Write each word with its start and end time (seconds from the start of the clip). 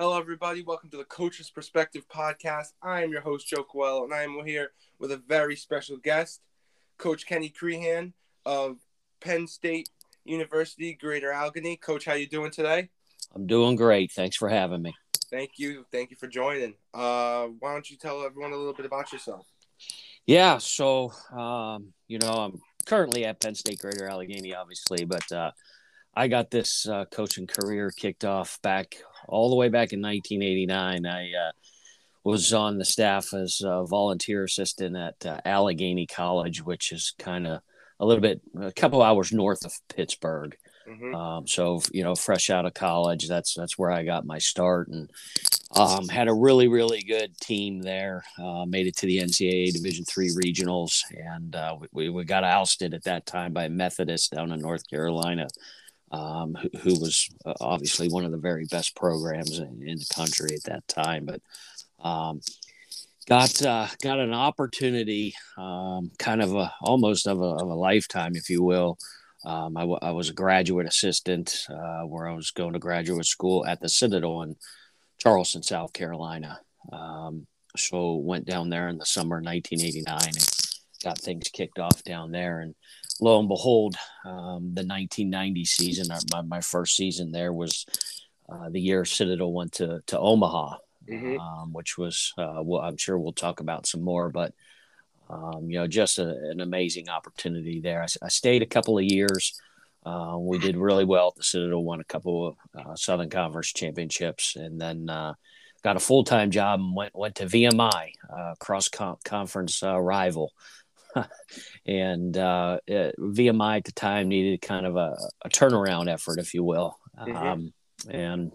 Hello, 0.00 0.16
everybody. 0.16 0.62
Welcome 0.62 0.90
to 0.90 0.96
the 0.96 1.02
Coach's 1.02 1.50
Perspective 1.50 2.04
podcast. 2.08 2.68
I 2.80 3.02
am 3.02 3.10
your 3.10 3.20
host, 3.20 3.48
Joe 3.48 3.64
Coelho, 3.64 4.04
and 4.04 4.14
I 4.14 4.22
am 4.22 4.40
here 4.46 4.70
with 5.00 5.10
a 5.10 5.16
very 5.16 5.56
special 5.56 5.96
guest, 5.96 6.40
Coach 6.98 7.26
Kenny 7.26 7.48
Creehan 7.48 8.12
of 8.46 8.76
Penn 9.20 9.48
State 9.48 9.88
University, 10.24 10.94
Greater 10.94 11.32
Allegheny. 11.32 11.76
Coach, 11.76 12.04
how 12.04 12.12
you 12.12 12.28
doing 12.28 12.52
today? 12.52 12.90
I'm 13.34 13.48
doing 13.48 13.74
great. 13.74 14.12
Thanks 14.12 14.36
for 14.36 14.48
having 14.48 14.82
me. 14.82 14.94
Thank 15.32 15.58
you. 15.58 15.84
Thank 15.90 16.12
you 16.12 16.16
for 16.16 16.28
joining. 16.28 16.74
Uh, 16.94 17.48
why 17.58 17.72
don't 17.72 17.90
you 17.90 17.96
tell 17.96 18.22
everyone 18.22 18.52
a 18.52 18.56
little 18.56 18.74
bit 18.74 18.86
about 18.86 19.12
yourself? 19.12 19.46
Yeah, 20.26 20.58
so 20.58 21.12
um, 21.36 21.92
you 22.06 22.20
know, 22.20 22.34
I'm 22.34 22.60
currently 22.86 23.24
at 23.24 23.40
Penn 23.40 23.56
State 23.56 23.80
Greater 23.80 24.06
Allegheny, 24.06 24.54
obviously, 24.54 25.04
but 25.06 25.32
uh, 25.32 25.50
I 26.14 26.28
got 26.28 26.52
this 26.52 26.86
uh, 26.88 27.06
coaching 27.06 27.48
career 27.48 27.90
kicked 27.90 28.24
off 28.24 28.62
back 28.62 28.96
all 29.26 29.50
the 29.50 29.56
way 29.56 29.68
back 29.68 29.92
in 29.92 30.00
1989. 30.00 31.06
I 31.06 31.32
uh, 31.32 31.52
was 32.24 32.52
on 32.52 32.78
the 32.78 32.84
staff 32.84 33.32
as 33.32 33.62
a 33.64 33.84
volunteer 33.84 34.44
assistant 34.44 34.96
at 34.96 35.26
uh, 35.26 35.40
Allegheny 35.44 36.06
College, 36.06 36.62
which 36.62 36.92
is 36.92 37.14
kind 37.18 37.46
of 37.46 37.62
a 38.00 38.06
little 38.06 38.22
bit, 38.22 38.40
a 38.60 38.72
couple 38.72 39.02
hours 39.02 39.32
north 39.32 39.64
of 39.64 39.72
Pittsburgh. 39.88 40.56
Mm-hmm. 40.88 41.14
Um, 41.14 41.46
so 41.46 41.82
you 41.92 42.02
know, 42.02 42.14
fresh 42.14 42.48
out 42.48 42.64
of 42.64 42.72
college, 42.72 43.28
that's 43.28 43.54
that's 43.54 43.76
where 43.76 43.90
I 43.90 44.04
got 44.04 44.24
my 44.24 44.38
start, 44.38 44.88
and 44.88 45.10
um, 45.72 46.08
had 46.08 46.28
a 46.28 46.34
really 46.34 46.66
really 46.68 47.02
good 47.02 47.36
team 47.38 47.82
there. 47.82 48.24
Uh, 48.38 48.64
made 48.64 48.86
it 48.86 48.96
to 48.98 49.06
the 49.06 49.18
NCAA 49.18 49.74
Division 49.74 50.06
three 50.06 50.30
regionals, 50.30 51.02
and 51.10 51.54
uh, 51.54 51.76
we 51.92 52.08
we 52.08 52.24
got 52.24 52.42
ousted 52.42 52.94
at 52.94 53.04
that 53.04 53.26
time 53.26 53.52
by 53.52 53.68
Methodist 53.68 54.32
down 54.32 54.50
in 54.50 54.60
North 54.60 54.88
Carolina 54.88 55.48
um, 56.10 56.54
who, 56.54 56.70
who, 56.80 57.00
was 57.00 57.28
uh, 57.44 57.54
obviously 57.60 58.08
one 58.08 58.24
of 58.24 58.30
the 58.30 58.38
very 58.38 58.64
best 58.66 58.96
programs 58.96 59.58
in, 59.58 59.82
in 59.86 59.98
the 59.98 60.06
country 60.14 60.54
at 60.54 60.64
that 60.64 60.86
time. 60.88 61.26
But 61.26 61.40
um, 62.02 62.40
got 63.26 63.62
uh, 63.62 63.86
got 64.02 64.18
an 64.18 64.32
opportunity, 64.32 65.34
um, 65.56 66.10
kind 66.18 66.42
of 66.42 66.54
a 66.54 66.72
almost 66.80 67.26
of 67.26 67.40
a, 67.40 67.44
of 67.44 67.68
a 67.68 67.74
lifetime, 67.74 68.36
if 68.36 68.48
you 68.48 68.62
will. 68.62 68.98
Um, 69.44 69.76
I, 69.76 69.82
w- 69.82 69.98
I 70.02 70.10
was 70.10 70.30
a 70.30 70.34
graduate 70.34 70.86
assistant 70.86 71.66
uh, 71.70 72.02
where 72.02 72.26
I 72.26 72.34
was 72.34 72.50
going 72.50 72.72
to 72.72 72.78
graduate 72.78 73.26
school 73.26 73.64
at 73.66 73.80
the 73.80 73.88
Citadel 73.88 74.42
in 74.42 74.56
Charleston, 75.18 75.62
South 75.62 75.92
Carolina. 75.92 76.60
Um, 76.92 77.46
so 77.76 78.16
went 78.16 78.46
down 78.46 78.68
there 78.68 78.88
in 78.88 78.98
the 78.98 79.06
summer 79.06 79.36
1989 79.36 80.18
and 80.26 80.50
got 81.04 81.18
things 81.18 81.48
kicked 81.48 81.78
off 81.78 82.02
down 82.02 82.32
there 82.32 82.60
and 82.60 82.74
lo 83.20 83.38
and 83.38 83.48
behold, 83.48 83.96
um, 84.24 84.74
the 84.74 84.84
1990 84.84 85.64
season, 85.64 86.10
uh, 86.10 86.20
my, 86.32 86.42
my 86.42 86.60
first 86.60 86.96
season 86.96 87.32
there 87.32 87.52
was 87.52 87.86
uh, 88.48 88.68
the 88.70 88.80
year 88.80 89.04
Citadel 89.04 89.52
went 89.52 89.72
to, 89.72 90.00
to 90.06 90.18
Omaha, 90.18 90.76
mm-hmm. 91.08 91.38
um, 91.38 91.72
which 91.72 91.98
was, 91.98 92.32
uh, 92.38 92.60
well, 92.62 92.82
I'm 92.82 92.96
sure 92.96 93.18
we'll 93.18 93.32
talk 93.32 93.60
about 93.60 93.86
some 93.86 94.02
more, 94.02 94.30
but, 94.30 94.54
um, 95.28 95.68
you 95.68 95.78
know, 95.78 95.86
just 95.86 96.18
a, 96.18 96.28
an 96.50 96.60
amazing 96.60 97.08
opportunity 97.08 97.80
there. 97.80 98.02
I, 98.02 98.06
I, 98.24 98.28
stayed 98.28 98.62
a 98.62 98.66
couple 98.66 98.96
of 98.96 99.04
years. 99.04 99.60
Uh, 100.06 100.36
we 100.38 100.58
did 100.58 100.76
really 100.76 101.04
well. 101.04 101.28
at 101.28 101.36
The 101.36 101.42
Citadel 101.42 101.84
won 101.84 102.00
a 102.00 102.04
couple 102.04 102.48
of 102.48 102.56
uh, 102.74 102.94
Southern 102.94 103.28
Conference 103.28 103.72
championships 103.72 104.56
and 104.56 104.80
then 104.80 105.10
uh, 105.10 105.34
got 105.84 105.96
a 105.96 106.00
full 106.00 106.24
time 106.24 106.50
job 106.50 106.80
and 106.80 106.96
went, 106.96 107.14
went 107.14 107.34
to 107.36 107.46
VMI, 107.46 108.12
cross 108.58 108.88
conference 108.88 109.82
rival. 109.82 110.52
and 111.86 112.36
uh, 112.36 112.78
it, 112.86 113.14
VMI 113.18 113.78
at 113.78 113.84
the 113.84 113.92
time 113.92 114.28
needed 114.28 114.60
kind 114.60 114.86
of 114.86 114.96
a, 114.96 115.16
a 115.44 115.48
turnaround 115.48 116.12
effort, 116.12 116.38
if 116.38 116.54
you 116.54 116.64
will. 116.64 116.98
Mm-hmm. 117.18 117.36
Um, 117.36 117.72
and 118.08 118.52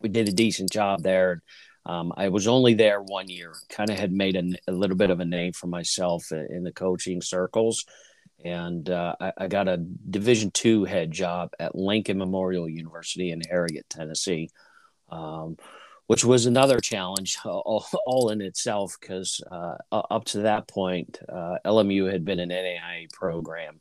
we 0.00 0.08
did 0.08 0.28
a 0.28 0.32
decent 0.32 0.70
job 0.70 1.02
there. 1.02 1.42
Um, 1.86 2.12
I 2.16 2.28
was 2.28 2.46
only 2.46 2.74
there 2.74 3.00
one 3.00 3.28
year, 3.28 3.54
kind 3.70 3.90
of 3.90 3.98
had 3.98 4.12
made 4.12 4.36
a, 4.36 4.70
a, 4.70 4.72
little 4.72 4.96
bit 4.96 5.10
of 5.10 5.20
a 5.20 5.24
name 5.24 5.52
for 5.52 5.68
myself 5.68 6.30
in 6.32 6.62
the 6.62 6.72
coaching 6.72 7.22
circles. 7.22 7.86
And 8.44 8.88
uh, 8.90 9.14
I, 9.18 9.32
I, 9.38 9.46
got 9.48 9.68
a 9.68 9.78
Division 9.78 10.50
two 10.50 10.84
head 10.84 11.10
job 11.10 11.52
at 11.58 11.74
Lincoln 11.74 12.18
Memorial 12.18 12.68
University 12.68 13.30
in 13.30 13.40
Harrogate, 13.40 13.88
Tennessee. 13.88 14.50
Um, 15.08 15.56
which 16.08 16.24
was 16.24 16.46
another 16.46 16.80
challenge 16.80 17.38
all, 17.44 17.86
all 18.06 18.30
in 18.30 18.40
itself 18.40 18.96
because 19.00 19.40
uh, 19.52 19.76
up 19.92 20.24
to 20.24 20.38
that 20.38 20.66
point, 20.66 21.20
uh, 21.28 21.56
LMU 21.64 22.10
had 22.10 22.24
been 22.24 22.40
an 22.40 22.48
NAIA 22.48 23.12
program 23.12 23.78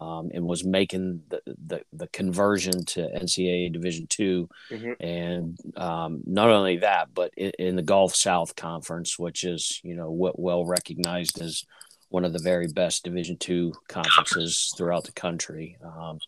um, 0.00 0.30
and 0.34 0.44
was 0.44 0.64
making 0.64 1.22
the, 1.28 1.40
the, 1.66 1.82
the, 1.92 2.08
conversion 2.08 2.84
to 2.86 3.00
NCAA 3.02 3.72
Division 3.72 4.06
2 4.08 4.48
mm-hmm. 4.70 4.92
and 5.04 5.58
um, 5.76 6.22
not 6.26 6.48
only 6.48 6.78
that, 6.78 7.08
but 7.14 7.32
in, 7.36 7.52
in, 7.58 7.76
the 7.76 7.82
Gulf 7.82 8.14
South 8.14 8.56
Conference, 8.56 9.18
which 9.18 9.44
is 9.44 9.80
you 9.84 9.94
know 9.94 10.10
well 10.10 10.64
recognized 10.64 11.40
as 11.40 11.64
one 12.08 12.24
of 12.24 12.32
the 12.32 12.40
very 12.40 12.66
best 12.66 13.04
Division 13.04 13.36
two 13.38 13.72
conferences 13.88 14.72
throughout 14.76 15.04
the 15.04 15.12
country. 15.12 15.76
Um, 15.84 16.18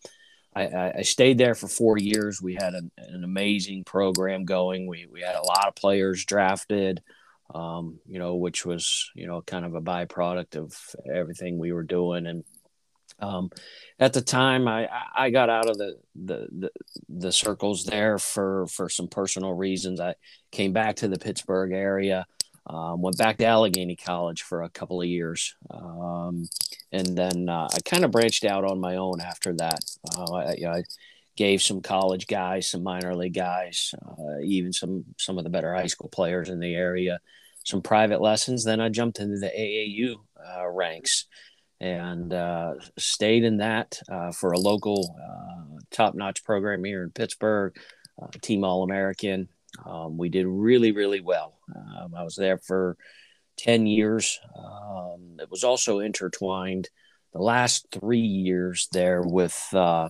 I, 0.55 0.91
I, 0.97 1.01
stayed 1.01 1.37
there 1.37 1.55
for 1.55 1.67
four 1.67 1.97
years. 1.97 2.41
We 2.41 2.53
had 2.53 2.73
an, 2.73 2.91
an, 2.97 3.23
amazing 3.23 3.83
program 3.83 4.45
going. 4.45 4.87
We, 4.87 5.07
we 5.11 5.21
had 5.21 5.35
a 5.35 5.43
lot 5.43 5.67
of 5.67 5.75
players 5.75 6.25
drafted, 6.25 7.01
um, 7.53 7.99
you 8.07 8.19
know, 8.19 8.35
which 8.35 8.65
was, 8.65 9.09
you 9.15 9.27
know, 9.27 9.41
kind 9.41 9.65
of 9.65 9.73
a 9.73 9.81
byproduct 9.81 10.55
of 10.55 10.77
everything 11.11 11.57
we 11.57 11.71
were 11.71 11.83
doing. 11.83 12.27
And 12.27 12.43
um, 13.19 13.49
at 13.99 14.13
the 14.13 14.21
time, 14.21 14.67
I, 14.67 14.87
I 15.15 15.29
got 15.29 15.49
out 15.49 15.69
of 15.69 15.77
the, 15.77 15.97
the, 16.15 16.47
the, 16.51 16.71
the 17.09 17.31
circles 17.31 17.83
there 17.85 18.17
for, 18.17 18.67
for 18.67 18.89
some 18.89 19.07
personal 19.07 19.53
reasons. 19.53 19.99
I 19.99 20.15
came 20.51 20.73
back 20.73 20.97
to 20.97 21.07
the 21.07 21.19
Pittsburgh 21.19 21.71
area. 21.71 22.25
Um, 22.65 23.01
went 23.01 23.17
back 23.17 23.37
to 23.37 23.45
Allegheny 23.45 23.97
College 23.97 24.41
for 24.41 24.63
a 24.63 24.69
couple 24.69 25.01
of 25.01 25.07
years, 25.07 25.53
um, 25.69 26.47
and 26.93 27.17
then 27.17 27.49
uh, 27.49 27.67
I 27.73 27.79
kind 27.83 28.05
of 28.05 28.11
branched 28.11 28.45
out 28.45 28.63
on 28.63 28.79
my 28.79 28.95
own 28.95 29.19
after 29.19 29.53
that. 29.55 29.79
Uh, 30.17 30.33
I, 30.33 30.77
I, 30.77 30.83
gave 31.35 31.63
some 31.63 31.81
college 31.81 32.27
guys, 32.27 32.69
some 32.69 32.83
minor 32.83 33.15
league 33.15 33.33
guys, 33.33 33.93
uh, 34.05 34.39
even 34.43 34.71
some 34.71 35.03
some 35.17 35.37
of 35.37 35.43
the 35.43 35.49
better 35.49 35.73
high 35.73 35.87
school 35.87 36.07
players 36.09 36.47
in 36.47 36.59
the 36.59 36.73
area, 36.73 37.19
some 37.65 37.81
private 37.81 38.21
lessons. 38.21 38.63
Then 38.63 38.79
I 38.79 38.89
jumped 38.89 39.19
into 39.19 39.39
the 39.39 39.47
AAU 39.49 40.15
uh, 40.39 40.67
ranks 40.69 41.25
and 41.81 42.33
uh, 42.33 42.75
stayed 42.97 43.43
in 43.43 43.57
that 43.57 43.99
uh, 44.09 44.31
for 44.31 44.51
a 44.53 44.59
local 44.59 45.17
top 45.91 46.15
notch 46.15 46.43
program 46.45 46.83
here 46.83 47.03
in 47.03 47.09
Pittsburgh, 47.09 47.75
Team 48.41 48.63
All 48.63 48.83
American. 48.83 49.49
Um, 49.85 50.17
we 50.17 50.29
did 50.29 50.45
really, 50.47 50.91
really 50.91 51.21
well. 51.21 51.57
Um, 51.75 52.13
I 52.15 52.23
was 52.23 52.35
there 52.35 52.57
for 52.57 52.97
10 53.57 53.87
years. 53.87 54.39
Um, 54.55 55.37
it 55.39 55.49
was 55.49 55.63
also 55.63 55.99
intertwined 55.99 56.89
the 57.33 57.41
last 57.41 57.87
three 57.91 58.19
years 58.19 58.87
there 58.91 59.21
with, 59.21 59.57
uh, 59.73 60.09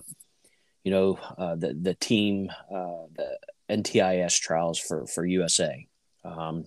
you 0.82 0.90
know, 0.90 1.18
uh, 1.38 1.54
the, 1.54 1.74
the 1.80 1.94
team, 1.94 2.50
uh, 2.70 3.06
the 3.16 3.38
NTIS 3.70 4.38
trials 4.40 4.78
for, 4.78 5.06
for 5.06 5.24
USA. 5.24 5.86
Um, 6.24 6.66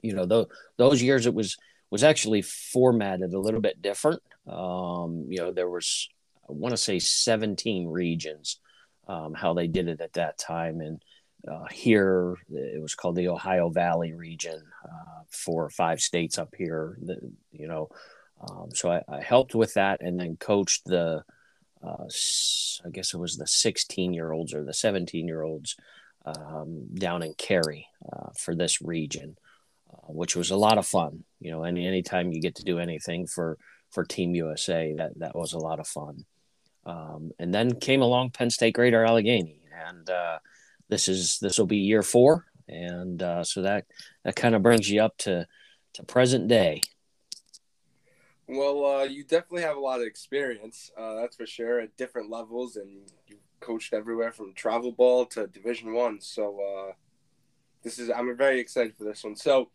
you 0.00 0.14
know, 0.14 0.26
th- 0.26 0.48
those 0.78 1.02
years 1.02 1.26
it 1.26 1.34
was, 1.34 1.56
was 1.90 2.02
actually 2.02 2.42
formatted 2.42 3.34
a 3.34 3.38
little 3.38 3.60
bit 3.60 3.82
different. 3.82 4.22
Um, 4.46 5.26
you 5.28 5.38
know, 5.38 5.52
there 5.52 5.68
was, 5.68 6.08
I 6.48 6.52
want 6.52 6.72
to 6.72 6.78
say 6.78 6.98
17 6.98 7.88
regions, 7.88 8.58
um, 9.06 9.34
how 9.34 9.52
they 9.52 9.66
did 9.66 9.88
it 9.88 10.00
at 10.00 10.14
that 10.14 10.38
time. 10.38 10.80
And, 10.80 11.02
uh, 11.50 11.66
here 11.70 12.36
it 12.50 12.80
was 12.80 12.94
called 12.94 13.16
the 13.16 13.28
ohio 13.28 13.68
valley 13.68 14.12
region 14.12 14.62
uh, 14.84 15.22
or 15.46 15.70
five 15.70 16.00
states 16.00 16.38
up 16.38 16.54
here 16.56 16.98
that 17.02 17.18
you 17.52 17.66
know 17.66 17.88
um, 18.48 18.70
so 18.74 18.90
I, 18.90 19.02
I, 19.08 19.20
helped 19.20 19.54
with 19.54 19.74
that 19.74 20.00
and 20.00 20.18
then 20.18 20.36
coached 20.36 20.84
the 20.84 21.24
uh, 21.84 22.04
i 22.84 22.90
guess 22.90 23.14
it 23.14 23.18
was 23.18 23.36
the 23.36 23.46
16 23.46 24.12
year 24.12 24.32
olds 24.32 24.54
or 24.54 24.64
the 24.64 24.74
17 24.74 25.26
year 25.26 25.42
olds 25.42 25.76
um, 26.24 26.86
down 26.94 27.22
in 27.22 27.34
cary 27.34 27.86
uh, 28.12 28.30
for 28.36 28.54
this 28.54 28.80
region 28.80 29.36
uh, 29.92 30.12
which 30.12 30.36
was 30.36 30.50
a 30.50 30.56
lot 30.56 30.78
of 30.78 30.86
fun 30.86 31.24
you 31.40 31.50
know 31.50 31.64
any 31.64 31.86
anytime 31.86 32.32
you 32.32 32.40
get 32.40 32.56
to 32.56 32.64
do 32.64 32.78
anything 32.78 33.26
for 33.26 33.58
for 33.92 34.04
team 34.04 34.34
usa 34.34 34.94
that 34.96 35.16
that 35.18 35.36
was 35.36 35.52
a 35.52 35.58
lot 35.58 35.78
of 35.78 35.86
fun. 35.86 36.24
Um, 36.84 37.30
and 37.38 37.54
then 37.54 37.78
came 37.78 38.02
along 38.02 38.30
penn 38.30 38.50
state 38.50 38.74
greater 38.74 39.04
allegheny 39.04 39.60
and 39.86 40.10
uh, 40.10 40.38
this 40.88 41.08
is 41.08 41.38
this 41.40 41.58
will 41.58 41.66
be 41.66 41.78
year 41.78 42.02
four, 42.02 42.46
and 42.68 43.22
uh, 43.22 43.44
so 43.44 43.62
that 43.62 43.86
that 44.24 44.36
kind 44.36 44.54
of 44.54 44.62
brings 44.62 44.90
you 44.90 45.02
up 45.02 45.16
to 45.18 45.46
to 45.94 46.02
present 46.04 46.48
day. 46.48 46.80
Well, 48.48 48.84
uh, 48.84 49.04
you 49.04 49.24
definitely 49.24 49.62
have 49.62 49.76
a 49.76 49.80
lot 49.80 50.00
of 50.00 50.06
experience, 50.06 50.90
uh, 50.98 51.14
that's 51.14 51.36
for 51.36 51.46
sure, 51.46 51.80
at 51.80 51.96
different 51.96 52.28
levels, 52.28 52.76
and 52.76 53.10
you 53.26 53.36
coached 53.60 53.94
everywhere 53.94 54.32
from 54.32 54.52
travel 54.52 54.92
ball 54.92 55.24
to 55.26 55.46
Division 55.46 55.94
One. 55.94 56.20
So 56.20 56.60
uh, 56.60 56.92
this 57.82 57.98
is 57.98 58.10
I'm 58.10 58.36
very 58.36 58.60
excited 58.60 58.96
for 58.96 59.04
this 59.04 59.24
one. 59.24 59.36
So 59.36 59.70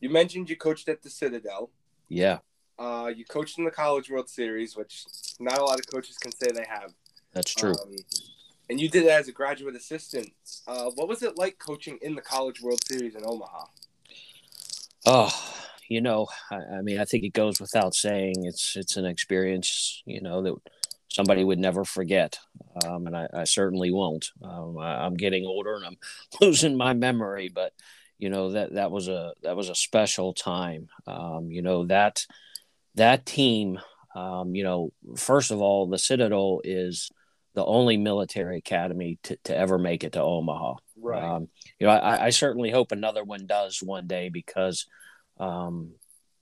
you 0.00 0.08
mentioned 0.08 0.48
you 0.48 0.56
coached 0.56 0.88
at 0.88 1.02
the 1.02 1.10
Citadel. 1.10 1.70
Yeah. 2.08 2.38
Uh, 2.78 3.10
you 3.14 3.24
coached 3.24 3.58
in 3.58 3.64
the 3.64 3.70
College 3.70 4.10
World 4.10 4.28
Series, 4.28 4.76
which 4.76 5.04
not 5.38 5.58
a 5.58 5.64
lot 5.64 5.78
of 5.78 5.86
coaches 5.86 6.16
can 6.16 6.32
say 6.32 6.50
they 6.52 6.66
have. 6.68 6.92
That's 7.32 7.54
true. 7.54 7.70
Um, 7.70 7.96
and 8.68 8.80
you 8.80 8.88
did 8.88 9.04
it 9.04 9.10
as 9.10 9.28
a 9.28 9.32
graduate 9.32 9.76
assistant. 9.76 10.30
Uh, 10.66 10.90
what 10.94 11.08
was 11.08 11.22
it 11.22 11.36
like 11.36 11.58
coaching 11.58 11.98
in 12.02 12.14
the 12.14 12.22
College 12.22 12.62
World 12.62 12.80
Series 12.86 13.14
in 13.14 13.22
Omaha? 13.24 13.64
Oh, 15.04 15.54
you 15.88 16.00
know, 16.00 16.28
I, 16.50 16.56
I, 16.78 16.82
mean, 16.82 16.98
I 16.98 17.04
think 17.04 17.24
it 17.24 17.32
goes 17.32 17.60
without 17.60 17.94
saying. 17.94 18.44
It's 18.44 18.76
it's 18.76 18.96
an 18.96 19.04
experience, 19.04 20.02
you 20.06 20.20
know, 20.20 20.42
that 20.42 20.54
somebody 21.08 21.44
would 21.44 21.58
never 21.58 21.84
forget, 21.84 22.38
um, 22.86 23.06
and 23.06 23.16
I, 23.16 23.28
I, 23.34 23.44
certainly 23.44 23.90
won't. 23.90 24.30
Um, 24.42 24.78
I, 24.78 25.04
am 25.04 25.14
getting 25.14 25.44
older 25.44 25.74
and 25.76 25.84
I'm 25.84 25.98
losing 26.40 26.76
my 26.76 26.94
memory, 26.94 27.50
but 27.52 27.72
you 28.18 28.30
know 28.30 28.52
that 28.52 28.74
that 28.74 28.90
was 28.90 29.08
a 29.08 29.34
that 29.42 29.56
was 29.56 29.68
a 29.68 29.74
special 29.74 30.32
time. 30.32 30.88
Um, 31.06 31.50
you 31.50 31.62
know 31.62 31.86
that 31.86 32.24
that 32.94 33.26
team. 33.26 33.78
Um, 34.14 34.54
you 34.54 34.62
know, 34.62 34.92
first 35.16 35.50
of 35.50 35.62
all, 35.62 35.86
the 35.86 35.98
Citadel 35.98 36.60
is 36.64 37.10
the 37.54 37.64
only 37.64 37.96
military 37.96 38.58
academy 38.58 39.18
to, 39.24 39.36
to 39.44 39.56
ever 39.56 39.78
make 39.78 40.04
it 40.04 40.12
to 40.12 40.22
Omaha. 40.22 40.74
Right. 41.00 41.22
Um, 41.22 41.48
you 41.78 41.86
know, 41.86 41.92
I, 41.92 42.26
I, 42.26 42.30
certainly 42.30 42.70
hope 42.70 42.92
another 42.92 43.24
one 43.24 43.46
does 43.46 43.82
one 43.82 44.06
day 44.06 44.28
because, 44.28 44.86
um, 45.38 45.92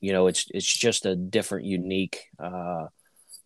you 0.00 0.12
know, 0.12 0.26
it's 0.26 0.46
it's 0.50 0.72
just 0.72 1.06
a 1.06 1.16
different, 1.16 1.66
unique 1.66 2.26
uh, 2.38 2.86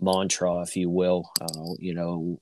mantra, 0.01 0.61
if 0.63 0.77
you 0.77 0.91
will. 0.91 1.31
Uh, 1.41 1.75
you 1.79 1.95
know, 1.95 2.41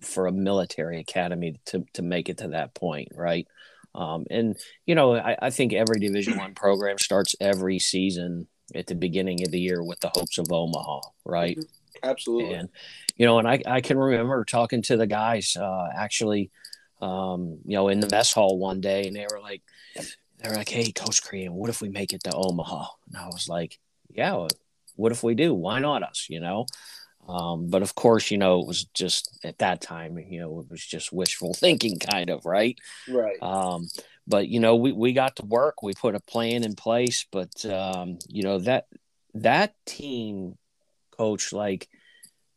for 0.00 0.26
a 0.26 0.32
military 0.32 1.00
academy 1.00 1.60
to 1.66 1.84
to 1.94 2.02
make 2.02 2.28
it 2.28 2.38
to 2.38 2.48
that 2.48 2.74
point, 2.74 3.08
right? 3.14 3.46
Um, 3.94 4.26
and 4.30 4.56
you 4.86 4.94
know, 4.94 5.16
I, 5.16 5.36
I 5.42 5.50
think 5.50 5.72
every 5.72 5.98
Division 5.98 6.38
One 6.38 6.54
program 6.54 6.98
starts 6.98 7.34
every 7.40 7.78
season 7.78 8.46
at 8.74 8.86
the 8.86 8.94
beginning 8.94 9.42
of 9.44 9.50
the 9.50 9.60
year 9.60 9.82
with 9.82 10.00
the 10.00 10.10
hopes 10.14 10.38
of 10.38 10.52
Omaha, 10.52 11.00
right? 11.24 11.56
Mm-hmm. 11.56 11.77
Absolutely. 12.02 12.54
And 12.54 12.68
you 13.16 13.26
know, 13.26 13.38
and 13.38 13.48
I, 13.48 13.60
I 13.66 13.80
can 13.80 13.98
remember 13.98 14.44
talking 14.44 14.82
to 14.82 14.96
the 14.96 15.06
guys 15.06 15.56
uh, 15.56 15.88
actually, 15.94 16.50
um, 17.00 17.58
you 17.64 17.76
know, 17.76 17.88
in 17.88 18.00
the 18.00 18.08
mess 18.10 18.32
hall 18.32 18.58
one 18.58 18.80
day, 18.80 19.06
and 19.06 19.16
they 19.16 19.26
were 19.30 19.40
like, 19.40 19.62
they 19.94 20.48
were 20.48 20.56
like, 20.56 20.68
"Hey, 20.68 20.92
Coach 20.92 21.22
Creehan, 21.22 21.54
what 21.54 21.70
if 21.70 21.80
we 21.80 21.88
make 21.88 22.12
it 22.12 22.22
to 22.24 22.34
Omaha?" 22.34 22.86
And 23.08 23.16
I 23.16 23.26
was 23.26 23.48
like, 23.48 23.78
"Yeah, 24.08 24.46
what 24.96 25.12
if 25.12 25.22
we 25.22 25.34
do? 25.34 25.54
Why 25.54 25.78
not 25.80 26.02
us?" 26.02 26.26
You 26.28 26.40
know. 26.40 26.66
Um, 27.28 27.68
but 27.68 27.82
of 27.82 27.94
course, 27.94 28.30
you 28.30 28.38
know, 28.38 28.60
it 28.60 28.66
was 28.66 28.84
just 28.94 29.38
at 29.44 29.58
that 29.58 29.82
time, 29.82 30.18
you 30.18 30.40
know, 30.40 30.60
it 30.60 30.70
was 30.70 30.84
just 30.84 31.12
wishful 31.12 31.52
thinking, 31.54 31.98
kind 31.98 32.30
of, 32.30 32.46
right? 32.46 32.78
Right. 33.06 33.36
Um, 33.42 33.88
but 34.26 34.48
you 34.48 34.60
know, 34.60 34.76
we, 34.76 34.92
we 34.92 35.12
got 35.12 35.36
to 35.36 35.46
work. 35.46 35.82
We 35.82 35.94
put 35.94 36.14
a 36.14 36.20
plan 36.20 36.62
in 36.62 36.74
place. 36.74 37.26
But 37.30 37.64
um, 37.64 38.18
you 38.28 38.42
know 38.42 38.58
that 38.60 38.86
that 39.34 39.74
team, 39.86 40.56
coach, 41.18 41.52
like 41.52 41.88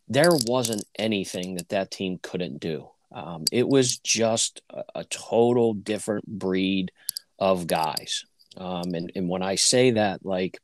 there 0.07 0.31
wasn't 0.45 0.83
anything 0.97 1.55
that 1.55 1.69
that 1.69 1.91
team 1.91 2.19
couldn't 2.21 2.59
do. 2.59 2.89
Um, 3.11 3.45
it 3.51 3.67
was 3.67 3.97
just 3.97 4.61
a, 4.69 4.83
a, 4.95 5.03
total 5.05 5.73
different 5.73 6.25
breed 6.27 6.91
of 7.39 7.67
guys. 7.67 8.25
Um, 8.55 8.93
and, 8.93 9.11
and 9.15 9.27
when 9.27 9.43
I 9.43 9.55
say 9.55 9.91
that, 9.91 10.25
like, 10.25 10.59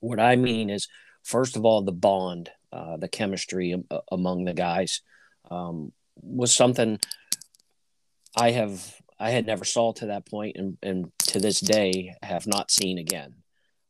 what 0.00 0.18
I 0.18 0.34
mean 0.34 0.70
is, 0.70 0.88
first 1.22 1.56
of 1.56 1.64
all, 1.64 1.82
the 1.82 1.92
bond, 1.92 2.50
uh, 2.72 2.96
the 2.96 3.08
chemistry 3.08 3.76
among 4.10 4.44
the 4.44 4.54
guys 4.54 5.02
um, 5.50 5.92
was 6.20 6.52
something 6.52 6.98
I 8.36 8.50
have 8.52 8.94
I 9.20 9.30
had 9.30 9.46
never 9.46 9.64
saw 9.64 9.92
to 9.94 10.06
that 10.06 10.26
point, 10.26 10.56
and, 10.56 10.78
and 10.82 11.12
to 11.18 11.40
this 11.40 11.60
day 11.60 12.14
have 12.22 12.46
not 12.46 12.70
seen 12.70 12.98
again. 12.98 13.34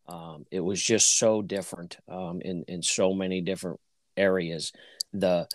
Um, 0.08 0.46
it 0.50 0.60
was 0.60 0.82
just 0.82 1.18
so 1.18 1.42
different 1.42 1.98
um, 2.08 2.40
in 2.40 2.64
in 2.66 2.82
so 2.82 3.12
many 3.12 3.40
different 3.40 3.78
areas. 4.16 4.72
The 5.12 5.46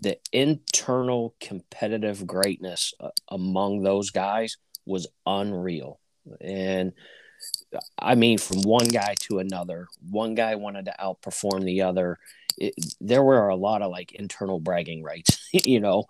the 0.00 0.18
internal 0.32 1.34
competitive 1.40 2.26
greatness 2.26 2.92
uh, 3.00 3.10
among 3.28 3.82
those 3.82 4.10
guys 4.10 4.58
was 4.84 5.06
unreal, 5.26 5.98
and 6.40 6.92
I 7.98 8.14
mean, 8.14 8.38
from 8.38 8.62
one 8.62 8.88
guy 8.88 9.14
to 9.20 9.38
another, 9.38 9.88
one 10.10 10.34
guy 10.34 10.54
wanted 10.56 10.86
to 10.86 10.94
outperform 11.00 11.64
the 11.64 11.82
other. 11.82 12.18
It, 12.58 12.74
there 13.00 13.22
were 13.22 13.48
a 13.48 13.56
lot 13.56 13.82
of 13.82 13.90
like 13.90 14.12
internal 14.12 14.60
bragging 14.60 15.02
rights, 15.02 15.48
you 15.52 15.80
know. 15.80 16.04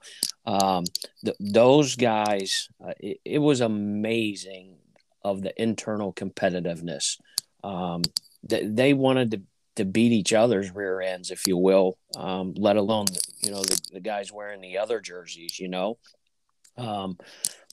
Um, 0.45 0.85
th- 1.25 1.37
those 1.39 1.95
guys, 1.97 2.69
uh, 2.85 2.95
it, 2.99 3.21
it, 3.25 3.39
was 3.39 3.61
amazing 3.61 4.77
of 5.23 5.43
the 5.43 5.61
internal 5.61 6.13
competitiveness. 6.13 7.19
Um, 7.63 8.03
th- 8.49 8.65
they 8.67 8.95
wanted 8.95 9.31
to, 9.33 9.43
to 9.77 9.85
beat 9.85 10.13
each 10.13 10.33
other's 10.33 10.75
rear 10.75 11.01
ends, 11.01 11.31
if 11.31 11.47
you 11.47 11.57
will, 11.57 11.99
um, 12.17 12.55
let 12.57 12.77
alone, 12.77 13.07
you 13.43 13.51
know, 13.51 13.63
the, 13.63 13.81
the, 13.95 14.01
guys 14.01 14.33
wearing 14.33 14.61
the 14.61 14.79
other 14.79 15.01
jerseys, 15.01 15.59
you 15.59 15.69
know. 15.69 15.99
Um, 16.77 17.19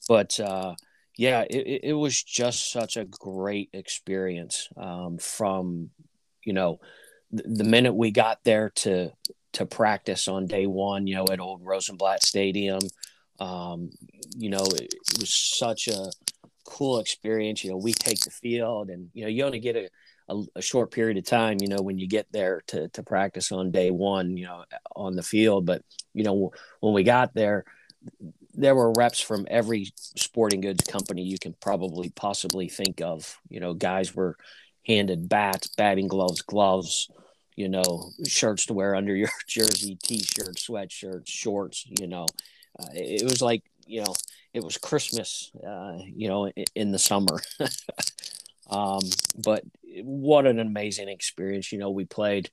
but, 0.08 0.38
uh, 0.40 0.74
yeah, 1.16 1.42
it, 1.42 1.80
it 1.84 1.92
was 1.92 2.22
just 2.22 2.72
such 2.72 2.96
a 2.96 3.04
great 3.04 3.70
experience 3.72 4.68
um, 4.76 5.18
from, 5.18 5.90
you 6.44 6.52
know, 6.52 6.80
the, 7.30 7.42
the 7.42 7.64
minute 7.64 7.94
we 7.94 8.10
got 8.10 8.42
there 8.44 8.70
to 8.76 9.12
to 9.52 9.66
practice 9.66 10.28
on 10.28 10.46
day 10.46 10.66
one, 10.66 11.06
you 11.06 11.16
know, 11.16 11.26
at 11.30 11.40
old 11.40 11.64
Rosenblatt 11.64 12.22
Stadium. 12.22 12.80
Um, 13.40 13.90
you 14.36 14.50
know, 14.50 14.64
it, 14.64 14.94
it, 14.94 15.18
was 15.18 15.32
such 15.32 15.88
a 15.88 16.10
cool 16.64 16.98
experience. 16.98 17.64
You 17.64 17.70
know, 17.70 17.76
we 17.76 17.92
take 17.92 18.20
the 18.20 18.30
field 18.30 18.90
and, 18.90 19.10
you 19.14 19.22
know, 19.22 19.28
you 19.28 19.44
only 19.44 19.60
get 19.60 19.76
a, 19.76 19.88
a, 20.28 20.42
a, 20.56 20.62
short 20.62 20.90
period 20.90 21.18
of 21.18 21.24
time, 21.24 21.58
you 21.60 21.68
know, 21.68 21.82
when 21.82 21.98
you 21.98 22.06
get 22.06 22.26
there 22.32 22.62
to, 22.68 22.88
to 22.88 23.02
practice 23.02 23.52
on 23.52 23.70
day 23.70 23.90
one, 23.90 24.36
you 24.36 24.46
know, 24.46 24.64
on 24.94 25.16
the 25.16 25.22
field. 25.22 25.66
But, 25.66 25.82
you 26.14 26.24
know, 26.24 26.52
when 26.80 26.94
we 26.94 27.02
got 27.02 27.34
there, 27.34 27.64
there 28.54 28.74
were 28.74 28.92
reps 28.92 29.20
from 29.20 29.46
every 29.50 29.92
sporting 29.96 30.60
goods 30.60 30.84
company 30.84 31.22
you 31.22 31.38
can 31.38 31.54
probably 31.60 32.10
possibly 32.10 32.68
think 32.68 33.00
of. 33.00 33.38
You 33.48 33.60
know, 33.60 33.74
guys 33.74 34.14
were 34.14 34.36
handed 34.86 35.28
bats, 35.28 35.68
batting 35.68 36.08
gloves, 36.08 36.42
gloves, 36.42 37.08
you 37.56 37.68
know, 37.68 38.10
shirts 38.26 38.66
to 38.66 38.74
wear 38.74 38.94
under 38.94 39.14
your 39.14 39.28
jersey, 39.46 39.96
t-shirts, 40.02 40.66
sweatshirts, 40.66 41.28
shorts, 41.28 41.86
you 41.86 42.06
know. 42.06 42.26
Uh, 42.78 42.86
it, 42.94 43.24
was 43.24 43.42
like, 43.42 43.62
you 43.90 44.02
know, 44.02 44.14
it 44.54 44.62
was 44.62 44.78
Christmas, 44.78 45.50
uh, 45.66 45.98
you 46.04 46.28
know, 46.28 46.50
in, 46.74 46.92
the 46.92 46.98
summer. 46.98 47.40
um, 48.70 49.00
but 49.44 49.64
what 50.02 50.46
an 50.46 50.60
amazing 50.60 51.08
experience. 51.08 51.72
You 51.72 51.78
know, 51.78 51.90
we 51.90 52.04
played 52.04 52.50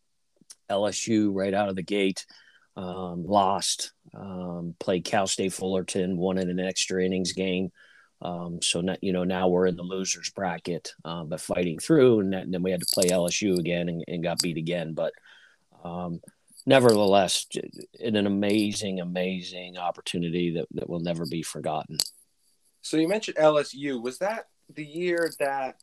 LSU 0.70 1.30
right 1.34 1.54
out 1.54 1.70
of 1.70 1.76
the 1.76 1.84
gate 1.84 2.26
um, 2.76 3.26
lost, 3.26 3.94
um, 4.16 4.76
played 4.80 5.06
Cal 5.06 5.28
State 5.28 5.54
Fullerton, 5.54 6.18
won 6.18 6.38
in 6.38 6.50
an 6.50 6.60
extra 6.60 7.04
innings 7.04 7.34
game. 7.34 7.72
Um, 8.22 8.62
so 8.64 8.82
not, 8.82 9.04
you 9.04 9.14
know 9.14 9.24
now 9.24 9.48
we're 9.48 9.68
in 9.68 9.76
the 9.76 9.84
losers 9.84 10.32
bracket, 10.32 10.94
um, 11.06 11.30
but 11.30 11.42
fighting 11.42 11.78
through, 11.78 12.22
and, 12.22 12.34
that, 12.34 12.44
and, 12.44 12.54
then 12.54 12.64
we 12.64 12.72
had 12.72 12.82
to 12.82 12.94
play 12.94 13.10
LSU 13.10 13.60
again 13.60 13.90
and, 13.90 14.04
and 14.08 14.24
got 14.24 14.40
beat 14.40 14.58
again. 14.58 14.94
But 14.94 15.14
um, 15.84 16.22
nevertheless, 16.68 17.48
an 18.00 18.16
amazing, 18.16 19.00
amazing 19.00 19.78
opportunity 19.78 20.52
that, 20.52 20.68
that 20.74 20.88
will 20.88 21.00
never 21.00 21.26
be 21.26 21.42
forgotten. 21.42 21.98
So 22.82 22.98
you 22.98 23.08
mentioned 23.08 23.38
LSU. 23.38 24.02
Was 24.02 24.20
that 24.20 24.46
the 24.74 24.86
year 24.86 25.32
that 25.40 25.82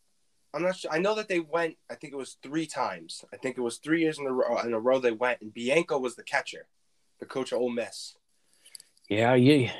I'm 0.55 0.63
not 0.63 0.77
sure. 0.77 0.93
I 0.93 0.99
know 0.99 1.17
that 1.17 1.27
they 1.27 1.41
went. 1.41 1.77
I 1.91 1.97
think 1.97 2.13
it 2.13 2.17
was 2.17 2.37
three 2.41 2.67
times. 2.67 3.25
I 3.33 3.37
think 3.37 3.59
it 3.59 3.61
was 3.61 3.79
three 3.79 4.03
years 4.03 4.21
in 4.21 4.27
a 4.27 4.33
row. 4.33 4.59
In 4.59 4.73
a 4.73 4.79
row, 4.79 5.01
they 5.01 5.11
went, 5.11 5.41
and 5.41 5.53
Bianco 5.53 5.99
was 5.99 6.15
the 6.15 6.23
catcher 6.23 6.69
the 7.21 7.27
coach 7.27 7.53
of 7.53 7.61
Ole 7.61 7.71
Miss. 7.71 8.17
Yeah, 9.09 9.35
yeah. 9.35 9.73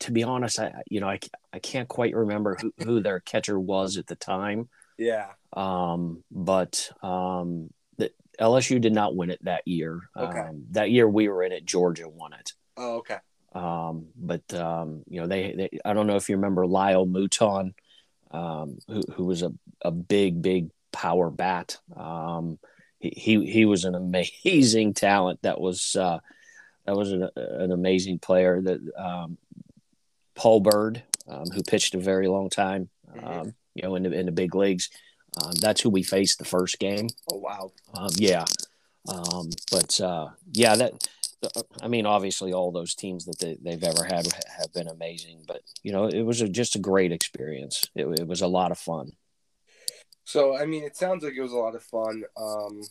To 0.00 0.12
be 0.12 0.22
honest, 0.22 0.58
I 0.58 0.72
you 0.88 1.00
know 1.00 1.08
I, 1.08 1.18
I 1.52 1.58
can't 1.58 1.88
quite 1.88 2.14
remember 2.14 2.56
who, 2.60 2.72
who 2.84 3.00
their 3.00 3.20
catcher 3.20 3.58
was 3.58 3.96
at 3.96 4.06
the 4.06 4.16
time. 4.16 4.68
Yeah. 4.98 5.28
Um, 5.52 6.22
but 6.30 6.90
um, 7.02 7.70
the 7.98 8.12
LSU 8.42 8.80
did 8.80 8.92
not 8.92 9.14
win 9.14 9.30
it 9.30 9.42
that 9.44 9.66
year. 9.66 10.00
Okay. 10.16 10.40
Um, 10.40 10.64
that 10.72 10.90
year 10.90 11.08
we 11.08 11.28
were 11.28 11.42
in 11.42 11.52
it. 11.52 11.64
Georgia 11.64 12.08
won 12.08 12.32
it. 12.32 12.52
Oh, 12.76 12.96
okay. 12.96 13.18
Um, 13.54 14.06
but 14.16 14.52
um, 14.54 15.02
you 15.08 15.20
know 15.20 15.26
they, 15.26 15.52
they 15.52 15.78
I 15.84 15.92
don't 15.92 16.06
know 16.06 16.16
if 16.16 16.28
you 16.28 16.36
remember 16.36 16.66
Lyle 16.66 17.06
Mouton, 17.06 17.74
um, 18.30 18.78
who 18.88 19.02
who 19.14 19.24
was 19.24 19.42
a 19.42 19.52
a 19.82 19.90
big 19.90 20.42
big 20.42 20.70
power 20.90 21.30
bat. 21.30 21.78
Um, 21.94 22.58
he 22.98 23.12
he, 23.16 23.46
he 23.46 23.64
was 23.64 23.84
an 23.84 23.94
amazing 23.94 24.94
talent 24.94 25.40
that 25.42 25.60
was. 25.60 25.96
Uh, 25.96 26.18
that 26.84 26.96
was 26.96 27.12
an, 27.12 27.28
an 27.36 27.70
amazing 27.70 28.18
player. 28.18 28.60
That 28.60 28.80
um, 28.96 29.38
Paul 30.34 30.60
Byrd, 30.60 31.02
um, 31.28 31.44
who 31.54 31.62
pitched 31.62 31.94
a 31.94 31.98
very 31.98 32.28
long 32.28 32.50
time, 32.50 32.88
mm-hmm. 33.14 33.26
um, 33.26 33.54
you 33.74 33.82
know, 33.82 33.94
in 33.94 34.02
the 34.02 34.12
in 34.12 34.26
the 34.26 34.32
big 34.32 34.54
leagues. 34.54 34.90
Um, 35.40 35.52
that's 35.60 35.80
who 35.80 35.90
we 35.90 36.02
faced 36.02 36.38
the 36.38 36.44
first 36.44 36.78
game. 36.78 37.08
Oh 37.30 37.38
wow! 37.38 37.72
Um, 37.94 38.10
yeah, 38.16 38.44
um, 39.08 39.50
but 39.70 40.00
uh, 40.00 40.28
yeah, 40.52 40.76
that. 40.76 41.08
I 41.82 41.88
mean, 41.88 42.06
obviously, 42.06 42.52
all 42.52 42.70
those 42.70 42.94
teams 42.94 43.24
that 43.24 43.40
they, 43.40 43.58
they've 43.60 43.82
ever 43.82 44.04
had 44.04 44.28
have 44.58 44.72
been 44.72 44.86
amazing. 44.86 45.42
But 45.46 45.62
you 45.82 45.90
know, 45.90 46.06
it 46.06 46.22
was 46.22 46.40
a, 46.40 46.48
just 46.48 46.76
a 46.76 46.78
great 46.78 47.10
experience. 47.10 47.90
It, 47.96 48.06
it 48.20 48.28
was 48.28 48.42
a 48.42 48.46
lot 48.46 48.70
of 48.70 48.78
fun. 48.78 49.12
So, 50.24 50.56
I 50.56 50.66
mean, 50.66 50.84
it 50.84 50.96
sounds 50.96 51.24
like 51.24 51.34
it 51.36 51.42
was 51.42 51.52
a 51.52 51.56
lot 51.56 51.74
of 51.74 51.82
fun. 51.82 52.22
Um, 52.36 52.82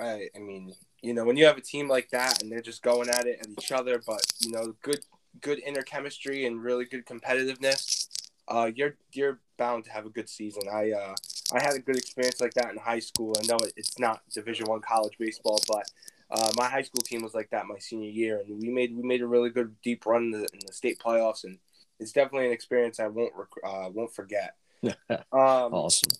I, 0.00 0.28
I 0.34 0.38
mean, 0.38 0.72
you 1.02 1.14
know, 1.14 1.24
when 1.24 1.36
you 1.36 1.46
have 1.46 1.58
a 1.58 1.62
team 1.62 1.88
like 1.88 2.10
that 2.10 2.42
and 2.42 2.50
they're 2.50 2.60
just 2.60 2.82
going 2.82 3.08
at 3.08 3.26
it 3.26 3.40
at 3.40 3.48
each 3.48 3.72
other, 3.72 4.00
but 4.06 4.22
you 4.40 4.52
know, 4.52 4.74
good 4.82 5.00
good 5.40 5.60
inner 5.60 5.82
chemistry 5.82 6.46
and 6.46 6.62
really 6.62 6.86
good 6.86 7.04
competitiveness, 7.06 8.08
uh, 8.48 8.70
you're 8.74 8.96
you're 9.12 9.40
bound 9.58 9.84
to 9.84 9.92
have 9.92 10.06
a 10.06 10.10
good 10.10 10.28
season. 10.28 10.62
I 10.72 10.92
uh, 10.92 11.14
I 11.52 11.62
had 11.62 11.74
a 11.74 11.78
good 11.78 11.96
experience 11.96 12.40
like 12.40 12.54
that 12.54 12.70
in 12.70 12.76
high 12.76 12.98
school. 12.98 13.34
I 13.38 13.46
know 13.46 13.58
it's 13.76 13.98
not 13.98 14.22
Division 14.32 14.66
One 14.66 14.80
college 14.80 15.16
baseball, 15.18 15.60
but 15.68 15.88
uh, 16.30 16.50
my 16.56 16.68
high 16.68 16.82
school 16.82 17.02
team 17.02 17.22
was 17.22 17.34
like 17.34 17.50
that 17.50 17.66
my 17.66 17.78
senior 17.78 18.10
year, 18.10 18.42
and 18.44 18.60
we 18.60 18.68
made 18.68 18.96
we 18.96 19.02
made 19.02 19.22
a 19.22 19.26
really 19.26 19.50
good 19.50 19.74
deep 19.82 20.06
run 20.06 20.24
in 20.24 20.30
the, 20.32 20.38
in 20.38 20.60
the 20.66 20.72
state 20.72 20.98
playoffs, 20.98 21.44
and 21.44 21.58
it's 22.00 22.12
definitely 22.12 22.46
an 22.46 22.52
experience 22.52 22.98
I 22.98 23.06
won't 23.08 23.32
uh, 23.64 23.88
won't 23.92 24.14
forget. 24.14 24.56
um, 25.10 25.22
awesome. 25.32 26.10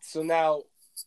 So 0.00 0.22
now 0.22 0.62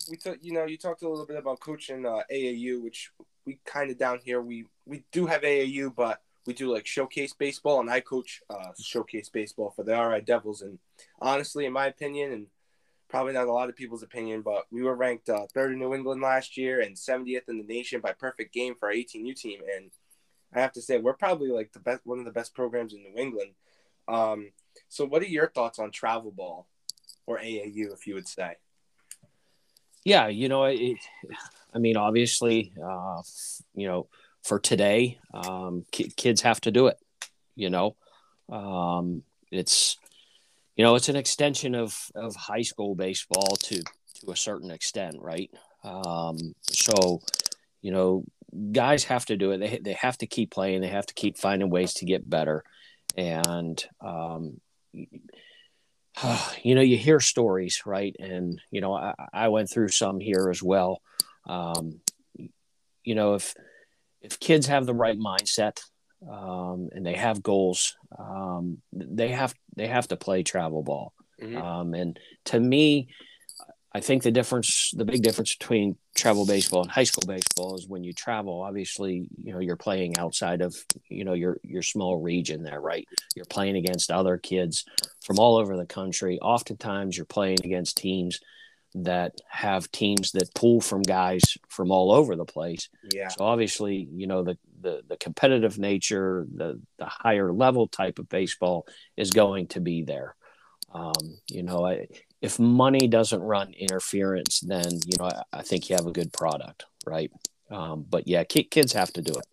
we 0.10 0.18
took 0.18 0.38
you 0.42 0.53
know 0.53 0.65
you 0.65 0.77
talked 0.77 1.01
a 1.01 1.10
little 1.10 1.25
bit 1.25 1.38
about 1.38 1.60
coaching 1.60 2.06
uh, 2.06 2.22
AAU, 2.32 2.82
which 2.82 3.12
we 3.46 3.60
kind 3.65 3.89
of 3.89 3.98
down 3.98 4.20
here 4.24 4.42
we 4.42 4.65
we 4.86 5.03
do 5.12 5.25
have 5.25 5.42
AAU, 5.42 5.94
but 5.96 6.22
we 6.46 6.53
do 6.53 6.72
like 6.72 6.86
showcase 6.86 7.34
baseball, 7.34 7.80
and 7.80 7.89
I 7.89 8.01
coach 8.01 8.42
uh, 8.50 8.72
showcase 8.80 9.30
baseball 9.30 9.74
for 9.75 9.84
the 9.84 10.00
RI 10.00 10.22
Devils. 10.22 10.62
And 10.62 10.77
honestly, 11.20 11.65
in 11.65 11.74
my 11.74 11.88
opinion, 11.88 12.32
and 12.34 12.48
probably 13.13 13.34
not 13.34 13.46
a 13.46 13.53
lot 13.53 13.70
of 13.70 13.75
people's 13.75 14.01
opinion, 14.01 14.41
but 14.41 14.65
we 14.72 14.82
were 14.82 14.96
ranked 14.96 15.29
uh, 15.29 15.46
third 15.53 15.72
in 15.72 15.77
New 15.77 15.93
England 15.93 16.20
last 16.20 16.58
year 16.58 16.82
and 16.82 16.96
70th 16.96 17.48
in 17.48 17.60
the 17.60 17.63
nation 17.63 18.01
by 18.01 18.12
perfect 18.12 18.51
game 18.51 18.74
for 18.74 18.88
our 18.88 18.96
18U 18.96 19.39
team. 19.39 19.60
And 19.75 19.91
I 20.51 20.62
have 20.62 20.72
to 20.72 20.82
say, 20.82 20.98
we're 20.98 21.13
probably 21.13 21.50
like 21.50 21.72
the 21.74 21.79
best, 21.79 22.01
one 22.05 22.17
of 22.17 22.25
the 22.25 22.32
best 22.32 22.55
programs 22.55 22.91
in 22.91 23.03
New 23.03 23.15
England. 23.15 23.51
Um, 24.08 24.50
so, 24.89 25.05
what 25.05 25.22
are 25.22 25.27
your 25.27 25.48
thoughts 25.48 25.77
on 25.77 25.91
travel 25.91 26.32
ball 26.32 26.65
or 27.27 27.38
AAU, 27.38 27.93
if 27.93 28.08
you 28.08 28.15
would 28.15 28.27
say? 28.27 28.55
Yeah, 30.03 30.29
you 30.29 30.50
know, 30.50 30.63
it, 30.63 30.98
I 31.72 31.77
mean, 31.77 31.98
obviously, 31.98 32.74
uh, 32.84 33.22
you 33.75 33.88
know, 33.88 34.08
for 34.41 34.60
today. 34.60 35.20
Um, 35.36 35.86
kids 35.91 36.41
have 36.41 36.62
to 36.62 36.72
do 36.72 36.88
it. 36.88 36.98
You 37.55 37.70
know, 37.70 37.96
um, 38.50 39.22
it's 39.51 40.00
you 40.75 40.84
know 40.84 40.96
it's 40.96 41.10
an 41.10 41.15
extension 41.15 41.75
of 41.75 41.98
of 42.15 42.36
high 42.36 42.62
school 42.62 42.96
baseball 42.96 43.56
to 43.58 43.82
to 44.24 44.32
a 44.32 44.36
certain 44.36 44.72
extent, 44.72 45.18
right? 45.20 45.51
Um, 45.84 46.38
so 46.62 47.22
you 47.82 47.92
know, 47.92 48.24
guys 48.72 49.03
have 49.06 49.25
to 49.25 49.38
do 49.38 49.51
it. 49.51 49.58
They 49.60 49.80
they 49.84 49.94
have 49.94 50.18
to 50.20 50.27
keep 50.27 50.51
playing. 50.51 50.82
They 50.82 50.88
have 50.88 51.06
to 51.08 51.13
keep 51.13 51.38
finding 51.38 51.70
ways 51.70 51.94
to 51.96 52.06
get 52.06 52.30
better, 52.30 52.63
and 53.18 53.84
um, 54.01 54.62
you 56.63 56.75
know, 56.75 56.82
you 56.82 56.98
hear 56.98 57.20
stories, 57.20 57.84
right? 57.86 58.15
And 58.20 58.60
you 58.72 58.82
know, 58.82 58.94
I, 58.94 59.13
I 59.34 59.48
went 59.50 59.70
through 59.70 59.89
some 59.89 60.20
here 60.20 60.50
as 60.50 60.63
well. 60.63 61.01
Um, 61.48 62.00
you 63.03 63.15
know, 63.15 63.36
if 63.36 63.53
if 64.22 64.39
kids 64.39 64.68
have 64.68 64.86
the 64.86 64.94
right 64.94 65.18
mindset 65.18 65.82
um, 66.30 66.89
and 66.94 67.06
they 67.06 67.15
have 67.15 67.44
goals, 67.44 67.96
um, 68.18 68.82
they 68.92 69.30
have 69.30 69.53
they 69.75 69.88
have 69.88 70.08
to 70.10 70.15
play 70.15 70.44
travel 70.44 70.84
ball. 70.84 71.13
Mm-hmm. 71.42 71.58
Um, 71.58 71.94
and 71.94 72.20
to 72.46 72.60
me, 72.60 73.10
I 73.96 74.00
think 74.00 74.24
the 74.24 74.32
difference, 74.32 74.92
the 74.96 75.06
big 75.06 75.22
difference 75.22 75.56
between 75.56 75.98
travel 76.15 76.46
baseball 76.46 76.82
and 76.82 76.89
high 76.89 77.03
school 77.03 77.24
baseball 77.27 77.75
is 77.75 77.88
when 77.88 78.03
you 78.03 78.12
travel. 78.12 78.62
Obviously, 78.62 79.27
you 79.38 79.53
know 79.53 79.60
you're 79.60 79.75
playing 79.75 80.18
outside 80.18 80.62
of 80.62 80.75
you 81.10 81.24
know 81.24 81.34
your 81.34 81.60
your 81.63 81.84
small 81.84 82.20
region 82.20 82.63
there, 82.63 82.82
right? 82.82 83.08
You're 83.36 83.46
playing 83.46 83.75
against 83.75 84.12
other 84.12 84.38
kids 84.38 84.86
from 85.24 85.39
all 85.39 85.58
over 85.58 85.77
the 85.77 85.86
country. 85.86 86.39
Oftentimes, 86.39 87.18
you're 87.18 87.25
playing 87.25 87.60
against 87.63 87.98
teams 87.98 88.39
that 88.96 89.40
have 89.50 89.92
teams 89.92 90.32
that 90.32 90.54
pull 90.54 90.82
from 90.82 91.02
guys 91.02 91.42
from 91.70 91.92
all 91.92 92.12
over 92.12 92.36
the 92.36 92.46
place. 92.46 92.90
Yeah. 93.14 93.30
So 93.30 93.46
obviously, 93.46 94.08
you 94.12 94.28
know, 94.28 94.44
the 94.44 94.58
the, 94.82 95.02
the 95.08 95.18
competitive 95.18 95.80
nature, 95.80 96.46
the 96.54 96.82
the 96.98 97.06
higher 97.06 97.52
level 97.52 97.88
type 97.88 98.20
of 98.20 98.30
baseball 98.30 98.86
is 99.18 99.32
going 99.32 99.68
to 99.68 99.80
be 99.80 100.04
there. 100.04 100.36
Um, 100.94 101.40
you 101.50 101.64
know, 101.64 101.86
I, 101.86 102.08
if 102.42 102.60
money 102.60 103.08
doesn't 103.08 103.42
run 103.42 103.74
interference, 103.74 104.60
then 104.60 104.92
you 105.06 105.18
know 105.18 105.26
I, 105.26 105.60
I 105.60 105.62
think 105.64 105.90
you 105.90 105.96
have 105.96 106.06
a 106.06 106.12
good 106.12 106.34
product, 106.34 106.86
right? 107.06 107.32
Um, 107.72 108.06
but 108.08 108.28
yeah, 108.28 108.44
kids 108.44 108.94
have 108.94 109.12
to 109.14 109.22
do 109.22 109.34
it. 109.34 109.46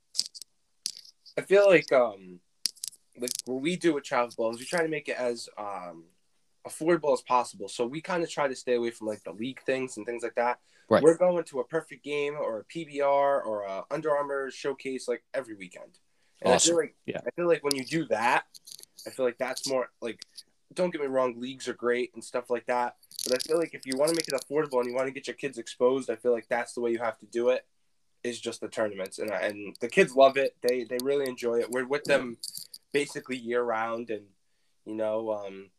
I 1.39 1.43
feel 1.43 1.67
like 1.67 1.91
um, 1.93 2.41
like 3.19 3.31
what 3.47 3.63
we 3.63 3.77
do 3.77 3.95
with 3.95 4.05
travel 4.05 4.35
balls, 4.37 4.59
we 4.59 4.67
try 4.67 4.83
to 4.83 4.89
make 4.89 5.09
it 5.09 5.17
as 5.17 5.49
um 5.57 6.05
affordable 6.67 7.13
as 7.13 7.23
possible. 7.23 7.69
So 7.69 7.87
we 7.87 8.01
kind 8.01 8.23
of 8.23 8.31
try 8.31 8.49
to 8.49 8.55
stay 8.55 8.75
away 8.75 8.91
from 8.91 9.07
like 9.07 9.23
the 9.23 9.33
league 9.33 9.61
things 9.63 9.97
and 9.97 10.07
things 10.07 10.23
like 10.23 10.35
that. 10.35 10.59
Right. 10.89 11.03
We're 11.03 11.17
going 11.17 11.45
to 11.45 11.61
a 11.61 11.65
perfect 11.65 12.05
game 12.05 12.35
or 12.35 12.61
a 12.61 12.65
PBR 12.65 13.05
or 13.47 13.63
a 13.63 13.85
Under 13.91 14.11
Armour 14.11 14.51
showcase 14.51 15.07
like 15.09 15.23
every 15.33 15.55
weekend. 15.55 15.99
And 16.43 16.55
awesome. 16.55 16.71
I 16.71 16.73
feel 16.73 16.77
like 16.77 16.95
yeah. 17.07 17.21
I 17.27 17.31
feel 17.37 17.49
like 17.49 17.65
when 17.65 17.77
you 17.77 17.85
do 17.85 18.07
that, 18.07 18.45
I 19.07 19.11
feel 19.11 19.25
like 19.25 19.39
that's 19.39 19.69
more 19.69 19.91
like 20.01 20.21
don't 20.75 20.91
get 20.91 21.01
me 21.01 21.07
wrong, 21.09 21.35
leagues 21.39 21.69
are 21.69 21.75
great 21.75 22.13
and 22.15 22.23
stuff 22.23 22.51
like 22.51 22.67
that. 22.67 22.97
But 23.25 23.35
I 23.35 23.39
feel 23.39 23.59
like 23.59 23.75
if 23.75 23.87
you 23.87 23.97
want 23.97 24.11
to 24.11 24.15
make 24.15 24.29
it 24.29 24.35
affordable 24.35 24.79
and 24.79 24.87
you 24.87 24.95
want 24.95 25.09
to 25.09 25.13
get 25.13 25.27
your 25.27 25.35
kids 25.35 25.59
exposed, 25.59 26.11
I 26.11 26.17
feel 26.17 26.33
like 26.33 26.49
that's 26.49 26.75
the 26.75 26.81
way 26.81 26.91
you 26.91 26.99
have 26.99 27.19
to 27.19 27.27
do 27.27 27.51
it. 27.51 27.67
Is 28.23 28.39
just 28.39 28.61
the 28.61 28.69
tournaments 28.69 29.19
and 29.19 29.31
and 29.31 29.75
the 29.81 29.89
kids 29.89 30.15
love 30.15 30.37
it. 30.37 30.55
They 30.61 30.85
they 30.85 30.99
really 31.03 31.27
enjoy 31.27 31.61
it. 31.61 31.71
We're 31.71 31.87
with 31.87 32.05
them 32.05 32.37
basically 32.93 33.39
year 33.39 33.63
round, 33.63 34.11
and 34.11 34.27
you 34.85 34.95
know, 34.95 35.33
um, 35.33 35.71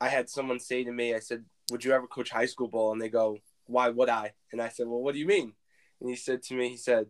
I 0.00 0.08
had 0.08 0.28
someone 0.28 0.60
say 0.60 0.84
to 0.84 0.92
me, 0.92 1.14
I 1.14 1.20
said, 1.20 1.44
Would 1.70 1.84
you 1.84 1.92
ever 1.92 2.06
coach 2.06 2.30
high 2.30 2.46
school 2.46 2.68
ball? 2.68 2.92
And 2.92 3.00
they 3.00 3.08
go, 3.08 3.38
Why 3.66 3.88
would 3.88 4.08
I? 4.08 4.32
And 4.52 4.60
I 4.60 4.68
said, 4.68 4.86
Well, 4.86 5.00
what 5.00 5.14
do 5.14 5.18
you 5.18 5.26
mean? 5.26 5.52
And 6.00 6.10
he 6.10 6.16
said 6.16 6.42
to 6.44 6.54
me, 6.54 6.68
He 6.68 6.76
said, 6.76 7.06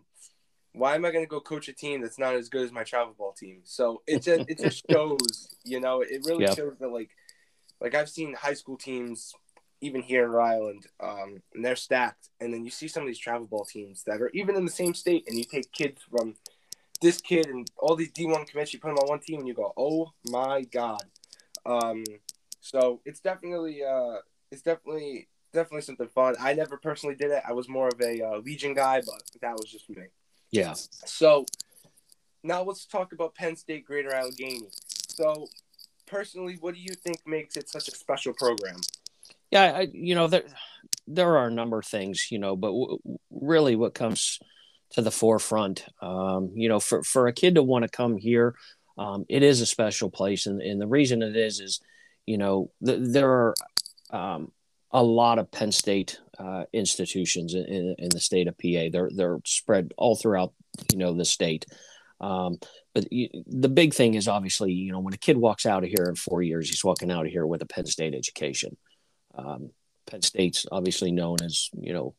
Why 0.72 0.94
am 0.94 1.04
I 1.04 1.10
going 1.10 1.24
to 1.24 1.28
go 1.28 1.40
coach 1.40 1.68
a 1.68 1.72
team 1.72 2.00
that's 2.00 2.18
not 2.18 2.34
as 2.34 2.48
good 2.48 2.64
as 2.64 2.72
my 2.72 2.84
travel 2.84 3.14
ball 3.16 3.32
team? 3.32 3.60
So 3.64 4.02
it 4.06 4.22
just, 4.22 4.48
it 4.48 4.58
just 4.58 4.84
shows, 4.90 5.56
you 5.64 5.80
know, 5.80 6.00
it 6.02 6.24
really 6.24 6.44
yep. 6.44 6.56
shows 6.56 6.76
that, 6.80 6.88
like, 6.88 7.10
like 7.80 7.94
I've 7.94 8.08
seen 8.08 8.34
high 8.34 8.54
school 8.54 8.76
teams 8.76 9.34
even 9.80 10.02
here 10.02 10.24
in 10.24 10.30
Rhode 10.30 10.44
Island, 10.44 10.86
um, 11.00 11.42
and 11.54 11.64
they're 11.64 11.76
stacked. 11.76 12.30
And 12.40 12.52
then 12.52 12.64
you 12.64 12.70
see 12.70 12.88
some 12.88 13.02
of 13.02 13.06
these 13.06 13.18
travel 13.18 13.46
ball 13.46 13.64
teams 13.64 14.04
that 14.04 14.22
are 14.22 14.30
even 14.30 14.56
in 14.56 14.64
the 14.64 14.70
same 14.70 14.94
state, 14.94 15.24
and 15.26 15.36
you 15.36 15.44
take 15.44 15.70
kids 15.72 16.02
from 16.10 16.34
this 17.02 17.20
kid 17.20 17.46
and 17.46 17.70
all 17.78 17.94
these 17.94 18.12
D1 18.12 18.46
commits, 18.48 18.72
you 18.72 18.80
put 18.80 18.88
them 18.88 18.98
on 18.98 19.08
one 19.08 19.20
team, 19.20 19.40
and 19.40 19.48
you 19.48 19.54
go, 19.54 19.72
oh 19.76 20.12
my 20.24 20.62
God. 20.62 21.02
Um, 21.64 22.04
so 22.66 23.00
it's 23.04 23.20
definitely 23.20 23.84
uh, 23.84 24.16
it's 24.50 24.62
definitely 24.62 25.28
definitely 25.52 25.82
something 25.82 26.08
fun. 26.08 26.34
I 26.40 26.52
never 26.54 26.76
personally 26.76 27.14
did 27.14 27.30
it. 27.30 27.42
I 27.48 27.52
was 27.52 27.68
more 27.68 27.88
of 27.88 28.00
a 28.00 28.22
uh, 28.22 28.38
Legion 28.38 28.74
guy, 28.74 29.00
but 29.00 29.22
that 29.40 29.52
was 29.52 29.70
just 29.70 29.88
me. 29.88 30.02
Yeah. 30.50 30.74
So 30.74 31.46
now 32.42 32.62
let's 32.62 32.84
talk 32.84 33.12
about 33.12 33.34
Penn 33.34 33.56
State 33.56 33.84
Greater 33.84 34.12
Allegheny. 34.12 34.68
So 35.08 35.46
personally, 36.06 36.56
what 36.60 36.74
do 36.74 36.80
you 36.80 36.94
think 36.94 37.18
makes 37.24 37.56
it 37.56 37.68
such 37.68 37.88
a 37.88 37.92
special 37.92 38.32
program? 38.32 38.80
Yeah, 39.52 39.62
I, 39.62 39.88
you 39.92 40.16
know 40.16 40.26
there 40.26 40.44
there 41.06 41.36
are 41.36 41.46
a 41.46 41.52
number 41.52 41.78
of 41.78 41.86
things, 41.86 42.28
you 42.32 42.38
know, 42.40 42.56
but 42.56 42.68
w- 42.68 42.98
really 43.30 43.76
what 43.76 43.94
comes 43.94 44.40
to 44.90 45.02
the 45.02 45.12
forefront, 45.12 45.84
um, 46.02 46.50
you 46.54 46.68
know, 46.68 46.80
for 46.80 47.04
for 47.04 47.28
a 47.28 47.32
kid 47.32 47.54
to 47.54 47.62
want 47.62 47.84
to 47.84 47.88
come 47.88 48.16
here, 48.16 48.56
um, 48.98 49.24
it 49.28 49.44
is 49.44 49.60
a 49.60 49.66
special 49.66 50.10
place, 50.10 50.46
and, 50.46 50.60
and 50.60 50.80
the 50.80 50.88
reason 50.88 51.22
it 51.22 51.36
is 51.36 51.60
is 51.60 51.80
you 52.26 52.38
know, 52.38 52.70
th- 52.84 52.98
there 53.00 53.30
are 53.30 53.54
um, 54.10 54.52
a 54.90 55.02
lot 55.02 55.38
of 55.38 55.50
Penn 55.50 55.72
State 55.72 56.20
uh, 56.38 56.64
institutions 56.72 57.54
in, 57.54 57.94
in, 57.98 58.08
the 58.10 58.20
state 58.20 58.48
of 58.48 58.58
PA. 58.58 58.88
They're 58.92 59.10
they're 59.14 59.38
spread 59.44 59.92
all 59.96 60.16
throughout, 60.16 60.52
you 60.92 60.98
know, 60.98 61.14
the 61.14 61.24
state. 61.24 61.66
Um, 62.20 62.58
but 62.94 63.12
you, 63.12 63.28
the 63.46 63.68
big 63.68 63.94
thing 63.94 64.14
is 64.14 64.28
obviously, 64.28 64.72
you 64.72 64.92
know, 64.92 65.00
when 65.00 65.14
a 65.14 65.18
kid 65.18 65.36
walks 65.36 65.66
out 65.66 65.84
of 65.84 65.90
here 65.90 66.06
in 66.08 66.14
four 66.14 66.42
years, 66.42 66.68
he's 66.68 66.84
walking 66.84 67.10
out 67.10 67.26
of 67.26 67.32
here 67.32 67.46
with 67.46 67.62
a 67.62 67.66
Penn 67.66 67.86
State 67.86 68.14
education. 68.14 68.76
Um, 69.34 69.70
Penn 70.06 70.22
State's 70.22 70.66
obviously 70.70 71.12
known 71.12 71.36
as, 71.44 71.68
you 71.78 71.92
know, 71.92 72.14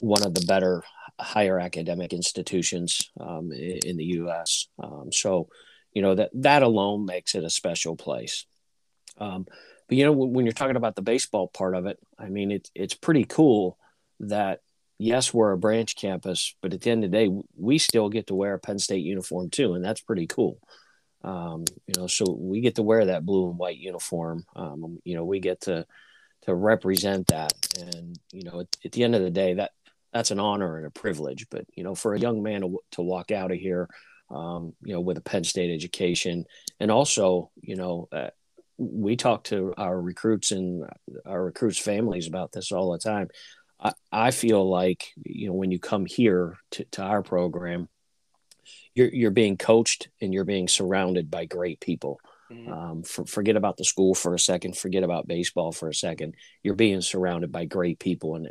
one 0.00 0.24
of 0.24 0.34
the 0.34 0.44
better 0.46 0.82
higher 1.20 1.58
academic 1.58 2.12
institutions 2.12 3.10
um, 3.20 3.50
in, 3.52 3.78
in, 3.86 3.96
the 3.96 4.04
U.S. 4.04 4.68
Um, 4.82 5.10
so, 5.12 5.48
you 5.94 6.02
know 6.02 6.14
that 6.16 6.30
that 6.34 6.62
alone 6.62 7.06
makes 7.06 7.34
it 7.34 7.44
a 7.44 7.50
special 7.50 7.96
place. 7.96 8.46
Um, 9.18 9.46
but 9.88 9.96
you 9.96 10.04
know, 10.04 10.12
when 10.12 10.46
you're 10.46 10.52
talking 10.52 10.76
about 10.76 10.96
the 10.96 11.02
baseball 11.02 11.48
part 11.48 11.74
of 11.74 11.86
it, 11.86 11.98
I 12.18 12.28
mean, 12.28 12.50
it's 12.50 12.70
it's 12.74 12.94
pretty 12.94 13.24
cool 13.24 13.78
that 14.20 14.60
yes, 14.98 15.34
we're 15.34 15.52
a 15.52 15.58
branch 15.58 15.96
campus, 15.96 16.54
but 16.62 16.72
at 16.72 16.80
the 16.80 16.90
end 16.90 17.04
of 17.04 17.10
the 17.10 17.16
day, 17.16 17.30
we 17.56 17.78
still 17.78 18.08
get 18.08 18.28
to 18.28 18.34
wear 18.34 18.54
a 18.54 18.58
Penn 18.58 18.78
State 18.78 19.04
uniform 19.04 19.50
too, 19.50 19.74
and 19.74 19.84
that's 19.84 20.00
pretty 20.00 20.26
cool. 20.26 20.58
Um, 21.22 21.64
you 21.86 21.94
know, 21.96 22.06
so 22.06 22.24
we 22.38 22.60
get 22.60 22.76
to 22.76 22.82
wear 22.82 23.06
that 23.06 23.24
blue 23.24 23.48
and 23.48 23.58
white 23.58 23.78
uniform. 23.78 24.44
Um, 24.54 24.98
you 25.04 25.14
know, 25.14 25.24
we 25.24 25.40
get 25.40 25.62
to 25.62 25.86
to 26.42 26.54
represent 26.54 27.28
that, 27.28 27.52
and 27.78 28.18
you 28.32 28.44
know, 28.44 28.60
at, 28.60 28.76
at, 28.84 28.92
the 28.92 29.02
end 29.02 29.14
of 29.14 29.22
the 29.22 29.30
day, 29.30 29.54
that 29.54 29.72
that's 30.12 30.30
an 30.30 30.38
honor 30.38 30.76
and 30.76 30.86
a 30.86 30.90
privilege. 30.90 31.46
But 31.50 31.64
you 31.74 31.82
know, 31.82 31.94
for 31.94 32.14
a 32.14 32.20
young 32.20 32.42
man 32.42 32.60
to, 32.60 32.78
to 32.92 33.02
walk 33.02 33.30
out 33.30 33.50
of 33.50 33.58
here, 33.58 33.88
um, 34.30 34.74
you 34.82 34.92
know, 34.92 35.00
with 35.00 35.18
a 35.18 35.22
Penn 35.22 35.44
State 35.44 35.72
education, 35.74 36.44
and 36.78 36.90
also, 36.90 37.50
you 37.62 37.76
know, 37.76 38.08
uh, 38.12 38.30
we 38.76 39.16
talk 39.16 39.44
to 39.44 39.74
our 39.76 40.00
recruits 40.00 40.50
and 40.50 40.84
our 41.26 41.44
recruits' 41.44 41.78
families 41.78 42.26
about 42.26 42.52
this 42.52 42.72
all 42.72 42.92
the 42.92 42.98
time. 42.98 43.28
I, 43.80 43.92
I 44.10 44.30
feel 44.30 44.68
like 44.68 45.06
you 45.16 45.48
know 45.48 45.54
when 45.54 45.70
you 45.70 45.78
come 45.78 46.06
here 46.06 46.56
to, 46.72 46.84
to 46.92 47.02
our 47.02 47.22
program, 47.22 47.88
you're 48.94 49.08
you're 49.08 49.30
being 49.30 49.56
coached 49.56 50.08
and 50.20 50.32
you're 50.32 50.44
being 50.44 50.68
surrounded 50.68 51.30
by 51.30 51.44
great 51.44 51.80
people. 51.80 52.18
Mm-hmm. 52.52 52.72
Um, 52.72 53.02
for, 53.04 53.24
forget 53.24 53.56
about 53.56 53.78
the 53.78 53.84
school 53.84 54.14
for 54.14 54.34
a 54.34 54.38
second. 54.38 54.76
Forget 54.76 55.02
about 55.02 55.26
baseball 55.26 55.72
for 55.72 55.88
a 55.88 55.94
second. 55.94 56.34
You're 56.62 56.74
being 56.74 57.00
surrounded 57.00 57.50
by 57.50 57.64
great 57.64 57.98
people, 57.98 58.36
and 58.36 58.50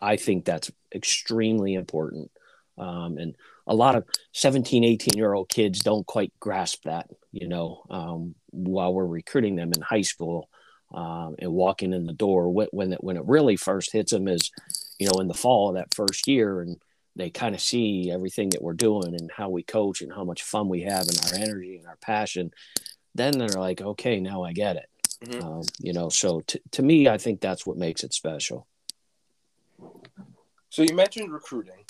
I 0.00 0.16
think 0.16 0.44
that's 0.44 0.70
extremely 0.94 1.74
important. 1.74 2.30
Um, 2.78 3.18
and 3.18 3.36
a 3.66 3.74
lot 3.74 3.94
of 3.94 4.04
17, 4.32 4.84
18 4.84 5.08
year 5.16 5.32
old 5.32 5.48
kids 5.48 5.80
don't 5.80 6.06
quite 6.06 6.32
grasp 6.40 6.84
that, 6.84 7.08
you 7.30 7.46
know, 7.46 7.82
um, 7.90 8.34
while 8.50 8.92
we're 8.92 9.06
recruiting 9.06 9.56
them 9.56 9.72
in 9.74 9.82
high 9.82 10.02
school 10.02 10.48
um, 10.92 11.36
and 11.38 11.52
walking 11.52 11.92
in 11.92 12.06
the 12.06 12.12
door. 12.12 12.52
When, 12.52 12.92
it, 12.92 13.02
when 13.02 13.16
it 13.16 13.24
really 13.26 13.56
first 13.56 13.92
hits 13.92 14.12
them 14.12 14.28
is, 14.28 14.50
you 14.98 15.06
know, 15.06 15.20
in 15.20 15.28
the 15.28 15.34
fall 15.34 15.70
of 15.70 15.74
that 15.76 15.94
first 15.94 16.26
year. 16.26 16.60
And 16.60 16.76
they 17.16 17.30
kind 17.30 17.54
of 17.54 17.60
see 17.60 18.10
everything 18.10 18.50
that 18.50 18.62
we're 18.62 18.72
doing 18.72 19.14
and 19.14 19.30
how 19.30 19.48
we 19.50 19.62
coach 19.62 20.00
and 20.00 20.12
how 20.12 20.24
much 20.24 20.42
fun 20.42 20.68
we 20.68 20.82
have 20.82 21.06
and 21.08 21.20
our 21.24 21.38
energy 21.38 21.76
and 21.76 21.86
our 21.86 21.96
passion. 21.96 22.52
Then 23.14 23.36
they're 23.36 23.48
like, 23.48 23.80
okay, 23.80 24.20
now 24.20 24.42
I 24.44 24.52
get 24.52 24.76
it. 24.76 24.88
Mm-hmm. 25.24 25.46
Um, 25.46 25.62
you 25.78 25.92
know, 25.92 26.08
so 26.08 26.40
t- 26.40 26.62
to 26.70 26.82
me, 26.82 27.08
I 27.08 27.18
think 27.18 27.40
that's 27.40 27.66
what 27.66 27.76
makes 27.76 28.04
it 28.04 28.14
special. 28.14 28.66
So 30.70 30.82
you 30.82 30.94
mentioned 30.94 31.32
recruiting, 31.32 31.84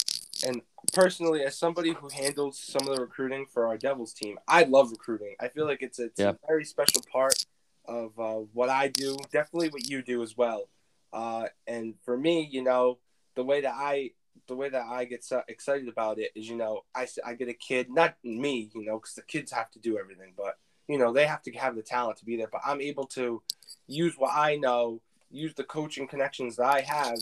and 0.47 0.63
personally, 0.93 1.43
as 1.43 1.57
somebody 1.57 1.93
who 1.93 2.09
handles 2.09 2.59
some 2.59 2.89
of 2.89 2.95
the 2.95 3.01
recruiting 3.01 3.47
for 3.47 3.67
our 3.67 3.77
Devils 3.77 4.13
team, 4.13 4.39
I 4.49 4.65
love 4.65 4.91
recruiting. 4.91 5.35
I 5.41 5.49
feel 5.49 5.67
like 5.67 5.83
it's, 5.83 5.99
a, 5.99 6.07
it's 6.07 6.21
a 6.21 6.39
very 6.47 6.65
special 6.65 7.03
part 7.13 7.45
of 7.85 8.19
uh, 8.19 8.41
what 8.53 8.69
I 8.69 8.89
do, 8.89 9.17
definitely 9.33 9.69
what 9.69 9.89
you 9.89 10.03
do 10.03 10.23
as 10.23 10.37
well. 10.37 10.69
Uh, 11.13 11.47
and 11.67 11.95
for 12.05 12.17
me, 12.17 12.49
you 12.51 12.63
know, 12.63 12.99
the 13.35 13.45
way 13.45 13.61
that 13.61 13.75
I 13.77 14.13
the 14.47 14.57
way 14.57 14.69
that 14.69 14.85
I 14.85 15.05
get 15.05 15.23
so 15.23 15.43
excited 15.49 15.87
about 15.87 16.19
it 16.19 16.33
is, 16.35 16.49
you 16.49 16.57
know, 16.57 16.83
I, 16.95 17.07
I 17.25 17.35
get 17.35 17.49
a 17.49 17.55
kid, 17.55 17.89
not 17.89 18.17
me, 18.25 18.69
you 18.75 18.85
know, 18.85 18.99
because 18.99 19.15
the 19.15 19.23
kids 19.23 19.53
have 19.53 19.71
to 19.73 19.79
do 19.79 19.97
everything, 19.97 20.33
but 20.37 20.57
you 20.89 20.99
know, 20.99 21.13
they 21.13 21.27
have 21.27 21.43
to 21.43 21.53
have 21.53 21.77
the 21.77 21.83
talent 21.83 22.19
to 22.19 22.25
be 22.25 22.37
there. 22.37 22.49
But 22.51 22.63
I'm 22.65 22.81
able 22.81 23.05
to 23.09 23.43
use 23.87 24.15
what 24.17 24.35
I 24.35 24.57
know, 24.57 25.01
use 25.31 25.55
the 25.55 25.63
coaching 25.63 26.09
connections 26.09 26.57
that 26.57 26.67
I 26.67 26.81
have, 26.81 27.19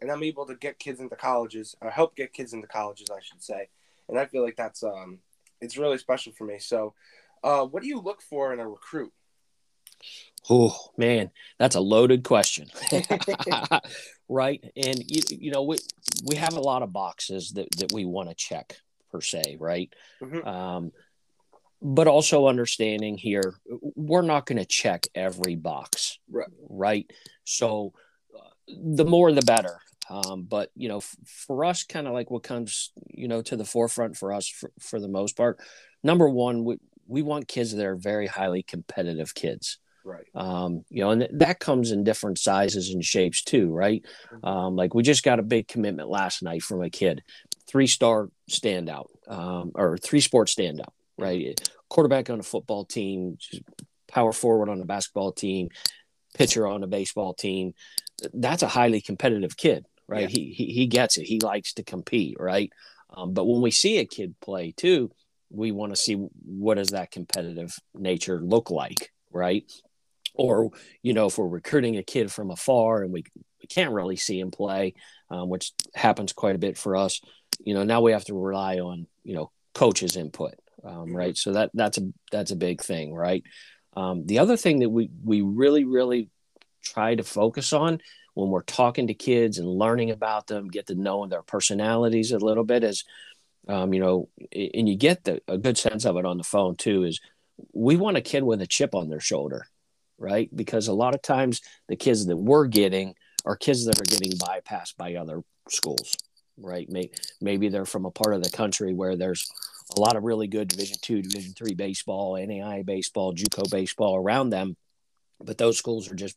and 0.00 0.10
I'm 0.10 0.22
able 0.22 0.46
to 0.46 0.54
get 0.54 0.78
kids 0.78 1.00
into 1.00 1.16
colleges 1.16 1.74
or 1.80 1.90
help 1.90 2.16
get 2.16 2.32
kids 2.32 2.52
into 2.52 2.66
colleges, 2.66 3.08
I 3.10 3.20
should 3.22 3.42
say. 3.42 3.68
And 4.08 4.18
I 4.18 4.26
feel 4.26 4.42
like 4.42 4.56
that's 4.56 4.82
um, 4.82 5.18
it's 5.60 5.76
really 5.76 5.98
special 5.98 6.32
for 6.32 6.44
me. 6.44 6.58
So, 6.58 6.94
uh, 7.42 7.64
what 7.64 7.82
do 7.82 7.88
you 7.88 8.00
look 8.00 8.22
for 8.22 8.52
in 8.52 8.60
a 8.60 8.68
recruit? 8.68 9.12
Oh 10.48 10.76
man, 10.96 11.30
that's 11.58 11.76
a 11.76 11.80
loaded 11.80 12.24
question, 12.24 12.68
right? 14.28 14.62
And 14.76 15.04
you, 15.06 15.22
you 15.30 15.50
know, 15.50 15.62
we 15.62 15.78
we 16.24 16.36
have 16.36 16.54
a 16.54 16.60
lot 16.60 16.82
of 16.82 16.92
boxes 16.92 17.52
that 17.52 17.68
that 17.78 17.92
we 17.92 18.04
want 18.04 18.28
to 18.28 18.34
check 18.34 18.76
per 19.10 19.20
se, 19.20 19.56
right? 19.58 19.92
Mm-hmm. 20.22 20.46
Um, 20.46 20.92
but 21.80 22.08
also 22.08 22.48
understanding 22.48 23.16
here, 23.16 23.54
we're 23.94 24.22
not 24.22 24.46
going 24.46 24.58
to 24.58 24.64
check 24.64 25.06
every 25.14 25.54
box, 25.54 26.18
right? 26.28 26.48
right? 26.68 27.10
So, 27.44 27.92
uh, 28.36 28.50
the 28.68 29.04
more 29.04 29.30
the 29.32 29.42
better. 29.42 29.78
Um, 30.10 30.42
but 30.42 30.70
you 30.74 30.88
know, 30.88 30.98
f- 30.98 31.16
for 31.26 31.64
us, 31.64 31.84
kind 31.84 32.06
of 32.06 32.14
like 32.14 32.30
what 32.30 32.42
comes, 32.42 32.92
you 33.10 33.28
know, 33.28 33.42
to 33.42 33.56
the 33.56 33.64
forefront 33.64 34.16
for 34.16 34.32
us, 34.32 34.48
for, 34.48 34.70
for 34.80 35.00
the 35.00 35.08
most 35.08 35.36
part, 35.36 35.58
number 36.02 36.28
one, 36.28 36.64
we 36.64 36.78
we 37.06 37.22
want 37.22 37.48
kids 37.48 37.74
that 37.74 37.86
are 37.86 37.96
very 37.96 38.26
highly 38.26 38.62
competitive 38.62 39.34
kids. 39.34 39.78
Right. 40.04 40.26
Um, 40.34 40.84
you 40.88 41.02
know, 41.02 41.10
and 41.10 41.20
th- 41.22 41.32
that 41.34 41.60
comes 41.60 41.90
in 41.90 42.04
different 42.04 42.38
sizes 42.38 42.90
and 42.90 43.04
shapes 43.04 43.42
too, 43.42 43.70
right? 43.70 44.02
Mm-hmm. 44.32 44.46
Um, 44.46 44.76
like 44.76 44.94
we 44.94 45.02
just 45.02 45.24
got 45.24 45.38
a 45.38 45.42
big 45.42 45.68
commitment 45.68 46.08
last 46.08 46.42
night 46.42 46.62
from 46.62 46.82
a 46.82 46.90
kid, 46.90 47.22
three 47.66 47.86
star 47.86 48.30
standout, 48.50 49.06
um, 49.26 49.72
or 49.74 49.98
three 49.98 50.20
sports 50.20 50.54
standout, 50.54 50.92
right? 51.18 51.60
Quarterback 51.90 52.30
on 52.30 52.40
a 52.40 52.44
football 52.44 52.84
team, 52.84 53.38
power 54.06 54.32
forward 54.32 54.70
on 54.70 54.80
a 54.80 54.86
basketball 54.86 55.32
team, 55.32 55.68
pitcher 56.34 56.66
on 56.66 56.82
a 56.82 56.86
baseball 56.86 57.34
team. 57.34 57.74
That's 58.32 58.62
a 58.62 58.68
highly 58.68 59.00
competitive 59.00 59.56
kid, 59.56 59.84
right? 60.08 60.22
Yeah. 60.22 60.28
He, 60.28 60.52
he 60.52 60.66
he 60.72 60.86
gets 60.86 61.18
it. 61.18 61.24
He 61.24 61.38
likes 61.38 61.74
to 61.74 61.84
compete, 61.84 62.36
right? 62.40 62.72
Um, 63.14 63.32
but 63.32 63.46
when 63.46 63.62
we 63.62 63.70
see 63.70 63.98
a 63.98 64.04
kid 64.04 64.34
play 64.40 64.72
too, 64.76 65.10
we 65.50 65.72
want 65.72 65.92
to 65.92 65.96
see 65.96 66.14
what 66.14 66.76
does 66.76 66.88
that 66.88 67.10
competitive 67.10 67.78
nature 67.94 68.40
look 68.40 68.70
like, 68.70 69.12
right? 69.30 69.70
Or 70.34 70.70
you 71.02 71.12
know, 71.12 71.26
if 71.26 71.38
we're 71.38 71.46
recruiting 71.46 71.96
a 71.96 72.02
kid 72.02 72.32
from 72.32 72.50
afar 72.50 73.02
and 73.02 73.12
we 73.12 73.24
we 73.60 73.66
can't 73.66 73.92
really 73.92 74.16
see 74.16 74.40
him 74.40 74.50
play, 74.50 74.94
um, 75.30 75.48
which 75.48 75.72
happens 75.94 76.32
quite 76.32 76.54
a 76.54 76.60
bit 76.60 76.78
for 76.78 76.96
us. 76.96 77.20
You 77.60 77.74
know, 77.74 77.84
now 77.84 78.00
we 78.00 78.12
have 78.12 78.24
to 78.26 78.34
rely 78.34 78.78
on 78.78 79.06
you 79.24 79.34
know 79.34 79.50
coaches' 79.74 80.16
input, 80.16 80.54
um, 80.84 80.92
mm-hmm. 80.92 81.16
right? 81.16 81.36
So 81.36 81.52
that 81.52 81.70
that's 81.74 81.98
a 81.98 82.12
that's 82.32 82.50
a 82.50 82.56
big 82.56 82.82
thing, 82.82 83.12
right? 83.12 83.42
Um, 83.96 84.26
the 84.26 84.38
other 84.38 84.56
thing 84.56 84.80
that 84.80 84.90
we 84.90 85.10
we 85.24 85.42
really 85.42 85.84
really 85.84 86.30
try 86.82 87.14
to 87.14 87.24
focus 87.24 87.72
on 87.72 88.00
when 88.38 88.50
we're 88.50 88.62
talking 88.62 89.08
to 89.08 89.14
kids 89.14 89.58
and 89.58 89.66
learning 89.66 90.12
about 90.12 90.46
them, 90.46 90.68
get 90.68 90.86
to 90.86 90.94
know 90.94 91.26
their 91.26 91.42
personalities 91.42 92.30
a 92.30 92.38
little 92.38 92.62
bit 92.62 92.84
is, 92.84 93.02
um, 93.66 93.92
you 93.92 93.98
know, 93.98 94.28
and 94.52 94.88
you 94.88 94.94
get 94.94 95.24
the, 95.24 95.42
a 95.48 95.58
good 95.58 95.76
sense 95.76 96.04
of 96.04 96.16
it 96.16 96.24
on 96.24 96.38
the 96.38 96.44
phone 96.44 96.76
too, 96.76 97.02
is 97.02 97.20
we 97.72 97.96
want 97.96 98.16
a 98.16 98.20
kid 98.20 98.44
with 98.44 98.62
a 98.62 98.66
chip 98.66 98.94
on 98.94 99.08
their 99.08 99.18
shoulder, 99.18 99.66
right? 100.18 100.48
Because 100.54 100.86
a 100.86 100.92
lot 100.92 101.16
of 101.16 101.20
times 101.20 101.62
the 101.88 101.96
kids 101.96 102.26
that 102.26 102.36
we're 102.36 102.68
getting 102.68 103.16
are 103.44 103.56
kids 103.56 103.84
that 103.86 104.00
are 104.00 104.04
getting 104.04 104.38
bypassed 104.38 104.96
by 104.96 105.16
other 105.16 105.42
schools, 105.68 106.16
right? 106.56 106.88
Maybe 107.40 107.68
they're 107.68 107.84
from 107.84 108.06
a 108.06 108.12
part 108.12 108.36
of 108.36 108.44
the 108.44 108.50
country 108.50 108.94
where 108.94 109.16
there's 109.16 109.50
a 109.96 110.00
lot 110.00 110.14
of 110.14 110.22
really 110.22 110.46
good 110.46 110.68
Division 110.68 110.98
two, 111.02 111.22
Division 111.22 111.54
three 111.54 111.74
baseball, 111.74 112.36
NAI 112.36 112.84
baseball, 112.84 113.34
JUCO 113.34 113.68
baseball 113.68 114.14
around 114.14 114.50
them, 114.50 114.76
but 115.42 115.58
those 115.58 115.76
schools 115.76 116.08
are 116.08 116.14
just, 116.14 116.36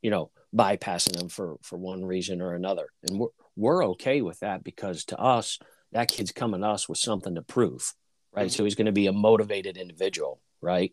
you 0.00 0.10
know, 0.10 0.30
bypassing 0.54 1.18
them 1.18 1.28
for 1.28 1.56
for 1.62 1.76
one 1.76 2.04
reason 2.04 2.40
or 2.40 2.54
another. 2.54 2.88
And 3.08 3.18
we're, 3.18 3.28
we're 3.56 3.86
okay 3.86 4.22
with 4.22 4.40
that 4.40 4.64
because 4.64 5.04
to 5.06 5.18
us 5.18 5.58
that 5.92 6.08
kid's 6.08 6.32
coming 6.32 6.62
to 6.62 6.68
us 6.68 6.88
with 6.88 6.98
something 6.98 7.36
to 7.36 7.42
prove 7.42 7.92
right? 8.34 8.48
Mm-hmm. 8.48 8.56
so 8.56 8.64
he's 8.64 8.74
going 8.74 8.86
to 8.86 8.92
be 8.92 9.06
a 9.06 9.12
motivated 9.12 9.76
individual 9.76 10.40
right? 10.60 10.92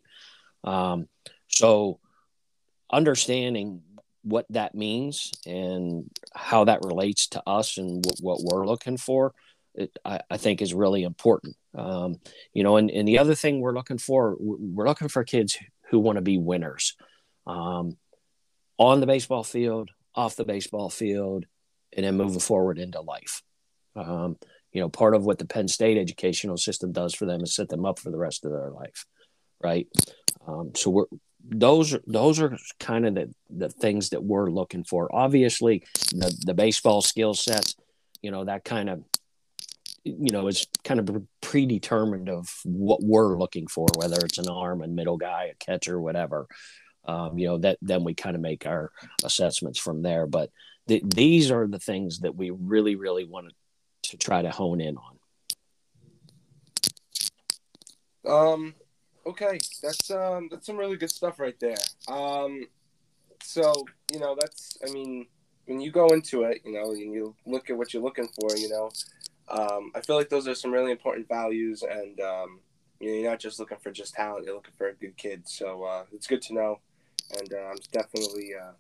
Um, 0.64 1.08
so 1.48 2.00
understanding 2.92 3.82
what 4.24 4.46
that 4.50 4.76
means 4.76 5.32
and 5.48 6.10
how 6.36 6.66
that 6.66 6.84
relates 6.84 7.28
to 7.30 7.42
us 7.48 7.78
and 7.78 8.04
w- 8.04 8.18
what 8.22 8.42
we're 8.44 8.68
looking 8.68 8.98
for 8.98 9.34
it, 9.74 9.98
I, 10.06 10.20
I, 10.30 10.38
think 10.38 10.62
is 10.62 10.74
really 10.74 11.04
important. 11.04 11.56
Um, 11.74 12.18
you 12.54 12.64
know 12.64 12.78
and, 12.78 12.92
and 12.92 13.08
the 13.08 13.20
other 13.20 13.34
thing 13.34 13.62
we're 13.62 13.74
looking 13.74 13.98
for 13.98 14.36
we're 14.40 14.88
looking 14.88 15.08
for 15.08 15.24
kids 15.24 15.58
who 15.90 16.00
want 16.00 16.18
to 16.18 16.22
be 16.22 16.38
winners. 16.38 16.96
Um, 17.48 17.98
on 18.82 19.00
the 19.00 19.06
baseball 19.06 19.44
field, 19.44 19.92
off 20.16 20.36
the 20.36 20.44
baseball 20.44 20.90
field, 20.90 21.46
and 21.94 22.04
then 22.04 22.18
moving 22.18 22.40
forward 22.40 22.80
into 22.80 23.00
life. 23.00 23.44
Um, 23.96 24.38
you 24.72 24.82
know, 24.82 24.90
part 24.90 25.14
of 25.14 25.24
what 25.24 25.38
the 25.38 25.46
Penn 25.46 25.68
State 25.68 25.98
educational 25.98 26.58
system 26.58 26.92
does 26.92 27.14
for 27.14 27.26
them 27.26 27.42
is 27.42 27.54
set 27.54 27.70
them 27.70 27.86
up 27.86 28.00
for 28.00 28.10
the 28.10 28.18
rest 28.18 28.44
of 28.44 28.52
their 28.52 28.72
life, 28.72 29.06
right? 29.64 29.88
Um, 30.48 30.72
so 30.76 30.90
we're 30.90 31.06
those 31.44 31.94
are 31.94 32.02
those 32.08 32.40
are 32.40 32.58
kind 32.80 33.06
of 33.06 33.16
the 33.16 33.34
the 33.50 33.70
things 33.70 34.10
that 34.10 34.24
we're 34.24 34.50
looking 34.50 34.84
for. 34.84 35.14
Obviously, 35.14 35.84
the 36.12 36.36
the 36.46 36.56
baseball 36.56 37.04
skill 37.04 37.36
sets, 37.36 37.76
you 38.24 38.32
know, 38.32 38.46
that 38.46 38.64
kind 38.64 38.90
of 38.90 39.04
you 40.04 40.32
know 40.32 40.48
is 40.48 40.66
kind 40.84 41.00
of 41.00 41.24
predetermined 41.42 42.30
of 42.30 42.48
what 42.64 43.04
we're 43.04 43.38
looking 43.38 43.68
for, 43.68 43.86
whether 43.96 44.18
it's 44.24 44.40
an 44.40 44.50
arm, 44.50 44.82
a 44.82 44.88
middle 44.88 45.18
guy, 45.18 45.52
a 45.52 45.56
catcher, 45.64 46.02
whatever 46.02 46.48
um, 47.06 47.38
you 47.38 47.48
know 47.48 47.58
that 47.60 47.78
then 47.82 48.04
we 48.04 48.14
kind 48.14 48.36
of 48.36 48.42
make 48.42 48.66
our 48.66 48.92
assessments 49.24 49.80
from 49.80 50.02
there. 50.02 50.28
But 50.28 50.50
th- 50.88 51.04
these 51.06 51.52
are 51.52 51.68
the 51.68 51.80
things 51.80 52.20
that 52.20 52.36
we 52.36 52.50
really 52.52 52.96
really 52.96 53.26
want 53.26 53.54
to 54.04 54.18
try 54.18 54.42
to 54.42 54.52
hone 54.52 54.82
in 54.82 54.98
on. 54.98 55.18
Um 58.26 58.76
okay. 59.26 59.60
That's 59.82 60.12
um 60.12 60.50
that's 60.52 60.66
some 60.66 60.78
really 60.78 60.98
good 60.98 61.10
stuff 61.10 61.40
right 61.40 61.60
there. 61.60 61.78
Um 62.08 62.68
so 63.44 63.74
you 64.14 64.20
know 64.20 64.38
that's 64.40 64.78
i 64.88 64.92
mean 64.92 65.26
when 65.66 65.82
you 65.82 65.90
go 65.90 66.10
into 66.10 66.44
it 66.44 66.62
you 66.64 66.74
know 66.74 66.92
and 66.92 67.12
you 67.12 67.36
look 67.48 67.72
at 67.72 67.76
what 67.76 67.92
you're 67.92 68.04
looking 68.04 68.28
for 68.40 68.56
you 68.56 68.70
know 68.70 68.92
um, 69.52 69.92
I 69.94 70.02
feel 70.02 70.16
like 70.16 70.30
those 70.30 70.48
are 70.48 70.56
some 70.56 70.72
really 70.72 70.92
important 70.92 71.28
values, 71.28 71.84
and 71.84 72.20
um, 72.22 72.60
you 73.00 73.10
know, 73.10 73.16
you're 73.16 73.30
not 73.30 73.40
just 73.40 73.60
looking 73.60 73.78
for 73.80 73.92
just 73.92 74.14
talent; 74.14 74.46
you're 74.46 74.56
looking 74.56 74.74
for 74.78 74.88
a 74.88 74.94
good 74.94 75.18
kid. 75.18 75.48
So 75.48 75.84
uh, 75.84 76.04
it's 76.14 76.28
good 76.28 76.42
to 76.44 76.54
know 76.54 76.80
and 77.40 77.54
uh, 77.54 77.70
I'm 77.72 77.78
definitely 77.92 78.52
uh, 78.56 78.72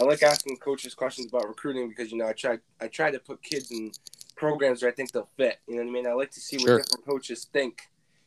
I 0.00 0.04
like 0.04 0.22
asking 0.22 0.56
coaches 0.58 0.94
questions 0.94 1.28
about 1.28 1.48
recruiting 1.48 1.88
because 1.88 2.12
you 2.12 2.18
know 2.18 2.26
I 2.26 2.32
try 2.32 2.58
I 2.80 2.88
try 2.88 3.10
to 3.10 3.18
put 3.18 3.42
kids 3.42 3.70
in 3.70 3.92
programs 4.36 4.82
where 4.82 4.90
I 4.90 4.94
think 4.94 5.12
they'll 5.12 5.28
fit. 5.36 5.58
You 5.68 5.76
know 5.76 5.82
what 5.82 5.88
I 5.88 5.92
mean? 5.92 6.06
I 6.06 6.12
like 6.12 6.30
to 6.32 6.40
see 6.40 6.56
what 6.56 6.82
different 6.82 7.06
coaches 7.06 7.46
think. 7.52 7.82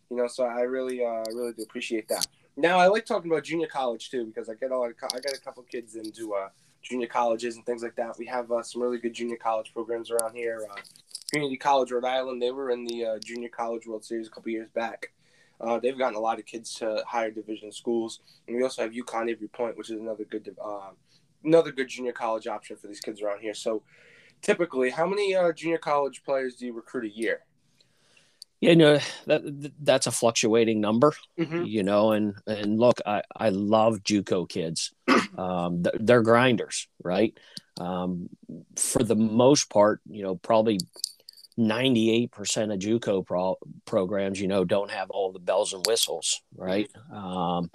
You 0.10 0.17
know, 0.17 0.28
so 0.28 0.43
I 0.43 0.62
really 0.62 1.04
uh, 1.04 1.24
really 1.34 1.54
do 1.54 1.63
appreciate 1.63 2.08
that. 2.10 2.28
Now 2.56 2.78
I 2.78 2.88
like 2.88 3.06
talking 3.06 3.32
about 3.32 3.43
junior 3.43 3.67
college 3.67 4.12
too 4.12 4.26
because 4.26 4.50
I 4.50 4.54
get 4.54 4.72
a 4.72 4.78
lot 4.78 4.91
I 5.13 5.19
got 5.19 5.34
a 5.34 5.39
couple 5.39 5.63
kids 5.63 5.96
into 5.96 6.34
uh, 6.34 6.50
junior 6.84 7.08
colleges 7.08 7.56
and 7.56 7.65
things 7.65 7.82
like 7.82 7.96
that. 7.96 8.17
We 8.19 8.28
have 8.28 8.52
uh, 8.52 8.62
some 8.62 8.82
really 8.82 9.00
good 9.00 9.13
junior 9.13 9.38
college 9.38 9.74
programs 9.74 10.12
around 10.12 10.36
here. 10.36 10.60
Uh, 10.69 10.76
Community 11.32 11.58
College 11.58 11.91
Rhode 11.91 12.06
Island, 12.06 12.39
they 12.39 12.52
were 12.52 12.69
in 12.69 12.86
the 12.86 13.06
uh, 13.06 13.19
Junior 13.19 13.50
College 13.50 13.88
World 13.88 14.06
Series 14.06 14.28
a 14.28 14.30
couple 14.30 14.52
years 14.52 14.69
back. 14.76 15.12
Uh, 15.65 15.80
they've 15.80 15.97
gotten 15.97 16.15
a 16.15 16.19
lot 16.19 16.39
of 16.39 16.45
kids 16.45 16.73
to 16.76 17.04
higher 17.08 17.32
division 17.32 17.71
schools, 17.71 18.19
and 18.47 18.58
we 18.58 18.63
also 18.63 18.82
have 18.82 18.91
UConn 18.91 19.30
Avery 19.30 19.47
Point, 19.47 19.78
which 19.78 19.89
is 19.89 19.99
another 19.99 20.26
good 20.26 20.56
uh, 20.63 20.91
another 21.43 21.71
good 21.71 21.88
junior 21.88 22.12
college 22.12 22.47
option 22.47 22.76
for 22.76 22.88
these 22.88 22.99
kids 22.99 23.21
around 23.21 23.39
here. 23.39 23.54
So, 23.54 23.84
typically, 24.41 24.89
how 24.89 25.08
many 25.08 25.36
uh, 25.36 25.54
junior 25.54 25.78
college 25.78 26.23
players 26.23 26.56
do 26.56 26.65
you 26.65 26.73
recruit 26.73 27.06
a 27.06 27.15
year? 27.15 27.41
Yeah, 28.60 28.71
you 28.71 28.76
know 28.76 28.99
that 29.26 29.71
that's 29.82 30.08
a 30.08 30.12
fluctuating 30.12 30.82
number, 30.82 31.13
mm-hmm. 31.39 31.63
you 31.63 31.84
know, 31.84 32.12
and 32.12 32.36
and 32.45 32.80
look, 32.80 32.99
I 33.06 33.21
I 33.36 33.49
love 33.49 34.04
JUCO 34.04 34.47
kids. 34.49 34.93
Um, 35.36 35.84
they're 35.99 36.21
grinders, 36.21 36.88
right? 37.04 37.36
Um, 37.80 38.30
for 38.76 39.04
the 39.04 39.15
most 39.15 39.67
part, 39.71 39.99
you 40.08 40.21
know, 40.21 40.36
probably 40.36 40.78
98% 41.58 42.74
of 42.74 42.80
JUCO 42.80 43.26
pro- 43.26 43.58
programs, 43.86 44.39
you 44.39 44.48
know, 44.48 44.63
don't 44.63 44.92
have 44.92 45.10
all 45.10 45.32
the 45.32 45.39
bells 45.39 45.74
and 45.74 45.86
whistles, 45.86 46.42
right? 46.56 46.89
Um, 47.12 47.70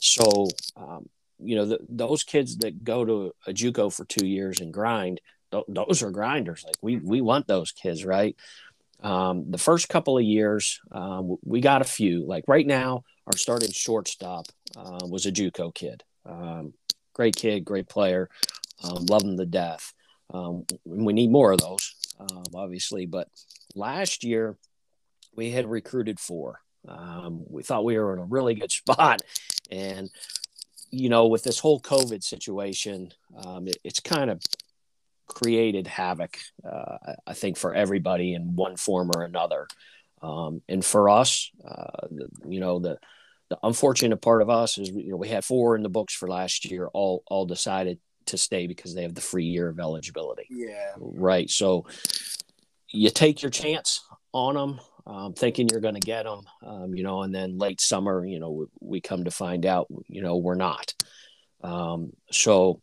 so, 0.00 0.48
um, 0.76 1.08
you 1.38 1.56
know, 1.56 1.66
the, 1.66 1.78
those 1.88 2.22
kids 2.22 2.58
that 2.58 2.84
go 2.84 3.04
to 3.04 3.32
a 3.46 3.52
JUCO 3.52 3.94
for 3.94 4.04
two 4.04 4.26
years 4.26 4.60
and 4.60 4.72
grind, 4.72 5.20
th- 5.52 5.64
those 5.68 6.02
are 6.02 6.10
grinders. 6.10 6.64
Like 6.64 6.76
we, 6.82 6.96
we 6.96 7.20
want 7.20 7.46
those 7.46 7.72
kids, 7.72 8.04
right? 8.04 8.36
Um, 9.02 9.50
the 9.50 9.58
first 9.58 9.88
couple 9.88 10.18
of 10.18 10.24
years, 10.24 10.80
um, 10.92 11.36
we 11.44 11.60
got 11.60 11.80
a 11.80 11.86
few. 11.86 12.26
Like 12.26 12.44
right 12.48 12.66
now, 12.66 13.04
our 13.26 13.36
starting 13.36 13.72
shortstop 13.72 14.46
uh, 14.76 15.06
was 15.06 15.26
a 15.26 15.32
JUCO 15.32 15.74
kid. 15.74 16.04
Um, 16.26 16.74
great 17.14 17.36
kid, 17.36 17.64
great 17.64 17.88
player, 17.88 18.28
um, 18.84 19.06
love 19.06 19.22
him 19.22 19.36
to 19.36 19.46
death. 19.46 19.92
Um, 20.32 20.64
we 20.84 21.12
need 21.12 21.30
more 21.30 21.52
of 21.52 21.60
those 21.60 21.94
um, 22.20 22.44
obviously. 22.54 23.06
But 23.06 23.28
last 23.74 24.24
year, 24.24 24.56
we 25.34 25.50
had 25.50 25.66
recruited 25.66 26.20
four. 26.20 26.60
Um, 26.88 27.44
we 27.48 27.62
thought 27.62 27.84
we 27.84 27.98
were 27.98 28.12
in 28.12 28.18
a 28.20 28.24
really 28.24 28.54
good 28.54 28.72
spot. 28.80 29.22
And, 29.70 30.10
you 30.90 31.08
know, 31.08 31.26
with 31.26 31.42
this 31.42 31.58
whole 31.58 31.80
COVID 31.80 32.22
situation, 32.22 33.12
um, 33.44 33.68
it, 33.68 33.78
it's 33.84 34.00
kind 34.00 34.30
of 34.30 34.42
created 35.26 35.86
havoc, 35.86 36.38
uh, 36.68 37.14
I 37.26 37.34
think, 37.34 37.56
for 37.56 37.74
everybody 37.74 38.34
in 38.34 38.56
one 38.56 38.76
form 38.76 39.10
or 39.14 39.22
another. 39.22 39.66
Um, 40.22 40.62
and 40.68 40.84
for 40.84 41.08
us, 41.08 41.50
uh, 41.66 42.08
the, 42.10 42.28
you 42.46 42.60
know, 42.60 42.78
the, 42.78 42.98
the 43.48 43.58
unfortunate 43.62 44.18
part 44.18 44.42
of 44.42 44.50
us 44.50 44.76
is, 44.76 44.90
you 44.90 45.10
know, 45.10 45.16
we 45.16 45.28
had 45.28 45.44
four 45.44 45.76
in 45.76 45.82
the 45.82 45.88
books 45.88 46.14
for 46.14 46.28
last 46.28 46.70
year, 46.70 46.88
all, 46.92 47.22
all 47.26 47.46
decided 47.46 47.98
to 48.30 48.38
stay 48.38 48.66
because 48.66 48.94
they 48.94 49.02
have 49.02 49.14
the 49.14 49.20
free 49.20 49.44
year 49.44 49.68
of 49.68 49.78
eligibility. 49.78 50.46
Yeah. 50.50 50.92
Right. 50.98 51.48
So 51.48 51.86
you 52.88 53.10
take 53.10 53.42
your 53.42 53.50
chance 53.50 54.04
on 54.32 54.54
them, 54.54 54.80
um, 55.06 55.32
thinking 55.32 55.68
you're 55.68 55.80
going 55.80 55.94
to 55.94 56.00
get 56.00 56.24
them, 56.24 56.42
um, 56.64 56.94
you 56.94 57.02
know, 57.02 57.22
and 57.22 57.34
then 57.34 57.58
late 57.58 57.80
summer, 57.80 58.24
you 58.24 58.38
know, 58.38 58.50
we, 58.50 58.66
we 58.80 59.00
come 59.00 59.24
to 59.24 59.30
find 59.30 59.66
out, 59.66 59.86
you 60.08 60.22
know, 60.22 60.36
we're 60.36 60.54
not. 60.54 60.94
Um, 61.62 62.12
so, 62.30 62.80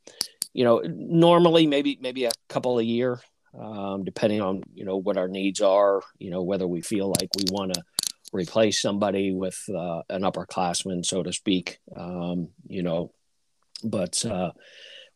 you 0.54 0.64
know, 0.64 0.82
normally 0.86 1.68
maybe 1.68 1.98
maybe 2.02 2.26
a 2.26 2.32
couple 2.50 2.80
a 2.80 2.84
year, 2.84 3.20
um, 3.60 4.04
depending 4.04 4.42
on 4.42 4.64
you 4.74 4.86
know 4.86 4.98
what 4.98 5.18
our 5.18 5.28
needs 5.28 5.62
are, 5.62 6.02
you 6.20 6.30
know, 6.30 6.44
whether 6.44 6.68
we 6.68 6.82
feel 6.82 7.10
like 7.10 7.30
we 7.38 7.46
want 7.52 7.74
to 7.74 7.84
replace 8.34 8.82
somebody 8.82 9.32
with 9.34 9.58
uh, 9.70 10.02
an 10.10 10.24
upperclassman, 10.24 11.06
so 11.06 11.24
to 11.24 11.32
speak, 11.32 11.80
um, 11.96 12.50
you 12.68 12.84
know, 12.84 13.12
but 13.84 14.24
uh, 14.26 14.52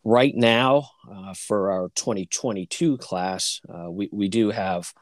right 0.04 0.36
now 0.36 0.90
uh, 1.12 1.34
for 1.34 1.72
our 1.72 1.90
2022 1.96 2.98
class, 2.98 3.62
uh, 3.70 3.90
we, 3.90 4.10
we 4.12 4.28
do 4.28 4.50
have 4.50 4.94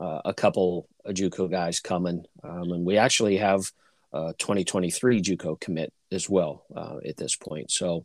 uh, 0.00 0.20
a 0.24 0.34
couple 0.34 0.88
of 1.04 1.14
JUCO 1.14 1.50
guys 1.50 1.80
coming, 1.80 2.24
um, 2.42 2.72
and 2.72 2.84
we 2.84 2.96
actually 2.96 3.36
have 3.38 3.70
a 4.12 4.34
2023 4.38 5.20
JUCO 5.20 5.60
commit 5.60 5.92
as 6.10 6.28
well 6.28 6.64
uh, 6.74 6.96
at 7.06 7.16
this 7.16 7.36
point. 7.36 7.70
So, 7.70 8.04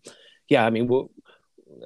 yeah, 0.49 0.65
I 0.65 0.69
mean, 0.69 0.87
we'll, 0.87 1.11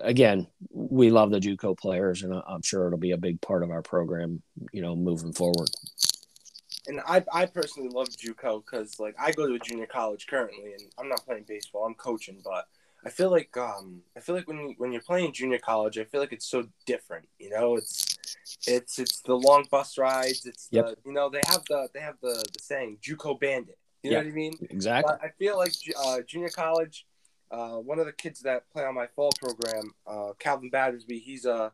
again, 0.02 0.48
we 0.72 1.10
love 1.12 1.32
the 1.32 1.40
JUCO 1.40 1.78
players, 1.78 2.24
and 2.24 2.34
I'm 2.48 2.62
sure 2.62 2.88
it'll 2.88 3.00
be 3.00 3.12
a 3.12 3.18
big 3.18 3.42
part 3.42 3.64
of 3.64 3.72
our 3.72 3.82
program, 3.82 4.42
you 4.72 4.82
know, 4.82 4.96
moving 4.96 5.34
forward. 5.34 5.70
And 6.88 7.02
I, 7.06 7.24
I 7.34 7.46
personally 7.46 7.90
love 7.90 8.08
JUCO 8.10 8.64
because, 8.66 8.98
like, 9.00 9.16
I 9.20 9.32
go 9.32 9.46
to 9.46 9.56
a 9.56 9.60
junior 9.60 9.88
college 9.88 10.26
currently, 10.28 10.74
and 10.74 10.84
I'm 10.98 11.10
not 11.10 11.26
playing 11.26 11.44
baseball; 11.48 11.86
I'm 11.86 11.96
coaching, 11.96 12.40
but 12.44 12.68
I 13.06 13.10
feel 13.10 13.32
like 13.32 13.56
um 13.58 14.02
I 14.16 14.20
feel 14.20 14.36
like 14.36 14.48
when 14.48 14.76
when 14.78 14.92
you're 14.92 15.02
playing 15.02 15.34
junior 15.34 15.60
college, 15.60 15.98
I 15.98 16.04
feel 16.04 16.20
like 16.20 16.34
it's 16.34 16.50
so 16.50 16.68
different. 16.86 17.28
You 17.40 17.50
know, 17.50 17.76
it's 17.76 18.18
it's 18.68 19.00
it's 19.00 19.22
the 19.22 19.36
long 19.36 19.66
bus 19.70 19.98
rides. 19.98 20.46
It's 20.46 20.68
yep. 20.72 20.86
the 20.88 20.96
you 21.06 21.14
know 21.14 21.30
they 21.30 21.42
have 21.48 21.64
the 21.70 21.88
they 21.94 22.00
have 22.00 22.16
the 22.22 22.44
the 22.54 22.60
saying 22.60 22.98
JUCO 23.02 23.40
Bandit. 23.40 23.78
You 24.04 24.12
know 24.12 24.18
what 24.18 24.28
I 24.28 24.32
mean? 24.32 24.54
Exactly. 24.70 25.14
But 25.20 25.26
I 25.26 25.32
feel 25.38 25.58
like 25.58 25.72
uh, 25.98 26.22
junior 26.28 26.50
college. 26.50 27.06
Uh, 27.50 27.78
one 27.78 27.98
of 27.98 28.06
the 28.06 28.12
kids 28.12 28.42
that 28.42 28.70
play 28.72 28.84
on 28.84 28.94
my 28.94 29.08
fall 29.16 29.32
program, 29.40 29.94
uh, 30.06 30.34
Calvin 30.38 30.70
Battersby, 30.70 31.20
he's 31.20 31.46
uh 31.46 31.70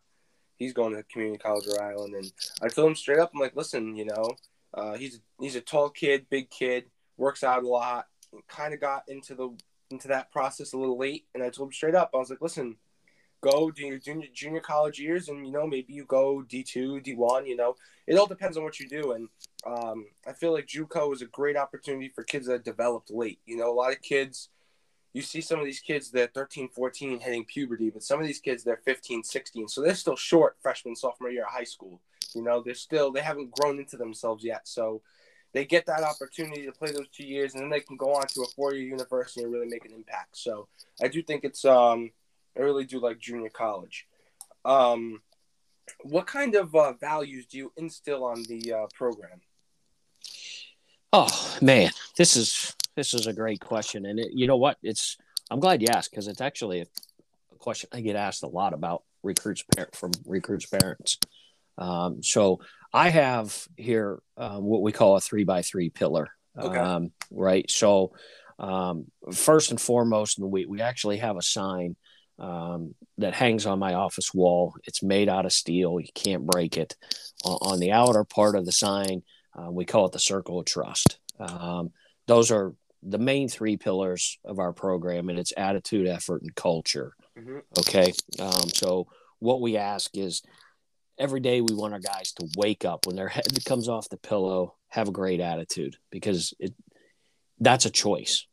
he's 0.57 0.73
going 0.73 0.95
to 0.95 1.03
community 1.03 1.39
college 1.39 1.65
Rhode 1.67 1.81
Island, 1.81 2.15
and 2.15 2.31
I 2.61 2.67
told 2.67 2.89
him 2.89 2.95
straight 2.95 3.19
up, 3.19 3.31
I'm 3.33 3.39
like, 3.39 3.55
listen, 3.55 3.95
you 3.95 4.05
know, 4.05 4.35
uh, 4.73 4.93
he's 4.93 5.19
he's 5.39 5.55
a 5.55 5.61
tall 5.61 5.89
kid, 5.89 6.27
big 6.29 6.49
kid, 6.49 6.85
works 7.17 7.43
out 7.43 7.63
a 7.63 7.67
lot, 7.67 8.07
kind 8.47 8.73
of 8.73 8.79
got 8.79 9.03
into 9.07 9.35
the 9.35 9.49
into 9.91 10.07
that 10.07 10.31
process 10.31 10.73
a 10.73 10.77
little 10.77 10.97
late, 10.97 11.25
and 11.33 11.43
I 11.43 11.49
told 11.49 11.69
him 11.69 11.73
straight 11.73 11.95
up, 11.95 12.11
I 12.13 12.17
was 12.17 12.29
like, 12.29 12.41
listen, 12.41 12.77
go 13.43 13.69
do 13.69 13.85
your 13.85 13.99
junior, 13.99 14.27
junior 14.33 14.61
college 14.61 14.99
years, 14.99 15.27
and 15.27 15.45
you 15.45 15.51
know 15.51 15.67
maybe 15.67 15.93
you 15.93 16.05
go 16.05 16.41
D 16.41 16.63
two, 16.63 16.99
D 17.01 17.13
one. 17.13 17.45
You 17.45 17.55
know, 17.55 17.75
it 18.07 18.15
all 18.15 18.25
depends 18.25 18.57
on 18.57 18.63
what 18.63 18.79
you 18.79 18.87
do, 18.87 19.11
and 19.11 19.29
um, 19.65 20.05
I 20.27 20.33
feel 20.33 20.53
like 20.53 20.67
JUCO 20.67 21.13
is 21.13 21.21
a 21.21 21.27
great 21.27 21.57
opportunity 21.57 22.09
for 22.09 22.23
kids 22.23 22.47
that 22.47 22.63
developed 22.63 23.11
late. 23.11 23.39
You 23.45 23.57
know, 23.57 23.69
a 23.69 23.75
lot 23.75 23.91
of 23.91 24.01
kids. 24.01 24.49
You 25.11 25.21
see 25.21 25.41
some 25.41 25.59
of 25.59 25.65
these 25.65 25.79
kids, 25.79 26.09
they're 26.09 26.25
13, 26.25 26.69
14, 26.69 27.19
hitting 27.19 27.45
puberty, 27.45 27.91
but 27.91 28.01
some 28.01 28.19
of 28.19 28.25
these 28.25 28.39
kids, 28.39 28.63
they're 28.63 28.81
15, 28.83 29.23
16. 29.23 29.67
So 29.67 29.83
they're 29.83 29.93
still 29.93 30.15
short 30.15 30.57
freshman, 30.59 30.95
sophomore 30.95 31.29
year 31.29 31.43
of 31.43 31.51
high 31.51 31.65
school. 31.65 32.01
You 32.33 32.41
know, 32.41 32.63
they're 32.63 32.73
still, 32.73 33.11
they 33.11 33.21
haven't 33.21 33.51
grown 33.51 33.77
into 33.77 33.95
themselves 33.95 34.43
yet. 34.43 34.67
So 34.67 35.03
they 35.53 35.65
get 35.65 35.85
that 35.85 36.03
opportunity 36.03 36.65
to 36.65 36.71
play 36.71 36.91
those 36.91 37.09
two 37.09 37.25
years, 37.25 37.53
and 37.53 37.61
then 37.61 37.69
they 37.69 37.79
can 37.79 37.95
go 37.95 38.13
on 38.13 38.25
to 38.27 38.41
a 38.41 38.47
four-year 38.55 38.83
university 38.83 39.43
and 39.43 39.53
really 39.53 39.67
make 39.67 39.85
an 39.85 39.93
impact. 39.93 40.37
So 40.37 40.67
I 41.01 41.07
do 41.07 41.21
think 41.21 41.43
it's 41.43 41.63
um, 41.63 42.11
I 42.57 42.61
really 42.61 42.85
do 42.85 42.99
like 42.99 43.19
junior 43.19 43.49
college. 43.49 44.07
Um, 44.65 45.21
what 46.01 46.27
kind 46.27 46.55
of 46.55 46.73
uh, 46.75 46.93
values 46.93 47.45
do 47.45 47.57
you 47.57 47.71
instill 47.77 48.23
on 48.23 48.43
the 48.43 48.73
uh, 48.73 48.87
program? 48.93 49.41
Oh 51.11 51.57
man, 51.61 51.91
this 52.17 52.35
is 52.35 52.75
this 52.95 53.13
is 53.13 53.27
a 53.27 53.33
great 53.33 53.59
question, 53.59 54.05
and 54.05 54.19
it, 54.19 54.31
you 54.33 54.47
know 54.47 54.57
what? 54.57 54.77
It's 54.81 55.17
I'm 55.51 55.59
glad 55.59 55.81
you 55.81 55.87
asked 55.91 56.11
because 56.11 56.27
it's 56.27 56.41
actually 56.41 56.81
a, 56.81 56.85
a, 57.51 57.57
question 57.57 57.89
I 57.93 58.01
get 58.01 58.15
asked 58.15 58.43
a 58.43 58.47
lot 58.47 58.73
about 58.73 59.03
recruits 59.21 59.63
parent 59.75 59.95
from 59.95 60.11
recruits 60.25 60.65
parents. 60.65 61.19
Um, 61.77 62.23
so 62.23 62.59
I 62.93 63.09
have 63.09 63.67
here 63.75 64.21
um, 64.37 64.63
what 64.63 64.81
we 64.81 64.91
call 64.91 65.15
a 65.15 65.21
three 65.21 65.43
by 65.43 65.61
three 65.61 65.89
pillar. 65.89 66.29
Okay. 66.57 66.77
Um, 66.77 67.11
right. 67.31 67.69
So, 67.69 68.13
um, 68.59 69.05
first 69.33 69.71
and 69.71 69.81
foremost, 69.81 70.37
we, 70.39 70.65
we 70.65 70.81
actually 70.81 71.17
have 71.17 71.35
a 71.37 71.41
sign 71.41 71.95
um, 72.37 72.93
that 73.17 73.33
hangs 73.33 73.65
on 73.65 73.79
my 73.79 73.95
office 73.95 74.33
wall. 74.33 74.75
It's 74.83 75.01
made 75.01 75.27
out 75.27 75.45
of 75.45 75.53
steel. 75.53 75.99
You 75.99 76.09
can't 76.13 76.45
break 76.45 76.77
it. 76.77 76.95
on 77.43 77.79
the 77.79 77.91
outer 77.91 78.23
part 78.23 78.55
of 78.55 78.65
the 78.65 78.71
sign, 78.71 79.23
uh, 79.57 79.71
we 79.71 79.85
call 79.85 80.05
it 80.05 80.11
the 80.11 80.19
circle 80.19 80.59
of 80.59 80.65
trust. 80.65 81.17
Um, 81.39 81.91
those 82.27 82.51
are 82.51 82.73
the 83.01 83.17
main 83.17 83.49
three 83.49 83.77
pillars 83.77 84.39
of 84.45 84.59
our 84.59 84.71
program, 84.71 85.29
and 85.29 85.37
it's 85.37 85.53
attitude, 85.57 86.07
effort, 86.07 86.41
and 86.41 86.55
culture. 86.55 87.13
Mm-hmm. 87.37 87.57
Okay. 87.79 88.13
Um, 88.39 88.69
so, 88.69 89.07
what 89.39 89.61
we 89.61 89.77
ask 89.77 90.15
is 90.15 90.41
every 91.17 91.39
day 91.39 91.61
we 91.61 91.75
want 91.75 91.93
our 91.93 91.99
guys 91.99 92.33
to 92.33 92.47
wake 92.57 92.85
up 92.85 93.05
when 93.05 93.15
their 93.15 93.27
head 93.27 93.45
comes 93.65 93.87
off 93.87 94.09
the 94.09 94.17
pillow, 94.17 94.75
have 94.89 95.07
a 95.07 95.11
great 95.11 95.39
attitude 95.39 95.95
because 96.11 96.53
it 96.59 96.73
that's 97.59 97.85
a 97.85 97.89
choice, 97.89 98.45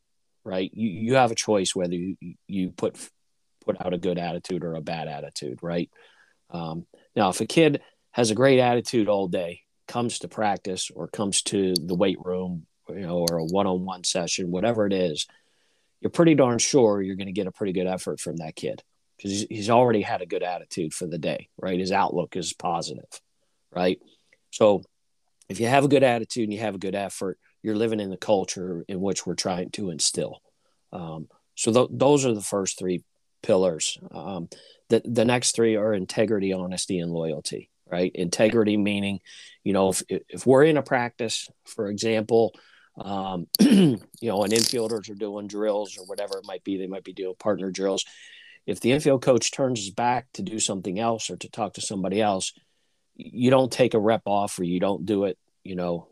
right? 0.44 0.70
You 0.72 0.88
you 0.88 1.14
have 1.14 1.30
a 1.30 1.36
choice 1.36 1.74
whether 1.74 1.94
you 1.94 2.16
you 2.46 2.70
put 2.70 2.96
put 3.64 3.80
out 3.84 3.94
a 3.94 3.98
good 3.98 4.18
attitude 4.18 4.64
or 4.64 4.74
a 4.74 4.80
bad 4.80 5.08
attitude, 5.08 5.58
right? 5.62 5.90
Um, 6.50 6.86
now, 7.14 7.28
if 7.28 7.40
a 7.40 7.46
kid 7.46 7.82
has 8.12 8.30
a 8.30 8.34
great 8.34 8.58
attitude 8.58 9.08
all 9.08 9.28
day, 9.28 9.62
comes 9.86 10.20
to 10.20 10.28
practice 10.28 10.90
or 10.94 11.08
comes 11.08 11.42
to 11.42 11.74
the 11.74 11.94
weight 11.94 12.18
room, 12.24 12.66
you 12.88 13.00
know, 13.00 13.26
or 13.28 13.38
a 13.38 13.44
one-on-one 13.44 14.04
session, 14.04 14.50
whatever 14.50 14.86
it 14.86 14.92
is, 14.92 15.26
you're 16.00 16.10
pretty 16.10 16.34
darn 16.34 16.58
sure 16.58 17.02
you're 17.02 17.16
going 17.16 17.26
to 17.26 17.32
get 17.32 17.46
a 17.46 17.52
pretty 17.52 17.72
good 17.72 17.86
effort 17.86 18.18
from 18.20 18.36
that 18.36 18.56
kid 18.56 18.82
because 19.20 19.46
he's 19.50 19.68
already 19.68 20.00
had 20.00 20.22
a 20.22 20.26
good 20.26 20.42
attitude 20.42 20.94
for 20.94 21.06
the 21.06 21.18
day, 21.18 21.48
right? 21.60 21.78
His 21.78 21.92
outlook 21.92 22.36
is 22.36 22.54
positive, 22.54 23.20
right? 23.70 24.00
So 24.50 24.82
if 25.50 25.60
you 25.60 25.66
have 25.66 25.84
a 25.84 25.88
good 25.88 26.02
attitude 26.02 26.44
and 26.44 26.52
you 26.54 26.60
have 26.60 26.74
a 26.74 26.78
good 26.78 26.94
effort, 26.94 27.38
you're 27.62 27.76
living 27.76 28.00
in 28.00 28.08
the 28.08 28.16
culture 28.16 28.82
in 28.88 29.00
which 29.00 29.26
we're 29.26 29.34
trying 29.34 29.70
to 29.72 29.90
instill. 29.90 30.40
Um, 30.92 31.28
so 31.54 31.70
th- 31.70 31.88
those 31.90 32.24
are 32.24 32.32
the 32.32 32.40
first 32.40 32.78
three 32.78 33.04
pillars. 33.42 33.98
Um, 34.10 34.48
the 34.88 35.02
the 35.04 35.26
next 35.26 35.54
three 35.54 35.76
are 35.76 35.92
integrity, 35.92 36.52
honesty, 36.52 36.98
and 36.98 37.12
loyalty. 37.12 37.70
Right? 37.90 38.12
Integrity 38.14 38.76
meaning, 38.76 39.18
you 39.64 39.72
know, 39.72 39.90
if 39.90 40.02
if 40.08 40.46
we're 40.46 40.64
in 40.64 40.76
a 40.76 40.82
practice, 40.82 41.48
for 41.66 41.88
example, 41.88 42.54
um, 42.96 43.48
you 43.60 43.98
know, 44.22 44.44
and 44.44 44.52
infielders 44.52 45.10
are 45.10 45.14
doing 45.14 45.48
drills 45.48 45.98
or 45.98 46.06
whatever 46.06 46.38
it 46.38 46.46
might 46.46 46.64
be, 46.64 46.78
they 46.78 46.86
might 46.86 47.04
be 47.04 47.12
doing 47.12 47.34
partner 47.38 47.70
drills. 47.70 48.04
If 48.70 48.78
the 48.78 48.92
infield 48.92 49.20
coach 49.20 49.50
turns 49.50 49.80
his 49.80 49.90
back 49.90 50.28
to 50.34 50.42
do 50.42 50.60
something 50.60 51.00
else 51.00 51.28
or 51.28 51.36
to 51.38 51.50
talk 51.50 51.74
to 51.74 51.80
somebody 51.80 52.22
else, 52.22 52.52
you 53.16 53.50
don't 53.50 53.72
take 53.72 53.94
a 53.94 53.98
rep 53.98 54.22
off 54.26 54.60
or 54.60 54.64
you 54.64 54.78
don't 54.78 55.04
do 55.04 55.24
it, 55.24 55.36
you 55.64 55.74
know, 55.74 56.06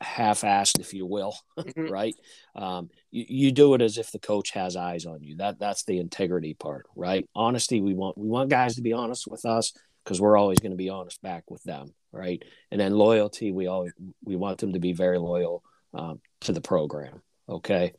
half-assed, 0.00 0.80
if 0.80 0.94
you 0.94 1.04
will, 1.04 1.36
mm-hmm. 1.58 1.92
right? 1.92 2.16
Um, 2.56 2.88
you, 3.10 3.26
you 3.28 3.52
do 3.52 3.74
it 3.74 3.82
as 3.82 3.98
if 3.98 4.10
the 4.10 4.18
coach 4.18 4.52
has 4.52 4.76
eyes 4.76 5.04
on 5.04 5.22
you. 5.22 5.36
That 5.36 5.58
that's 5.58 5.84
the 5.84 5.98
integrity 5.98 6.54
part, 6.54 6.86
right? 6.96 7.28
Honesty. 7.34 7.82
We 7.82 7.92
want 7.92 8.16
we 8.16 8.28
want 8.28 8.48
guys 8.48 8.76
to 8.76 8.82
be 8.82 8.94
honest 8.94 9.26
with 9.26 9.44
us 9.44 9.74
because 10.02 10.22
we're 10.22 10.38
always 10.38 10.58
going 10.58 10.72
to 10.72 10.78
be 10.78 10.88
honest 10.88 11.20
back 11.20 11.50
with 11.50 11.62
them, 11.64 11.92
right? 12.12 12.42
And 12.70 12.80
then 12.80 12.94
loyalty. 12.94 13.52
We 13.52 13.66
always 13.66 13.92
we 14.24 14.36
want 14.36 14.56
them 14.56 14.72
to 14.72 14.80
be 14.80 14.94
very 14.94 15.18
loyal 15.18 15.62
um, 15.92 16.22
to 16.40 16.52
the 16.52 16.62
program. 16.62 17.20
Okay. 17.46 17.92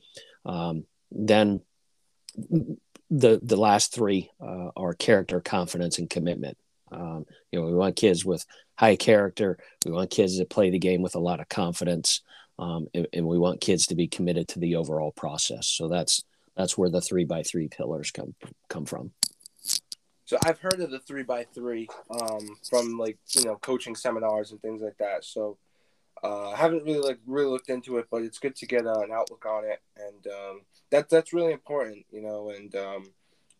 Um, 0.43 0.85
then 1.11 1.61
the 3.13 3.39
the 3.43 3.55
last 3.55 3.93
three 3.93 4.31
uh, 4.41 4.69
are 4.75 4.93
character, 4.95 5.39
confidence, 5.39 5.99
and 5.99 6.09
commitment. 6.09 6.57
Um, 6.91 7.25
you 7.51 7.59
know, 7.59 7.67
we 7.67 7.73
want 7.73 7.95
kids 7.95 8.25
with 8.25 8.43
high 8.75 8.95
character. 8.95 9.57
We 9.85 9.91
want 9.91 10.09
kids 10.09 10.37
that 10.37 10.49
play 10.49 10.71
the 10.71 10.79
game 10.79 11.03
with 11.03 11.15
a 11.15 11.19
lot 11.19 11.39
of 11.39 11.47
confidence, 11.47 12.21
um, 12.57 12.87
and, 12.93 13.07
and, 13.13 13.27
we 13.27 13.37
want 13.37 13.61
kids 13.61 13.87
to 13.87 13.95
be 13.95 14.07
committed 14.07 14.47
to 14.49 14.59
the 14.59 14.75
overall 14.75 15.11
process. 15.11 15.67
So 15.67 15.87
that's 15.87 16.23
that's 16.57 16.75
where 16.75 16.89
the 16.89 17.01
three 17.01 17.23
by 17.23 17.43
three 17.43 17.67
pillars 17.67 18.09
come 18.09 18.33
come 18.67 18.85
from. 18.85 19.11
So 20.25 20.37
I've 20.43 20.59
heard 20.59 20.79
of 20.79 20.89
the 20.89 20.99
three 20.99 21.23
by 21.23 21.43
three 21.53 21.87
um, 22.09 22.57
from 22.67 22.97
like 22.97 23.19
you 23.35 23.43
know 23.43 23.57
coaching 23.57 23.95
seminars 23.95 24.51
and 24.51 24.61
things 24.61 24.81
like 24.81 24.97
that. 24.97 25.23
So 25.23 25.59
uh, 26.23 26.49
I 26.49 26.55
haven't 26.55 26.83
really 26.83 27.07
like 27.07 27.19
really 27.27 27.49
looked 27.49 27.69
into 27.69 27.97
it, 27.97 28.07
but 28.09 28.23
it's 28.23 28.39
good 28.39 28.55
to 28.55 28.65
get 28.65 28.87
uh, 28.87 29.01
an 29.01 29.11
outlook 29.11 29.45
on 29.45 29.65
it, 29.65 29.81
and 29.97 30.27
um, 30.33 30.61
that 30.93 31.09
that's 31.09 31.33
really 31.33 31.51
important, 31.51 32.05
you 32.11 32.21
know. 32.21 32.51
And 32.51 32.73
um, 32.75 33.05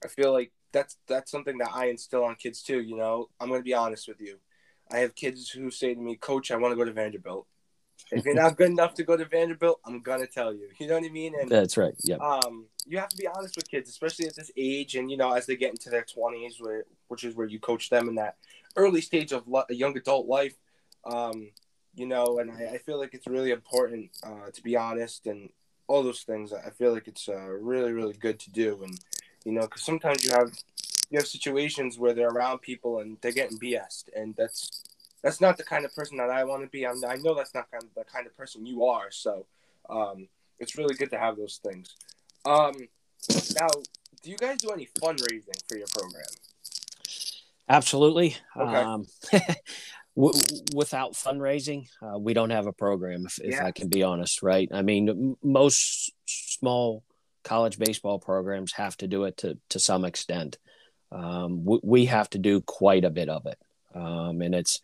I 0.04 0.08
feel 0.08 0.32
like 0.32 0.52
that's 0.72 0.98
that's 1.08 1.32
something 1.32 1.58
that 1.58 1.72
I 1.74 1.88
instill 1.88 2.24
on 2.24 2.36
kids 2.36 2.62
too. 2.62 2.80
You 2.80 2.96
know, 2.96 3.30
I'm 3.40 3.50
going 3.50 3.60
to 3.60 3.66
be 3.66 3.74
honest 3.74 4.08
with 4.08 4.22
you. 4.22 4.38
I 4.92 5.00
have 5.00 5.16
kids 5.16 5.50
who 5.50 5.72
say 5.72 5.96
to 5.96 6.00
me, 6.00 6.16
"Coach, 6.16 6.52
I 6.52 6.58
want 6.58 6.74
to 6.74 6.76
go 6.76 6.86
to 6.86 6.94
Vanderbilt." 6.94 7.48
If 8.12 8.26
you're 8.26 8.36
not 8.36 8.58
good 8.58 8.70
enough 8.70 8.94
to 8.96 9.04
go 9.04 9.18
to 9.18 9.26
Vanderbilt, 9.26 9.80
I'm 9.86 10.02
gonna 10.02 10.28
tell 10.28 10.54
you. 10.54 10.70
You 10.78 10.88
know 10.88 10.96
what 10.96 11.06
I 11.06 11.10
mean? 11.10 11.34
And 11.40 11.50
that's 11.50 11.76
right. 11.76 11.96
Yeah. 12.04 12.18
Um, 12.18 12.68
you 12.86 13.00
have 13.00 13.10
to 13.10 13.18
be 13.18 13.28
honest 13.28 13.56
with 13.56 13.68
kids, 13.68 13.90
especially 13.90 14.28
at 14.28 14.36
this 14.36 14.52
age, 14.56 14.96
and 14.96 15.10
you 15.10 15.18
know, 15.18 15.32
as 15.32 15.48
they 15.48 15.56
get 15.56 15.72
into 15.72 15.90
their 15.90 16.06
20s, 16.06 16.56
where 16.60 16.84
which 17.08 17.24
is 17.24 17.36
where 17.36 17.48
you 17.48 17.60
coach 17.60 17.90
them 17.90 18.10
in 18.10 18.16
that 18.16 18.36
early 18.76 19.02
stage 19.02 19.32
of 19.32 19.44
a 19.70 19.74
young 19.74 19.98
adult 19.98 20.28
life. 20.28 20.56
Um, 21.06 21.52
you 21.96 22.06
know, 22.06 22.40
and 22.40 22.52
I, 22.52 22.74
I 22.74 22.78
feel 22.78 23.00
like 23.00 23.14
it's 23.14 23.28
really 23.28 23.52
important 23.52 24.12
uh, 24.24 24.52
to 24.54 24.62
be 24.62 24.76
honest 24.76 25.26
and 25.26 25.50
all 25.88 26.04
those 26.04 26.22
things. 26.22 26.54
I 26.54 26.70
feel 26.70 26.94
like 26.94 27.08
it's 27.08 27.28
uh, 27.30 27.50
really, 27.50 27.92
really 27.92 28.14
good 28.14 28.40
to 28.42 28.52
do, 28.52 28.80
and 28.84 29.00
you 29.46 29.52
know, 29.52 29.62
because 29.62 29.84
sometimes 29.84 30.24
you 30.26 30.32
have 30.32 30.52
you 31.10 31.20
have 31.20 31.28
situations 31.28 32.00
where 32.00 32.14
they're 32.14 32.30
around 32.30 32.60
people 32.60 33.00
and 33.00 33.18
they're 33.22 33.32
getting 33.32 33.60
BS, 33.60 34.06
and 34.16 34.36
that's 34.36 34.84
that's 35.22 35.40
not 35.40 35.58
the 35.58 35.64
kind 35.64 35.86
of 35.86 35.96
person 35.96 36.18
that 36.18 36.30
I 36.30 36.44
want 36.44 36.64
to 36.64 36.70
be. 36.70 36.86
I'm, 36.86 37.04
I 37.06 37.16
know 37.16 37.36
that's 37.36 37.54
not 37.54 37.70
kind 37.72 37.84
of 37.84 37.94
the 37.96 38.04
kind 38.04 38.26
of 38.26 38.36
person 38.36 38.66
you 38.66 38.86
are, 38.86 39.12
so 39.12 39.46
um, 39.90 40.28
it's 40.60 40.78
really 40.78 40.96
good 40.96 41.12
to 41.12 41.18
have 41.18 41.38
those 41.38 41.60
things. 41.64 41.96
Um, 42.46 42.88
now, 43.60 43.68
do 44.22 44.30
you 44.30 44.38
guys 44.38 44.58
do 44.58 44.70
any 44.72 44.90
fundraising 45.02 45.62
for 45.68 45.78
your 45.78 45.88
program? 45.88 46.26
Absolutely. 47.70 48.36
Okay. 48.58 48.76
Um, 48.76 49.08
w- 50.16 50.34
without 50.74 51.14
fundraising, 51.14 51.88
uh, 52.02 52.18
we 52.18 52.34
don't 52.34 52.50
have 52.50 52.68
a 52.68 52.74
program. 52.74 53.26
If, 53.26 53.40
if 53.42 53.62
I 53.62 53.72
can 53.72 53.90
be 53.90 54.04
honest, 54.04 54.44
right? 54.44 54.70
I 54.72 54.82
mean, 54.82 55.10
m- 55.10 55.38
most 55.44 56.12
small 56.26 57.04
college 57.44 57.78
baseball 57.78 58.20
programs 58.20 58.74
have 58.74 58.96
to 58.98 59.08
do 59.08 59.26
it 59.26 59.38
to 59.38 59.58
to 59.70 59.80
some 59.80 60.06
extent. 60.06 60.58
Um, 61.12 61.64
we, 61.64 61.80
we, 61.84 62.06
have 62.06 62.30
to 62.32 62.40
do 62.40 62.62
quite 62.62 63.06
a 63.06 63.12
bit 63.12 63.30
of 63.30 63.46
it, 63.46 63.60
um, 63.94 64.42
and 64.42 64.56
it's 64.56 64.80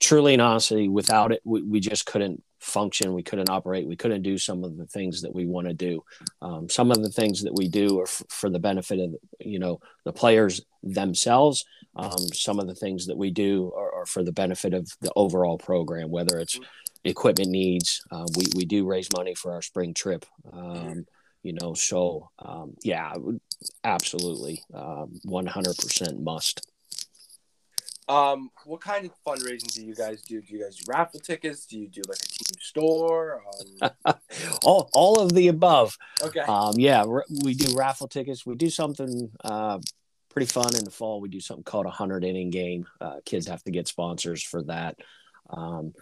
truly 0.00 0.34
and 0.34 0.42
honestly, 0.42 0.88
without 0.88 1.32
it, 1.32 1.40
we, 1.44 1.62
we 1.62 1.80
just 1.80 2.04
couldn't 2.04 2.42
function. 2.58 3.12
We 3.12 3.22
couldn't 3.22 3.50
operate. 3.50 3.86
We 3.86 3.96
couldn't 3.96 4.22
do 4.22 4.38
some 4.38 4.64
of 4.64 4.76
the 4.76 4.86
things 4.86 5.22
that 5.22 5.34
we 5.34 5.46
want 5.46 5.66
to 5.68 5.74
do. 5.74 6.04
Um, 6.40 6.68
some 6.68 6.90
of 6.90 7.02
the 7.02 7.10
things 7.10 7.42
that 7.42 7.54
we 7.54 7.68
do 7.68 7.98
are 8.00 8.04
f- 8.04 8.22
for 8.28 8.50
the 8.50 8.58
benefit 8.58 9.00
of 9.00 9.14
you 9.40 9.58
know 9.58 9.80
the 10.04 10.12
players 10.12 10.60
themselves. 10.82 11.64
Um, 11.94 12.28
some 12.32 12.58
of 12.58 12.66
the 12.66 12.74
things 12.74 13.06
that 13.06 13.16
we 13.16 13.30
do 13.30 13.72
are, 13.76 13.94
are, 13.94 14.06
for 14.06 14.22
the 14.22 14.32
benefit 14.32 14.72
of 14.72 14.90
the 15.00 15.12
overall 15.14 15.58
program, 15.58 16.10
whether 16.10 16.38
it's 16.38 16.58
equipment 17.04 17.50
needs. 17.50 18.02
Uh, 18.10 18.26
we 18.36 18.46
we 18.54 18.64
do 18.64 18.86
raise 18.86 19.08
money 19.14 19.34
for 19.34 19.52
our 19.52 19.62
spring 19.62 19.92
trip. 19.92 20.24
Um, 20.52 21.06
you 21.42 21.52
know, 21.52 21.74
so 21.74 22.30
um, 22.38 22.74
yeah, 22.82 23.12
absolutely, 23.84 24.62
um, 24.72 25.20
one 25.24 25.46
hundred 25.46 25.76
percent 25.76 26.20
must. 26.20 26.66
Um, 28.08 28.50
what 28.64 28.80
kind 28.80 29.06
of 29.06 29.12
fundraising 29.24 29.72
do 29.72 29.84
you 29.84 29.94
guys 29.94 30.22
do? 30.22 30.40
Do 30.40 30.54
you 30.54 30.62
guys 30.62 30.76
do 30.76 30.84
raffle 30.88 31.20
tickets? 31.20 31.66
Do 31.66 31.78
you 31.78 31.88
do 31.88 32.02
like 32.08 32.18
a 32.18 32.26
team 32.26 32.60
store? 32.60 33.42
Um... 33.80 33.90
all, 34.64 34.90
all 34.92 35.20
of 35.20 35.32
the 35.32 35.48
above. 35.48 35.96
Okay. 36.22 36.40
Um, 36.40 36.74
yeah, 36.76 37.04
we 37.44 37.54
do 37.54 37.74
raffle 37.76 38.08
tickets. 38.08 38.44
We 38.44 38.56
do 38.56 38.70
something 38.70 39.30
uh, 39.44 39.78
pretty 40.32 40.50
fun 40.50 40.74
in 40.74 40.84
the 40.84 40.90
fall. 40.90 41.20
We 41.20 41.28
do 41.28 41.40
something 41.40 41.64
called 41.64 41.86
a 41.86 41.90
hundred 41.90 42.24
inning 42.24 42.50
game. 42.50 42.86
Uh, 43.00 43.16
kids 43.24 43.46
have 43.48 43.62
to 43.64 43.70
get 43.70 43.88
sponsors 43.88 44.42
for 44.42 44.62
that. 44.64 44.96
Um, 45.50 45.92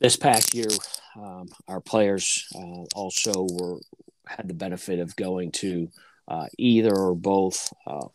this 0.00 0.16
past 0.16 0.54
year, 0.54 0.68
um, 1.16 1.48
our 1.66 1.80
players 1.80 2.46
uh, 2.54 2.84
also 2.94 3.46
were 3.50 3.80
had 4.26 4.48
the 4.48 4.54
benefit 4.54 4.98
of 4.98 5.16
going 5.16 5.50
to 5.52 5.88
uh, 6.28 6.46
either 6.58 6.94
or 6.94 7.14
both 7.14 7.72
uh, 7.86 8.06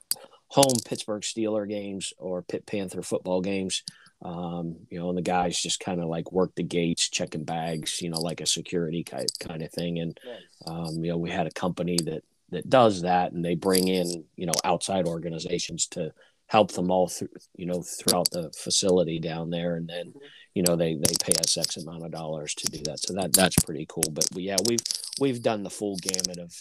home 0.48 0.76
Pittsburgh 0.86 1.22
Steeler 1.22 1.68
games 1.68 2.14
or 2.18 2.42
Pitt 2.42 2.66
Panther 2.66 3.02
football 3.02 3.42
games. 3.42 3.84
Um, 4.22 4.76
you 4.90 5.00
know, 5.00 5.10
and 5.10 5.18
the 5.18 5.22
guys 5.22 5.62
just 5.62 5.80
kind 5.80 6.02
of 6.02 6.10
like 6.10 6.32
work 6.32 6.52
the 6.56 6.64
gates, 6.64 7.10
checking 7.10 7.46
bags, 7.46 8.02
you 8.02 8.10
know, 8.10 8.20
like 8.20 8.42
a 8.42 8.46
security 8.46 9.04
kind 9.04 9.28
kind 9.40 9.62
of 9.62 9.72
thing. 9.72 10.00
And 10.00 10.20
um, 10.68 11.04
you 11.04 11.12
know, 11.12 11.18
we 11.18 11.30
had 11.30 11.48
a 11.48 11.52
company 11.52 11.98
that 12.04 12.24
that 12.52 12.70
does 12.70 13.02
that, 13.02 13.32
and 13.32 13.44
they 13.44 13.56
bring 13.56 13.88
in 13.88 14.26
you 14.36 14.46
know 14.46 14.54
outside 14.64 15.06
organizations 15.06 15.88
to 15.88 16.12
help 16.48 16.72
them 16.72 16.90
all 16.90 17.08
through 17.08 17.30
you 17.56 17.66
know 17.66 17.82
throughout 17.82 18.30
the 18.32 18.52
facility 18.58 19.20
down 19.20 19.50
there, 19.50 19.76
and 19.76 19.88
then 19.88 20.14
you 20.54 20.64
know 20.64 20.76
they 20.76 20.96
they 20.96 21.14
pay 21.22 21.34
us 21.42 21.58
X 21.58 21.78
amount 21.78 22.06
of 22.06 22.12
dollars 22.12 22.54
to 22.56 22.72
do 22.72 22.80
that. 22.86 23.00
So 23.00 23.14
that 23.14 23.34
that's 23.34 23.64
pretty 23.64 23.86
cool. 23.88 24.12
But 24.12 24.28
we, 24.34 24.44
yeah, 24.44 24.58
we've 24.68 24.80
we've 25.20 25.42
done 25.42 25.64
the 25.64 25.70
full 25.70 25.98
gamut 25.98 26.40
of 26.40 26.54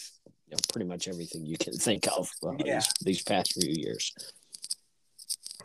you 0.47 0.53
know, 0.53 0.59
pretty 0.73 0.89
much 0.89 1.09
everything 1.09 1.45
you 1.45 1.59
can 1.59 1.75
think 1.75 2.07
of 2.09 2.31
uh, 2.45 2.53
yeah. 2.65 2.77
these, 2.77 2.93
these 3.03 3.23
past 3.23 3.55
few 3.55 3.71
years. 3.71 4.15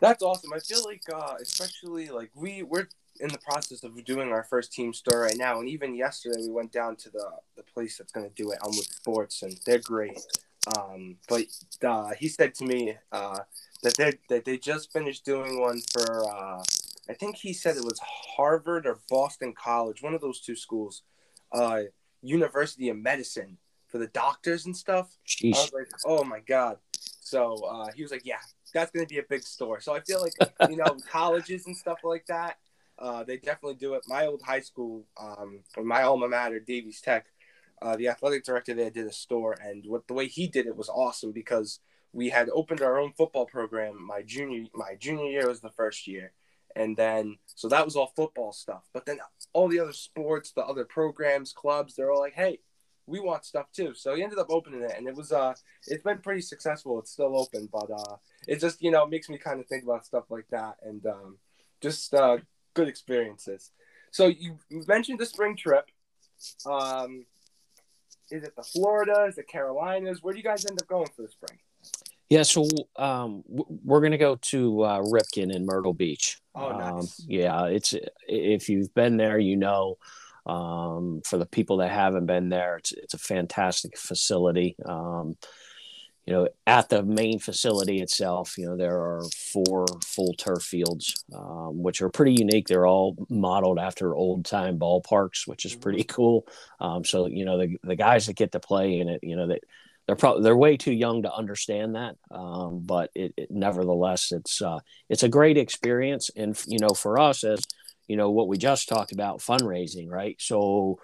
That's 0.00 0.22
awesome. 0.22 0.52
I 0.52 0.58
feel 0.58 0.84
like, 0.84 1.02
uh, 1.12 1.34
especially 1.40 2.08
like 2.08 2.30
we 2.34 2.62
we're 2.62 2.88
in 3.20 3.28
the 3.28 3.38
process 3.38 3.84
of 3.84 4.02
doing 4.04 4.32
our 4.32 4.44
first 4.44 4.72
team 4.72 4.92
store 4.92 5.22
right 5.22 5.36
now, 5.36 5.60
and 5.60 5.68
even 5.68 5.94
yesterday 5.94 6.40
we 6.40 6.50
went 6.50 6.72
down 6.72 6.96
to 6.96 7.10
the 7.10 7.30
the 7.56 7.62
place 7.62 7.98
that's 7.98 8.12
going 8.12 8.28
to 8.28 8.34
do 8.34 8.50
it, 8.50 8.58
Elmwood 8.64 8.84
Sports, 8.84 9.42
and 9.42 9.56
they're 9.66 9.78
great. 9.78 10.20
Um, 10.76 11.16
but 11.28 11.44
uh, 11.86 12.12
he 12.18 12.28
said 12.28 12.54
to 12.54 12.64
me 12.64 12.96
uh, 13.12 13.40
that 13.82 13.96
they 13.96 14.18
that 14.28 14.44
they 14.44 14.58
just 14.58 14.92
finished 14.92 15.24
doing 15.24 15.60
one 15.60 15.80
for 15.92 16.24
uh, 16.28 16.62
I 17.08 17.12
think 17.14 17.36
he 17.36 17.52
said 17.52 17.76
it 17.76 17.84
was 17.84 18.00
Harvard 18.02 18.86
or 18.86 18.98
Boston 19.10 19.52
College, 19.52 20.02
one 20.02 20.14
of 20.14 20.20
those 20.20 20.40
two 20.40 20.56
schools, 20.56 21.02
uh, 21.52 21.82
University 22.22 22.88
of 22.88 22.96
Medicine 22.96 23.58
for 23.88 23.98
the 23.98 24.06
doctors 24.08 24.66
and 24.66 24.76
stuff. 24.76 25.16
Sheesh. 25.26 25.54
I 25.54 25.60
was 25.60 25.72
like, 25.72 25.88
oh 26.06 26.24
my 26.24 26.40
god. 26.40 26.78
So 27.20 27.56
uh, 27.64 27.90
he 27.94 28.02
was 28.02 28.10
like, 28.10 28.24
yeah, 28.24 28.40
that's 28.72 28.90
gonna 28.90 29.06
be 29.06 29.18
a 29.18 29.24
big 29.28 29.42
store. 29.42 29.80
So 29.80 29.94
I 29.94 30.00
feel 30.00 30.20
like 30.20 30.32
you 30.68 30.76
know 30.76 30.96
colleges 31.10 31.66
and 31.66 31.76
stuff 31.76 31.98
like 32.04 32.26
that, 32.26 32.56
uh, 32.98 33.24
they 33.24 33.36
definitely 33.36 33.74
do 33.74 33.94
it. 33.94 34.02
My 34.06 34.26
old 34.26 34.42
high 34.42 34.60
school, 34.60 35.06
um, 35.20 35.60
or 35.76 35.84
my 35.84 36.02
alma 36.02 36.28
mater, 36.28 36.60
Davies 36.60 37.00
Tech, 37.00 37.26
uh, 37.82 37.96
the 37.96 38.08
athletic 38.08 38.44
director 38.44 38.74
there 38.74 38.90
did 38.90 39.06
a 39.06 39.12
store, 39.12 39.56
and 39.60 39.84
what 39.86 40.06
the 40.06 40.14
way 40.14 40.26
he 40.26 40.46
did 40.46 40.66
it 40.66 40.76
was 40.76 40.88
awesome 40.88 41.32
because 41.32 41.80
we 42.12 42.28
had 42.28 42.48
opened 42.50 42.80
our 42.80 42.98
own 42.98 43.12
football 43.12 43.46
program. 43.46 44.04
My 44.04 44.22
junior 44.22 44.66
my 44.74 44.94
junior 44.98 45.30
year 45.30 45.48
was 45.48 45.60
the 45.60 45.70
first 45.70 46.06
year, 46.06 46.32
and 46.76 46.96
then 46.96 47.38
so 47.46 47.68
that 47.68 47.84
was 47.84 47.96
all 47.96 48.12
football 48.14 48.52
stuff. 48.52 48.84
But 48.92 49.06
then 49.06 49.18
all 49.52 49.68
the 49.68 49.80
other 49.80 49.92
sports, 49.92 50.52
the 50.52 50.64
other 50.64 50.84
programs, 50.84 51.52
clubs, 51.52 51.94
they're 51.94 52.12
all 52.12 52.20
like, 52.20 52.34
hey 52.34 52.60
we 53.06 53.20
want 53.20 53.44
stuff 53.44 53.66
too. 53.72 53.94
So 53.94 54.14
he 54.14 54.22
ended 54.22 54.38
up 54.38 54.46
opening 54.50 54.82
it, 54.82 54.94
and 54.96 55.06
it 55.06 55.14
was 55.14 55.32
uh, 55.32 55.54
it's 55.86 56.02
been 56.02 56.18
pretty 56.18 56.40
successful. 56.40 56.98
It's 56.98 57.12
still 57.12 57.38
open, 57.38 57.68
but 57.70 57.90
uh, 57.90 58.16
it 58.48 58.60
just 58.60 58.82
you 58.82 58.90
know 58.90 59.06
makes 59.06 59.28
me 59.28 59.38
kind 59.38 59.60
of 59.60 59.66
think 59.66 59.84
about 59.84 60.06
stuff 60.06 60.24
like 60.30 60.46
that, 60.50 60.76
and 60.82 61.04
um, 61.06 61.38
just 61.80 62.14
uh, 62.14 62.38
good 62.74 62.88
experiences. 62.88 63.70
So 64.10 64.26
you, 64.26 64.58
you 64.68 64.84
mentioned 64.86 65.18
the 65.18 65.26
spring 65.26 65.56
trip. 65.56 65.86
Um, 66.66 67.26
Is 68.30 68.42
it 68.42 68.56
the 68.56 68.62
Florida? 68.62 69.26
Is 69.28 69.38
it 69.38 69.48
Carolinas? 69.48 70.22
Where 70.22 70.32
do 70.32 70.38
you 70.38 70.44
guys 70.44 70.64
end 70.66 70.80
up 70.80 70.88
going 70.88 71.08
for 71.14 71.22
the 71.22 71.28
spring? 71.28 71.58
Yeah, 72.30 72.42
so 72.42 72.66
um, 72.96 73.44
we're 73.46 74.00
going 74.00 74.12
to 74.12 74.18
go 74.18 74.36
to 74.36 74.82
uh, 74.82 75.02
Ripken 75.02 75.54
in 75.54 75.66
Myrtle 75.66 75.92
Beach. 75.92 76.38
Oh, 76.54 76.70
nice. 76.70 76.92
Um, 76.92 77.06
yeah, 77.28 77.66
it's 77.66 77.94
if 78.26 78.68
you've 78.68 78.94
been 78.94 79.16
there, 79.16 79.38
you 79.38 79.56
know. 79.56 79.98
Um, 80.46 81.22
for 81.24 81.38
the 81.38 81.46
people 81.46 81.78
that 81.78 81.90
haven't 81.90 82.26
been 82.26 82.48
there, 82.48 82.76
it's 82.76 82.92
it's 82.92 83.14
a 83.14 83.18
fantastic 83.18 83.96
facility. 83.96 84.76
Um, 84.84 85.36
you 86.26 86.32
know, 86.32 86.48
at 86.66 86.88
the 86.88 87.02
main 87.02 87.38
facility 87.38 88.00
itself, 88.00 88.56
you 88.56 88.66
know, 88.66 88.76
there 88.76 88.96
are 88.96 89.22
four 89.52 89.86
full 90.04 90.32
turf 90.34 90.62
fields, 90.62 91.22
um, 91.34 91.82
which 91.82 92.00
are 92.00 92.08
pretty 92.08 92.32
unique. 92.32 92.66
They're 92.66 92.86
all 92.86 93.16
modeled 93.28 93.78
after 93.78 94.14
old 94.14 94.46
time 94.46 94.78
ballparks, 94.78 95.46
which 95.46 95.66
is 95.66 95.72
mm-hmm. 95.72 95.82
pretty 95.82 96.04
cool. 96.04 96.46
Um, 96.80 97.04
so, 97.04 97.26
you 97.26 97.44
know, 97.44 97.58
the, 97.58 97.76
the 97.82 97.96
guys 97.96 98.26
that 98.26 98.36
get 98.36 98.52
to 98.52 98.60
play 98.60 99.00
in 99.00 99.08
it, 99.10 99.20
you 99.22 99.36
know, 99.36 99.48
that 99.48 99.60
they're 100.06 100.16
probably 100.16 100.42
they're 100.42 100.56
way 100.56 100.76
too 100.76 100.92
young 100.92 101.22
to 101.22 101.32
understand 101.32 101.94
that. 101.94 102.16
Um, 102.30 102.80
but 102.80 103.10
it, 103.14 103.34
it, 103.36 103.50
nevertheless, 103.50 104.32
it's 104.32 104.60
uh, 104.62 104.80
it's 105.08 105.22
a 105.22 105.28
great 105.28 105.56
experience, 105.56 106.30
and 106.36 106.58
you 106.66 106.78
know, 106.78 106.90
for 106.90 107.18
us 107.18 107.42
as 107.44 107.62
you 108.06 108.16
know 108.16 108.30
what 108.30 108.48
we 108.48 108.58
just 108.58 108.88
talked 108.88 109.12
about 109.12 109.40
fundraising, 109.40 110.10
right? 110.10 110.36
So 110.38 110.98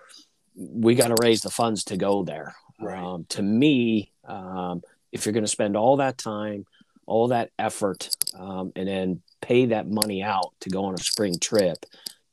we 0.54 0.94
got 0.94 1.08
to 1.08 1.16
raise 1.22 1.40
the 1.40 1.50
funds 1.50 1.84
to 1.84 1.96
go 1.96 2.24
there. 2.24 2.54
Right. 2.78 3.02
Um, 3.02 3.26
to 3.30 3.42
me, 3.42 4.12
um, 4.24 4.82
if 5.12 5.24
you're 5.24 5.32
going 5.32 5.44
to 5.44 5.48
spend 5.48 5.76
all 5.76 5.96
that 5.96 6.18
time, 6.18 6.64
all 7.06 7.28
that 7.28 7.50
effort, 7.58 8.08
um, 8.38 8.72
and 8.76 8.88
then 8.88 9.22
pay 9.40 9.66
that 9.66 9.88
money 9.88 10.22
out 10.22 10.52
to 10.60 10.70
go 10.70 10.84
on 10.84 10.94
a 10.94 10.98
spring 10.98 11.38
trip, 11.40 11.84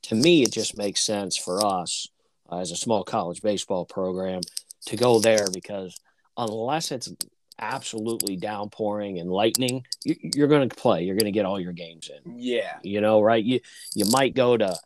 to 0.02 0.14
me, 0.14 0.42
it 0.42 0.52
just 0.52 0.76
makes 0.76 1.02
sense 1.02 1.36
for 1.36 1.64
us 1.64 2.08
uh, 2.50 2.58
as 2.58 2.70
a 2.70 2.76
small 2.76 3.04
college 3.04 3.42
baseball 3.42 3.84
program 3.84 4.40
to 4.86 4.96
go 4.96 5.18
there 5.18 5.46
because 5.52 5.94
unless 6.36 6.92
it's 6.92 7.12
absolutely 7.58 8.36
downpouring 8.36 9.18
and 9.18 9.30
lightning, 9.30 9.84
you, 10.04 10.44
are 10.44 10.46
going 10.46 10.68
to 10.68 10.74
play. 10.74 11.02
You're 11.02 11.16
going 11.16 11.26
to 11.26 11.32
get 11.32 11.44
all 11.44 11.60
your 11.60 11.72
games 11.72 12.08
in. 12.08 12.38
Yeah, 12.38 12.78
you 12.82 13.00
know, 13.00 13.20
right? 13.20 13.42
You 13.42 13.60
you 13.94 14.04
might 14.10 14.34
go 14.34 14.56
to 14.56 14.76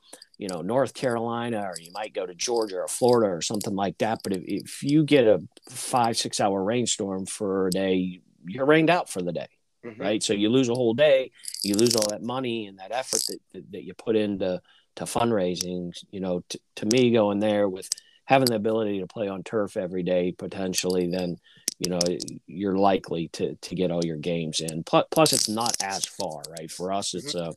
you 0.42 0.48
know 0.48 0.60
North 0.60 0.92
Carolina 0.92 1.62
or 1.70 1.74
you 1.80 1.92
might 1.92 2.14
go 2.14 2.26
to 2.26 2.34
Georgia 2.34 2.78
or 2.78 2.88
Florida 2.88 3.32
or 3.32 3.42
something 3.42 3.76
like 3.76 3.98
that. 3.98 4.22
But 4.24 4.32
if, 4.32 4.42
if 4.44 4.82
you 4.82 5.04
get 5.04 5.24
a 5.24 5.40
five 5.70 6.16
six 6.16 6.40
hour 6.40 6.64
rainstorm 6.64 7.26
for 7.26 7.68
a 7.68 7.70
day, 7.70 8.20
you're 8.44 8.66
rained 8.66 8.90
out 8.90 9.08
for 9.08 9.22
the 9.22 9.30
day. 9.30 9.46
Mm-hmm. 9.86 10.02
Right, 10.02 10.22
so 10.22 10.32
you 10.32 10.48
lose 10.48 10.68
a 10.68 10.74
whole 10.74 10.94
day, 10.94 11.30
you 11.62 11.74
lose 11.74 11.94
all 11.94 12.08
that 12.10 12.22
money 12.22 12.66
and 12.66 12.78
that 12.78 12.92
effort 12.92 13.22
that, 13.28 13.38
that, 13.52 13.72
that 13.72 13.84
you 13.84 13.94
put 13.94 14.16
into 14.16 14.60
to 14.96 15.04
fundraising. 15.04 15.92
You 16.10 16.20
know, 16.20 16.42
t- 16.48 16.60
to 16.76 16.86
me, 16.86 17.12
going 17.12 17.38
there 17.38 17.68
with 17.68 17.88
having 18.24 18.46
the 18.46 18.56
ability 18.56 19.00
to 19.00 19.06
play 19.06 19.28
on 19.28 19.44
turf 19.44 19.76
every 19.76 20.02
day 20.02 20.32
potentially, 20.36 21.08
then 21.08 21.36
you 21.78 21.90
know 21.90 22.00
you're 22.46 22.76
likely 22.76 23.28
to 23.34 23.54
to 23.54 23.74
get 23.76 23.92
all 23.92 24.04
your 24.04 24.18
games 24.18 24.60
in. 24.60 24.82
Plus, 24.82 25.04
plus 25.12 25.32
it's 25.32 25.48
not 25.48 25.76
as 25.82 26.04
far, 26.04 26.42
right? 26.48 26.70
For 26.70 26.92
us, 26.92 27.14
it's 27.14 27.34
mm-hmm. 27.34 27.50
a 27.50 27.54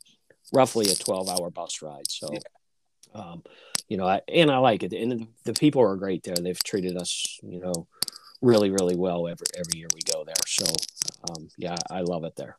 roughly 0.54 0.91
a 0.91 0.95
12 0.95 1.30
hour 1.30 1.50
bus 1.50 1.82
ride. 1.82 2.10
So, 2.10 2.30
yeah. 2.32 2.39
Um, 3.15 3.43
you 3.88 3.97
know, 3.97 4.08
I, 4.08 4.21
and 4.28 4.51
I 4.51 4.58
like 4.58 4.84
it. 4.84 4.93
And 4.93 5.28
the 5.43 5.54
people 5.54 5.82
are 5.82 5.95
great 5.95 6.23
there. 6.23 6.36
They've 6.36 6.63
treated 6.63 6.97
us, 6.97 7.39
you 7.41 7.60
know, 7.60 7.88
really, 8.41 8.69
really 8.69 8.95
well 8.95 9.28
every, 9.28 9.47
every 9.56 9.80
year 9.80 9.88
we 9.93 10.01
go 10.12 10.23
there. 10.23 10.36
So, 10.47 10.65
um, 11.30 11.49
yeah, 11.58 11.75
I 11.89 12.01
love 12.01 12.23
it 12.23 12.36
there. 12.36 12.58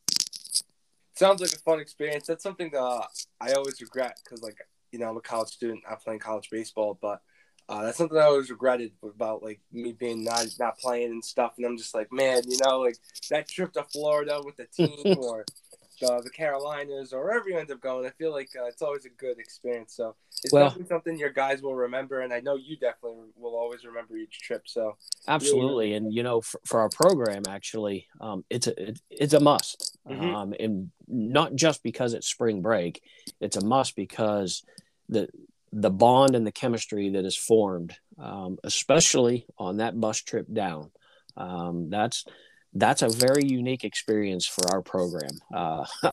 Sounds 1.15 1.41
like 1.41 1.53
a 1.53 1.59
fun 1.59 1.81
experience. 1.81 2.27
That's 2.27 2.43
something 2.43 2.71
that 2.73 3.07
I 3.41 3.53
always 3.53 3.81
regret 3.81 4.19
because, 4.23 4.43
like, 4.43 4.59
you 4.93 4.99
know, 4.99 5.09
I'm 5.09 5.17
a 5.17 5.21
college 5.21 5.49
student. 5.49 5.83
I'm 5.89 5.97
playing 5.97 6.21
college 6.21 6.49
baseball, 6.51 6.99
but 7.01 7.21
uh, 7.69 7.83
that's 7.83 7.99
something 7.99 8.17
I 8.17 8.23
always 8.23 8.51
regretted 8.51 8.93
about 9.03 9.43
like 9.43 9.61
me 9.73 9.93
being 9.93 10.23
not 10.23 10.47
not 10.61 10.79
playing 10.79 11.11
and 11.11 11.25
stuff. 11.25 11.55
And 11.57 11.67
I'm 11.67 11.77
just 11.77 11.95
like, 11.95 12.13
man, 12.13 12.43
you 12.47 12.59
know, 12.65 12.81
like 12.81 12.97
that 13.31 13.49
trip 13.49 13.73
to 13.73 13.83
Florida 13.85 14.41
with 14.45 14.57
the 14.57 14.67
team 14.67 15.19
or 15.19 15.45
the, 16.01 16.21
the 16.23 16.31
Carolinas 16.31 17.13
or 17.13 17.25
wherever 17.25 17.49
you 17.49 17.59
end 17.59 17.71
up 17.71 17.81
going, 17.81 18.07
I 18.07 18.11
feel 18.11 18.33
like 18.33 18.51
uh, 18.59 18.67
it's 18.67 18.83
always 18.83 19.05
a 19.05 19.11
good 19.11 19.39
experience. 19.39 19.95
So 19.95 20.15
it's 20.43 20.53
well, 20.53 20.67
definitely 20.67 20.89
something 20.89 21.19
your 21.19 21.31
guys 21.31 21.63
will 21.63 21.75
remember, 21.75 22.21
and 22.21 22.33
I 22.33 22.41
know 22.41 22.57
you 22.57 22.77
definitely 22.77 23.29
will 23.37 23.57
always 23.57 23.85
remember 23.85 24.17
each 24.17 24.41
trip. 24.41 24.63
So 24.67 24.97
absolutely, 25.29 25.95
and 25.95 26.13
you 26.13 26.23
know, 26.23 26.41
for, 26.41 26.61
for 26.65 26.81
our 26.81 26.91
program, 26.91 27.43
actually, 27.49 28.07
um, 28.21 28.45
it's 28.51 28.67
a 28.67 28.89
it, 28.89 29.01
it's 29.11 29.35
a 29.35 29.41
must, 29.41 29.99
mm-hmm. 30.09 30.35
um, 30.35 30.55
and 30.59 30.91
not 31.09 31.55
just 31.55 31.83
because 31.83 32.15
it's 32.15 32.29
spring 32.29 32.63
break, 32.63 33.03
it's 33.41 33.57
a 33.57 33.65
must 33.65 33.97
because 33.97 34.63
the 35.09 35.29
the 35.73 35.91
bond 35.91 36.35
and 36.35 36.47
the 36.47 36.53
chemistry 36.53 37.11
that 37.11 37.25
is 37.25 37.37
formed, 37.37 37.95
um, 38.19 38.59
especially 38.65 39.47
on 39.59 39.79
that 39.79 39.99
bus 39.99 40.19
trip 40.19 40.47
down. 40.53 40.91
Um, 41.37 41.91
that's 41.91 42.25
that's 42.79 43.03
a 43.03 43.09
very 43.09 43.45
unique 43.45 43.85
experience 43.85 44.47
for 44.47 44.73
our 44.73 44.83
program. 44.83 45.41
Uh, 45.53 45.85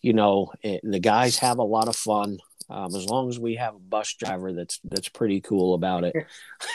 you 0.00 0.12
know, 0.12 0.52
it, 0.62 0.80
the 0.82 1.00
guys 1.00 1.38
have 1.38 1.58
a 1.58 1.64
lot 1.64 1.88
of 1.88 1.96
fun. 1.96 2.38
Um, 2.68 2.94
as 2.94 3.08
long 3.08 3.28
as 3.28 3.36
we 3.36 3.56
have 3.56 3.74
a 3.74 3.80
bus 3.80 4.14
driver 4.14 4.52
that's 4.52 4.78
that's 4.84 5.08
pretty 5.08 5.40
cool 5.40 5.74
about 5.74 6.04
it. 6.04 6.14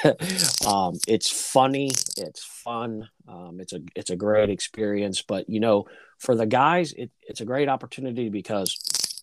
um, 0.67 0.99
it's 1.07 1.29
funny, 1.29 1.91
it's 2.17 2.43
fun, 2.43 3.07
um, 3.29 3.59
it's 3.61 3.71
a 3.71 3.79
it's 3.95 4.09
a 4.09 4.17
great 4.17 4.49
experience. 4.49 5.21
But 5.21 5.49
you 5.49 5.61
know, 5.61 5.87
for 6.17 6.35
the 6.35 6.45
guys, 6.45 6.91
it, 6.91 7.11
it's 7.21 7.39
a 7.39 7.45
great 7.45 7.69
opportunity 7.69 8.27
because 8.27 8.77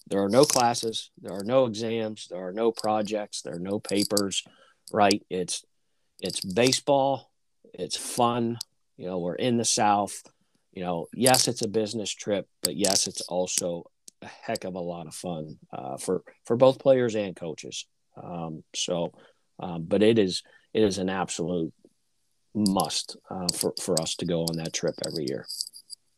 there 0.09 0.23
are 0.23 0.31
no 0.31 0.47
classes, 0.47 1.11
there 1.21 1.35
are 1.35 1.45
no 1.45 1.67
exams, 1.67 2.29
there 2.31 2.47
are 2.47 2.53
no 2.53 2.73
projects, 2.73 3.43
there 3.43 3.57
are 3.57 3.61
no 3.61 3.79
papers. 3.79 4.43
Right? 4.91 5.23
It's 5.29 5.67
it's 6.21 6.41
baseball. 6.41 7.31
It's 7.75 7.97
fun. 7.97 8.59
You 9.03 9.09
know, 9.09 9.19
we're 9.19 9.35
in 9.35 9.57
the 9.57 9.65
South. 9.65 10.23
You 10.73 10.85
know, 10.85 11.09
yes, 11.13 11.49
it's 11.49 11.63
a 11.63 11.69
business 11.69 12.09
trip, 12.09 12.47
but 12.63 12.77
yes, 12.77 13.09
it's 13.09 13.21
also 13.23 13.83
a 14.23 14.27
heck 14.27 14.63
of 14.63 14.77
a 14.77 14.81
lot 14.81 15.09
of 15.09 15.15
fun 15.15 15.59
uh, 15.73 15.97
for 15.97 16.23
for 16.45 16.57
both 16.57 16.79
players 16.79 17.17
and 17.17 17.35
coaches. 17.35 17.85
Um, 18.17 18.63
so, 18.77 19.13
um, 19.59 19.87
but 19.89 20.05
it 20.05 20.21
is 20.21 20.45
it 20.73 20.85
is 20.85 20.99
an 20.99 21.09
absolute 21.09 21.75
must 22.55 23.17
uh, 23.29 23.49
for 23.53 23.75
for 23.81 24.01
us 24.01 24.15
to 24.17 24.25
go 24.25 24.43
on 24.43 24.57
that 24.59 24.73
trip 24.73 24.95
every 25.05 25.27
year. 25.27 25.47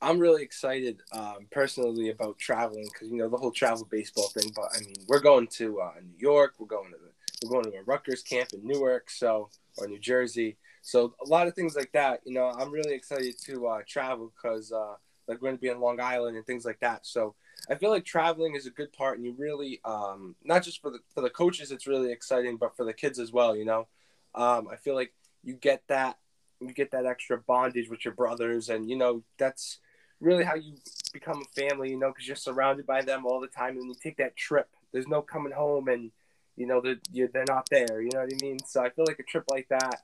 I'm 0.02 0.18
really 0.18 0.42
excited 0.42 1.00
um, 1.10 1.46
personally 1.50 2.10
about 2.10 2.38
traveling 2.38 2.86
because 2.92 3.08
you 3.08 3.16
know 3.16 3.30
the 3.30 3.38
whole 3.38 3.50
travel 3.50 3.88
baseball 3.90 4.28
thing. 4.28 4.52
But 4.54 4.66
I 4.76 4.80
mean, 4.80 5.06
we're 5.08 5.20
going 5.20 5.46
to 5.52 5.80
uh, 5.80 5.92
New 6.02 6.18
York. 6.18 6.56
We're 6.58 6.66
going 6.66 6.90
to 6.90 6.98
the, 6.98 7.48
we're 7.48 7.62
going 7.62 7.72
to 7.72 7.78
a 7.78 7.82
Rutgers 7.84 8.22
camp 8.22 8.50
in 8.52 8.60
Newark, 8.62 9.08
so 9.08 9.48
or 9.78 9.88
New 9.88 9.98
Jersey. 9.98 10.58
So 10.84 11.14
a 11.24 11.28
lot 11.28 11.48
of 11.48 11.54
things 11.54 11.74
like 11.74 11.90
that. 11.92 12.20
You 12.26 12.34
know, 12.34 12.50
I'm 12.50 12.70
really 12.70 12.94
excited 12.94 13.36
to 13.46 13.66
uh, 13.68 13.80
travel 13.88 14.30
because 14.36 14.70
uh, 14.70 14.96
like 15.26 15.40
we're 15.40 15.48
going 15.48 15.56
to 15.56 15.60
be 15.60 15.68
in 15.68 15.80
Long 15.80 15.98
Island 15.98 16.36
and 16.36 16.44
things 16.44 16.66
like 16.66 16.78
that. 16.80 17.06
So 17.06 17.34
I 17.70 17.74
feel 17.76 17.88
like 17.88 18.04
traveling 18.04 18.54
is 18.54 18.66
a 18.66 18.70
good 18.70 18.92
part, 18.92 19.16
and 19.16 19.24
you 19.24 19.34
really 19.36 19.80
um, 19.86 20.36
not 20.44 20.62
just 20.62 20.82
for 20.82 20.90
the 20.90 20.98
for 21.14 21.22
the 21.22 21.30
coaches, 21.30 21.72
it's 21.72 21.86
really 21.86 22.12
exciting, 22.12 22.58
but 22.58 22.76
for 22.76 22.84
the 22.84 22.92
kids 22.92 23.18
as 23.18 23.32
well. 23.32 23.56
You 23.56 23.64
know, 23.64 23.88
um, 24.34 24.68
I 24.70 24.76
feel 24.76 24.94
like 24.94 25.14
you 25.42 25.54
get 25.54 25.82
that 25.88 26.18
you 26.60 26.74
get 26.74 26.90
that 26.90 27.06
extra 27.06 27.38
bondage 27.38 27.88
with 27.88 28.04
your 28.04 28.14
brothers, 28.14 28.68
and 28.68 28.90
you 28.90 28.96
know 28.96 29.22
that's 29.38 29.78
really 30.20 30.44
how 30.44 30.54
you 30.54 30.74
become 31.14 31.40
a 31.40 31.60
family. 31.60 31.92
You 31.92 31.98
know, 31.98 32.10
because 32.10 32.26
you're 32.26 32.36
surrounded 32.36 32.86
by 32.86 33.00
them 33.00 33.24
all 33.24 33.40
the 33.40 33.46
time, 33.46 33.78
and 33.78 33.86
you 33.86 33.94
take 34.02 34.18
that 34.18 34.36
trip. 34.36 34.68
There's 34.92 35.08
no 35.08 35.22
coming 35.22 35.52
home, 35.52 35.88
and 35.88 36.10
you 36.56 36.66
know 36.66 36.82
they're 36.82 37.00
they're 37.32 37.44
not 37.48 37.70
there. 37.70 38.02
You 38.02 38.10
know 38.12 38.20
what 38.20 38.34
I 38.34 38.44
mean? 38.44 38.58
So 38.66 38.82
I 38.82 38.90
feel 38.90 39.06
like 39.08 39.18
a 39.18 39.22
trip 39.22 39.44
like 39.48 39.68
that 39.70 40.02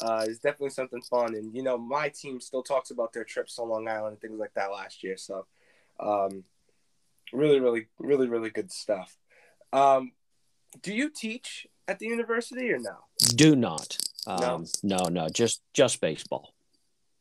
uh, 0.00 0.24
is 0.28 0.38
definitely 0.38 0.70
something 0.70 1.02
fun. 1.02 1.34
And 1.34 1.54
you 1.54 1.62
know, 1.62 1.78
my 1.78 2.08
team 2.08 2.40
still 2.40 2.62
talks 2.62 2.90
about 2.90 3.12
their 3.12 3.24
trips 3.24 3.56
to 3.56 3.62
Long 3.62 3.88
Island 3.88 4.12
and 4.12 4.20
things 4.20 4.38
like 4.38 4.54
that 4.54 4.70
last 4.70 5.02
year. 5.02 5.16
So, 5.16 5.46
um, 5.98 6.44
really, 7.32 7.60
really, 7.60 7.86
really, 7.98 8.28
really 8.28 8.50
good 8.50 8.70
stuff. 8.72 9.16
Um, 9.72 10.12
do 10.82 10.94
you 10.94 11.10
teach 11.10 11.66
at 11.88 11.98
the 11.98 12.06
university 12.06 12.70
or 12.72 12.78
no? 12.78 12.96
Do 13.34 13.56
not. 13.56 13.98
Um, 14.26 14.66
no, 14.82 14.98
no, 14.98 15.08
no, 15.08 15.28
just 15.28 15.62
just 15.72 16.00
baseball. 16.00 16.54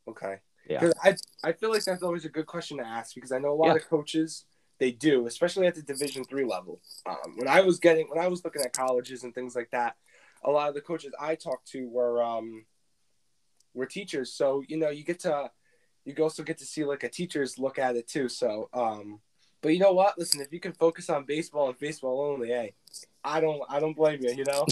Okay. 0.08 0.38
Yeah. 0.70 0.92
I 1.04 1.16
I 1.44 1.54
feel 1.54 1.72
like 1.72 1.84
that's 1.84 2.04
always 2.04 2.26
a 2.26 2.30
good 2.30 2.46
question 2.46 2.78
to 2.78 2.86
ask 2.86 3.16
because 3.16 3.32
I 3.32 3.40
know 3.40 3.52
a 3.52 3.56
lot 3.56 3.68
yeah. 3.68 3.76
of 3.76 3.90
coaches 3.90 4.46
they 4.78 4.92
do, 4.92 5.28
especially 5.28 5.68
at 5.68 5.76
the 5.76 5.82
Division 5.82 6.24
three 6.24 6.46
level. 6.46 6.80
Um, 7.06 7.36
when 7.36 7.48
I 7.48 7.62
was 7.62 7.80
getting 7.80 8.08
when 8.10 8.24
I 8.24 8.28
was 8.28 8.44
looking 8.44 8.62
at 8.62 8.74
colleges 8.74 9.24
and 9.24 9.34
things 9.34 9.56
like 9.56 9.72
that, 9.72 9.96
a 10.44 10.52
lot 10.52 10.70
of 10.70 10.76
the 10.76 10.82
coaches 10.82 11.14
I 11.20 11.36
talked 11.36 11.68
to 11.72 11.88
were 11.88 12.24
um, 12.24 12.66
were 13.74 13.86
teachers. 13.86 14.34
So 14.34 14.64
you 14.68 14.78
know, 14.78 14.90
you 14.90 15.04
get 15.04 15.20
to 15.22 15.52
you 16.06 16.24
also 16.24 16.44
get 16.44 16.58
to 16.60 16.66
see 16.66 16.84
like 16.86 17.04
a 17.04 17.10
teacher's 17.10 17.60
look 17.60 17.80
at 17.80 17.96
it 17.96 18.08
too. 18.08 18.30
So, 18.30 18.70
um, 18.74 19.20
but 19.62 19.74
you 19.74 19.80
know 19.80 19.94
what? 19.94 20.18
Listen, 20.18 20.42
if 20.42 20.52
you 20.52 20.60
can 20.60 20.74
focus 20.74 21.10
on 21.10 21.26
baseball 21.26 21.70
and 21.70 21.78
baseball 21.78 22.22
only, 22.22 22.50
hey, 22.50 22.74
I 23.24 23.40
don't 23.40 23.62
I 23.70 23.80
don't 23.80 23.96
blame 23.96 24.20
you. 24.22 24.34
You 24.34 24.46
know. 24.46 24.66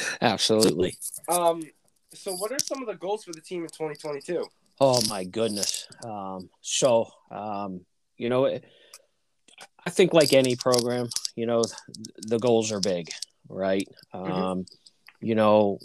Absolutely. 0.20 0.96
Um. 1.28 1.62
So, 2.14 2.32
what 2.36 2.52
are 2.52 2.58
some 2.58 2.80
of 2.80 2.88
the 2.88 2.94
goals 2.94 3.24
for 3.24 3.32
the 3.32 3.40
team 3.40 3.62
in 3.62 3.68
2022? 3.68 4.44
Oh 4.80 5.00
my 5.08 5.24
goodness. 5.24 5.86
Um. 6.04 6.50
So, 6.60 7.10
um, 7.30 7.82
you 8.16 8.28
know. 8.28 8.58
I 9.86 9.90
think 9.90 10.12
like 10.12 10.32
any 10.32 10.56
program, 10.56 11.08
you 11.36 11.46
know, 11.46 11.62
the 12.16 12.40
goals 12.40 12.72
are 12.72 12.80
big, 12.80 13.08
right? 13.48 13.88
Mm-hmm. 14.12 14.62
You 15.20 15.34
know, 15.34 15.78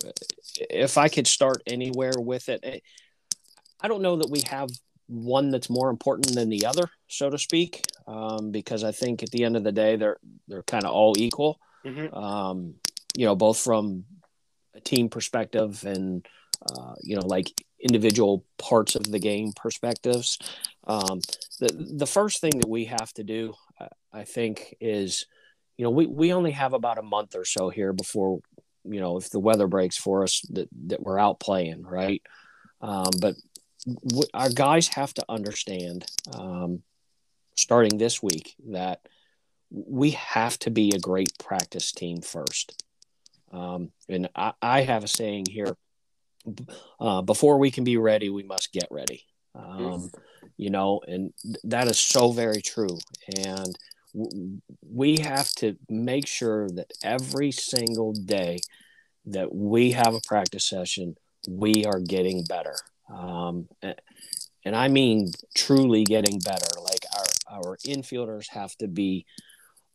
if 0.70 0.98
I 0.98 1.08
could 1.08 1.28
start 1.28 1.62
anywhere 1.68 2.14
with 2.18 2.50
it, 2.50 2.60
eh, 2.64 2.80
I 3.80 3.88
don't 3.88 4.02
know 4.02 4.18
that 4.18 4.30
we 4.30 4.42
have 4.50 4.70
one 5.08 5.50
that's 5.50 5.70
more 5.70 5.90
important 5.90 6.34
than 6.34 6.50
the 6.50 6.66
other, 6.66 6.90
so 7.08 7.30
to 7.30 7.38
speak, 7.38 7.84
um, 8.08 8.52
because 8.52 8.84
I 8.84 8.92
think 8.92 9.24
at 9.24 9.32
the 9.32 9.44
end 9.44 9.58
of 9.58 9.64
the 9.64 9.72
day, 9.72 9.96
they're 9.96 10.18
they're 10.48 10.64
kind 10.64 10.86
of 10.86 10.92
all 10.92 11.16
equal. 11.18 11.60
Mm-hmm. 11.86 12.14
Um, 12.14 12.76
you 13.16 13.26
know, 13.26 13.36
both 13.36 13.58
from 13.58 14.06
a 14.74 14.80
team 14.80 15.10
perspective 15.10 15.84
and 15.86 16.26
uh, 16.70 16.94
you 17.02 17.16
know, 17.16 17.26
like 17.26 17.52
individual 17.80 18.46
parts 18.58 18.96
of 18.96 19.04
the 19.12 19.20
game 19.20 19.52
perspectives. 19.56 20.38
Um, 20.86 21.22
the 21.60 21.96
the 21.98 22.08
first 22.08 22.40
thing 22.42 22.60
that 22.60 22.70
we 22.70 22.86
have 22.86 23.12
to 23.14 23.24
do, 23.24 23.54
I 24.14 24.24
think, 24.24 24.76
is 24.80 25.26
you 25.78 25.84
know 25.84 25.92
we 25.92 26.06
we 26.06 26.34
only 26.34 26.52
have 26.52 26.74
about 26.74 26.98
a 26.98 27.04
month 27.04 27.36
or 27.36 27.46
so 27.46 27.70
here 27.70 27.94
before 27.94 28.42
you 28.84 29.00
know 29.00 29.18
if 29.18 29.30
the 29.30 29.40
weather 29.40 29.68
breaks 29.68 29.98
for 29.98 30.24
us 30.24 30.42
that 30.50 30.70
that 30.88 31.02
we're 31.02 31.20
out 31.20 31.40
playing 31.40 31.84
right. 31.84 32.22
Um, 32.82 33.12
but 33.20 33.36
w- 33.86 34.28
our 34.34 34.50
guys 34.50 34.88
have 34.90 35.14
to 35.16 35.26
understand 35.30 36.06
um, 36.34 36.82
starting 37.56 37.98
this 37.98 38.22
week 38.22 38.56
that 38.70 39.02
we 39.70 40.12
have 40.12 40.58
to 40.60 40.72
be 40.72 40.92
a 40.94 41.00
great 41.00 41.32
practice 41.38 41.92
team 41.92 42.22
first. 42.22 42.84
Um, 43.52 43.92
and 44.10 44.30
I, 44.36 44.54
I, 44.62 44.82
have 44.82 45.04
a 45.04 45.10
saying 45.10 45.46
here 45.50 45.76
uh, 47.00 47.22
before 47.22 47.58
we 47.58 47.70
can 47.70 47.84
be 47.84 47.98
ready, 47.98 48.30
we 48.30 48.44
must 48.44 48.72
get 48.72 48.88
ready. 48.90 49.26
Um, 49.56 50.10
you 50.58 50.70
know, 50.70 51.02
and 51.06 51.34
that 51.66 51.88
is 51.88 52.00
so 52.00 52.32
very 52.32 52.62
true. 52.62 52.98
And 53.38 53.78
we 54.14 55.18
have 55.20 55.50
to 55.56 55.78
make 55.90 56.28
sure 56.28 56.70
that 56.70 56.92
every 57.04 57.52
single 57.52 58.14
day 58.14 58.60
that 59.26 59.54
we 59.54 59.92
have 59.92 60.14
a 60.14 60.22
practice 60.28 60.66
session, 60.66 61.16
we 61.48 61.86
are 61.86 62.00
getting 62.00 62.44
better. 62.44 62.76
Um, 63.10 63.68
and 64.64 64.76
I 64.76 64.88
mean 64.88 65.32
truly 65.56 66.04
getting 66.04 66.40
better. 66.40 66.68
Like 66.82 67.06
our, 67.18 67.58
our 67.58 67.78
infielders 67.78 68.50
have 68.50 68.76
to 68.78 68.88
be 68.88 69.26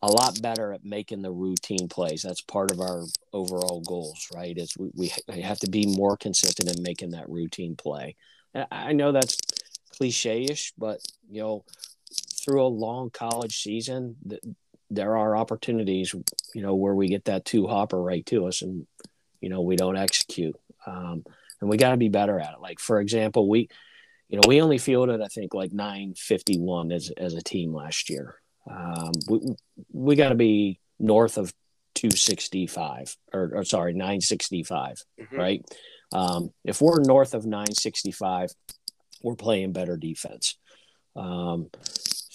a 0.01 0.07
lot 0.07 0.41
better 0.41 0.73
at 0.73 0.85
making 0.85 1.23
the 1.23 1.31
routine 1.31 1.87
plays. 1.87 2.21
That's 2.21 2.41
part 2.41 2.71
of 2.71 2.79
our 2.79 3.03
overall 3.33 3.81
goals, 3.81 4.27
right? 4.33 4.55
Is 4.55 4.75
we, 4.77 5.11
we 5.27 5.41
have 5.41 5.59
to 5.59 5.69
be 5.69 5.87
more 5.87 6.15
consistent 6.17 6.69
in 6.75 6.83
making 6.83 7.11
that 7.11 7.29
routine 7.29 7.75
play. 7.75 8.15
I 8.71 8.93
know 8.93 9.11
that's 9.11 9.37
cliche-ish, 9.97 10.73
but 10.77 10.99
you 11.29 11.41
know, 11.41 11.65
through 12.47 12.63
a 12.63 12.67
long 12.67 13.09
college 13.09 13.61
season, 13.61 14.15
there 14.89 15.17
are 15.17 15.35
opportunities, 15.35 16.15
you 16.55 16.61
know, 16.61 16.75
where 16.75 16.95
we 16.95 17.09
get 17.09 17.25
that 17.25 17.43
two 17.43 17.67
hopper 17.67 18.01
right 18.01 18.25
to 18.27 18.47
us, 18.47 18.61
and 18.61 18.87
you 19.41 19.49
know 19.49 19.61
we 19.61 19.75
don't 19.75 19.97
execute, 19.97 20.55
um, 20.85 21.23
and 21.59 21.69
we 21.69 21.77
got 21.77 21.91
to 21.91 21.97
be 21.97 22.09
better 22.09 22.39
at 22.39 22.53
it. 22.53 22.61
Like 22.61 22.79
for 22.79 23.01
example, 23.01 23.49
we, 23.49 23.67
you 24.29 24.37
know, 24.37 24.47
we 24.47 24.61
only 24.61 24.77
fielded 24.77 25.21
I 25.21 25.27
think 25.27 25.53
like 25.53 25.73
951 25.73 26.91
as 26.93 27.11
as 27.17 27.33
a 27.33 27.41
team 27.41 27.73
last 27.73 28.09
year. 28.09 28.35
Um, 28.69 29.11
we 29.29 29.39
we 29.91 30.15
got 30.15 30.29
to 30.29 30.35
be 30.35 30.79
north 30.99 31.37
of 31.37 31.53
265 31.95 33.17
or, 33.33 33.51
or 33.55 33.63
sorry 33.63 33.93
965 33.93 35.03
mm-hmm. 35.19 35.35
right 35.35 35.65
um, 36.13 36.51
if 36.63 36.79
we're 36.79 37.01
north 37.01 37.33
of 37.33 37.45
965 37.45 38.51
we're 39.23 39.35
playing 39.35 39.71
better 39.71 39.97
defense 39.97 40.57
um, 41.15 41.69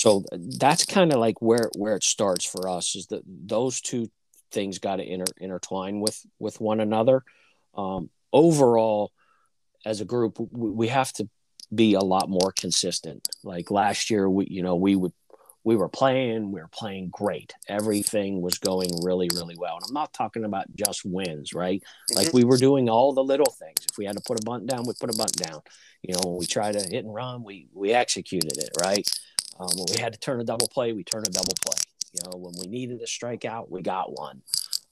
so 0.02 0.24
that's 0.58 0.84
kind 0.84 1.12
of 1.12 1.20
like 1.20 1.40
where 1.40 1.70
where 1.76 1.94
it 1.94 2.02
starts 2.02 2.44
for 2.44 2.68
us 2.68 2.96
is 2.96 3.06
that 3.06 3.22
those 3.24 3.80
two 3.80 4.10
things 4.50 4.80
got 4.80 4.96
to 4.96 5.04
inter, 5.04 5.32
intertwine 5.40 6.00
with 6.00 6.20
with 6.40 6.60
one 6.60 6.80
another 6.80 7.22
um, 7.76 8.10
overall 8.32 9.12
as 9.86 10.00
a 10.00 10.04
group 10.04 10.40
we, 10.50 10.70
we 10.70 10.88
have 10.88 11.12
to 11.12 11.28
be 11.72 11.94
a 11.94 12.00
lot 12.00 12.28
more 12.28 12.52
consistent 12.58 13.28
like 13.44 13.70
last 13.70 14.10
year 14.10 14.28
we 14.28 14.44
you 14.50 14.64
know 14.64 14.74
we 14.74 14.96
would 14.96 15.12
we 15.64 15.76
were 15.76 15.88
playing, 15.88 16.50
we 16.50 16.60
were 16.60 16.66
playing 16.72 17.10
great. 17.12 17.54
Everything 17.68 18.42
was 18.42 18.58
going 18.58 18.90
really, 19.04 19.28
really 19.32 19.54
well. 19.56 19.76
And 19.76 19.84
I'm 19.86 19.94
not 19.94 20.12
talking 20.12 20.44
about 20.44 20.66
just 20.74 21.04
wins, 21.04 21.52
right? 21.52 21.80
Mm-hmm. 21.80 22.16
Like 22.16 22.32
we 22.32 22.42
were 22.42 22.56
doing 22.56 22.88
all 22.88 23.12
the 23.12 23.22
little 23.22 23.54
things. 23.60 23.86
If 23.88 23.96
we 23.96 24.04
had 24.04 24.16
to 24.16 24.22
put 24.26 24.40
a 24.40 24.44
bunt 24.44 24.66
down, 24.66 24.82
we 24.88 24.94
put 24.98 25.14
a 25.14 25.16
bunt 25.16 25.36
down. 25.36 25.60
You 26.02 26.14
know, 26.14 26.20
when 26.24 26.40
we 26.40 26.46
tried 26.46 26.72
to 26.72 26.80
hit 26.80 27.04
and 27.04 27.14
run, 27.14 27.44
we 27.44 27.68
we 27.72 27.92
executed 27.92 28.58
it, 28.58 28.70
right? 28.82 29.08
Um, 29.58 29.68
when 29.76 29.86
we 29.94 30.00
had 30.00 30.12
to 30.12 30.18
turn 30.18 30.40
a 30.40 30.44
double 30.44 30.68
play, 30.68 30.92
we 30.92 31.04
turned 31.04 31.26
a 31.26 31.30
double 31.30 31.54
play. 31.64 31.78
You 32.12 32.20
know, 32.24 32.38
when 32.38 32.54
we 32.60 32.66
needed 32.66 33.00
a 33.00 33.06
strikeout, 33.06 33.70
we 33.70 33.82
got 33.82 34.16
one. 34.16 34.42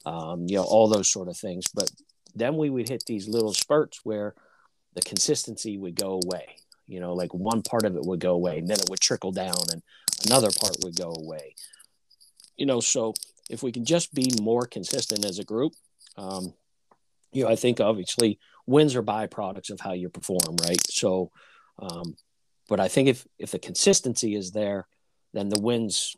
Um, 0.05 0.45
you 0.47 0.55
know, 0.55 0.63
all 0.63 0.87
those 0.87 1.09
sort 1.09 1.27
of 1.27 1.37
things. 1.37 1.65
But 1.73 1.91
then 2.35 2.57
we 2.57 2.69
would 2.69 2.89
hit 2.89 3.03
these 3.05 3.27
little 3.27 3.53
spurts 3.53 4.01
where 4.03 4.33
the 4.93 5.01
consistency 5.01 5.77
would 5.77 5.95
go 5.95 6.19
away. 6.23 6.57
You 6.87 6.99
know, 6.99 7.13
like 7.13 7.33
one 7.33 7.61
part 7.61 7.85
of 7.85 7.95
it 7.95 8.03
would 8.05 8.19
go 8.19 8.33
away, 8.33 8.59
and 8.59 8.67
then 8.67 8.79
it 8.79 8.89
would 8.89 8.99
trickle 8.99 9.31
down, 9.31 9.55
and 9.71 9.81
another 10.25 10.49
part 10.59 10.77
would 10.83 10.95
go 10.95 11.13
away. 11.17 11.55
You 12.57 12.65
know, 12.65 12.79
so 12.79 13.13
if 13.49 13.63
we 13.63 13.71
can 13.71 13.85
just 13.85 14.13
be 14.13 14.29
more 14.41 14.65
consistent 14.65 15.25
as 15.25 15.39
a 15.39 15.43
group, 15.43 15.73
um, 16.17 16.53
you 17.31 17.43
know, 17.43 17.49
I 17.49 17.55
think 17.55 17.79
obviously 17.79 18.39
wins 18.65 18.95
are 18.95 19.03
byproducts 19.03 19.69
of 19.69 19.79
how 19.79 19.93
you 19.93 20.09
perform, 20.09 20.57
right? 20.61 20.81
So, 20.89 21.31
um, 21.79 22.15
but 22.71 22.79
I 22.79 22.87
think 22.87 23.09
if 23.09 23.27
if 23.37 23.51
the 23.51 23.59
consistency 23.59 24.33
is 24.33 24.51
there, 24.51 24.87
then 25.33 25.49
the 25.49 25.59
wins, 25.59 26.15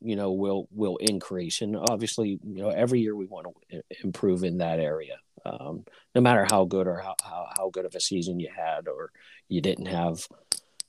you 0.00 0.16
know, 0.16 0.32
will 0.32 0.68
will 0.70 0.98
increase. 0.98 1.62
And 1.62 1.74
obviously, 1.76 2.38
you 2.44 2.62
know, 2.62 2.68
every 2.68 3.00
year 3.00 3.16
we 3.16 3.24
want 3.24 3.46
to 3.70 3.82
improve 4.04 4.44
in 4.44 4.58
that 4.58 4.80
area. 4.80 5.16
Um, 5.46 5.86
no 6.14 6.20
matter 6.20 6.46
how 6.50 6.66
good 6.66 6.86
or 6.86 6.98
how, 6.98 7.14
how, 7.22 7.48
how 7.56 7.70
good 7.70 7.86
of 7.86 7.94
a 7.94 8.00
season 8.00 8.38
you 8.38 8.50
had 8.54 8.86
or 8.86 9.12
you 9.48 9.62
didn't 9.62 9.86
have, 9.86 10.26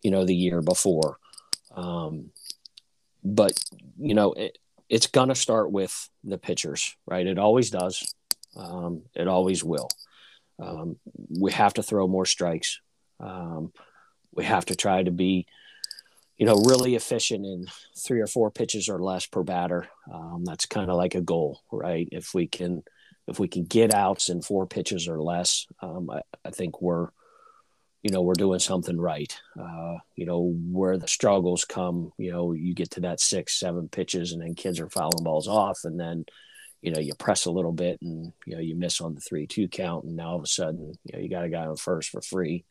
you 0.04 0.12
know, 0.12 0.26
the 0.26 0.36
year 0.36 0.62
before. 0.62 1.18
Um, 1.74 2.32
but 3.24 3.58
you 3.98 4.14
know 4.14 4.34
it, 4.34 4.58
it's 4.88 5.08
going 5.08 5.30
to 5.30 5.36
start 5.36 5.72
with 5.72 6.10
the 6.24 6.38
pitchers 6.38 6.96
right 7.08 7.26
it 7.26 7.40
always 7.40 7.72
does 7.72 8.14
um, 8.56 9.02
it 9.16 9.28
always 9.28 9.64
will 9.64 9.90
um, 10.60 10.98
we 11.40 11.52
have 11.52 11.74
to 11.74 11.82
throw 11.84 12.08
more 12.08 12.28
strikes 12.28 12.80
um, 13.20 13.72
we 14.36 14.44
have 14.44 14.66
to 14.66 14.76
try 14.76 15.02
to 15.02 15.12
be 15.12 15.48
you 16.38 16.46
know 16.46 16.56
really 16.66 16.96
efficient 16.96 17.46
in 17.46 17.66
three 17.98 18.20
or 18.20 18.28
four 18.28 18.52
pitches 18.52 18.90
or 18.90 19.02
less 19.02 19.26
per 19.26 19.44
batter. 19.44 19.88
Um, 20.12 20.44
that's 20.46 20.66
kind 20.66 20.90
of 20.90 20.98
like 20.98 21.16
a 21.16 21.22
goal 21.22 21.62
right? 21.72 22.08
If 22.12 22.34
we 22.34 22.48
can 22.48 22.84
if 23.28 23.40
we 23.40 23.48
can 23.48 23.66
get 23.66 23.94
outs 23.94 24.30
in 24.30 24.42
four 24.42 24.68
pitches 24.68 25.08
or 25.08 25.22
less 25.22 25.66
um, 25.82 26.10
I, 26.12 26.22
I 26.44 26.52
think 26.52 26.82
we're 26.82 27.10
you 28.04 28.12
know 28.12 28.22
we're 28.22 28.34
doing 28.34 28.60
something 28.60 29.00
right. 29.00 29.36
Uh, 29.60 29.96
you 30.16 30.26
know 30.26 30.54
where 30.72 30.98
the 30.98 31.08
struggles 31.08 31.66
come 31.66 32.12
you 32.18 32.32
know 32.32 32.54
you 32.54 32.76
get 32.76 32.92
to 32.92 33.02
that 33.02 33.20
six 33.20 33.60
seven 33.60 33.88
pitches 33.88 34.32
and 34.32 34.42
then 34.42 34.54
kids 34.54 34.80
are 34.80 34.90
fouling 34.90 35.24
balls 35.24 35.48
off 35.48 35.80
and 35.86 36.00
then 36.00 36.26
you 36.82 36.92
know 36.92 37.00
you 37.00 37.16
press 37.16 37.46
a 37.46 37.52
little 37.52 37.72
bit 37.72 37.98
and 38.02 38.32
you 38.46 38.54
know 38.54 38.62
you 38.62 38.76
miss 38.76 39.02
on 39.02 39.16
the 39.16 39.22
three 39.22 39.48
two 39.48 39.68
count 39.68 40.04
and 40.04 40.16
now 40.16 40.30
all 40.30 40.36
of 40.36 40.44
a 40.44 40.48
sudden 40.48 40.94
you 41.04 41.14
know 41.14 41.20
you 41.20 41.30
got 41.30 41.46
a 41.46 41.50
guy 41.50 41.66
on 41.66 41.78
first 41.78 42.10
for 42.10 42.22
free. 42.22 42.66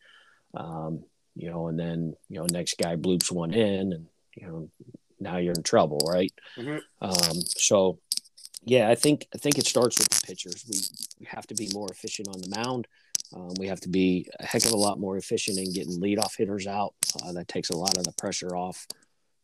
Um, 0.55 1.03
you 1.35 1.51
know 1.51 1.69
and 1.69 1.79
then 1.79 2.15
you 2.29 2.39
know 2.39 2.47
next 2.51 2.79
guy 2.79 2.97
bloops 2.97 3.31
one 3.31 3.53
in 3.53 3.93
and 3.93 4.07
you 4.37 4.47
know 4.47 4.69
now 5.21 5.37
you're 5.37 5.55
in 5.55 5.63
trouble 5.63 5.99
right 6.11 6.33
mm-hmm. 6.57 6.79
um, 7.01 7.41
so 7.47 7.99
yeah 8.63 8.89
i 8.89 8.95
think 8.95 9.27
i 9.35 9.39
think 9.39 9.59
it 9.59 9.67
starts 9.67 9.99
with 9.99 10.09
the 10.09 10.27
pitchers 10.27 10.65
we, 10.69 10.77
we 11.21 11.27
have 11.27 11.47
to 11.47 11.55
be 11.55 11.69
more 11.73 11.91
efficient 11.91 12.29
on 12.29 12.41
the 12.41 12.55
mound 12.57 12.87
um, 13.35 13.53
we 13.59 13.67
have 13.67 13.81
to 13.81 13.89
be 13.89 14.29
a 14.39 14.47
heck 14.47 14.65
of 14.65 14.73
a 14.73 14.77
lot 14.77 15.01
more 15.01 15.17
efficient 15.17 15.59
in 15.59 15.73
getting 15.73 16.01
leadoff 16.01 16.37
hitters 16.37 16.67
out. 16.67 16.95
Uh, 17.23 17.33
that 17.33 17.49
takes 17.49 17.71
a 17.71 17.77
lot 17.77 17.97
of 17.97 18.05
the 18.05 18.13
pressure 18.13 18.55
off 18.55 18.87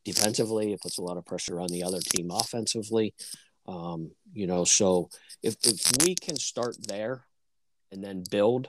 defensively. 0.04 0.72
It 0.72 0.80
puts 0.80 0.98
a 0.98 1.02
lot 1.02 1.16
of 1.16 1.26
pressure 1.26 1.60
on 1.60 1.68
the 1.68 1.82
other 1.82 1.98
team 2.00 2.30
offensively. 2.30 3.14
Um, 3.66 4.12
you 4.32 4.46
know, 4.46 4.64
so 4.64 5.10
if, 5.42 5.56
if 5.64 5.90
we 6.04 6.14
can 6.14 6.36
start 6.36 6.76
there 6.86 7.24
and 7.90 8.02
then 8.02 8.24
build 8.30 8.68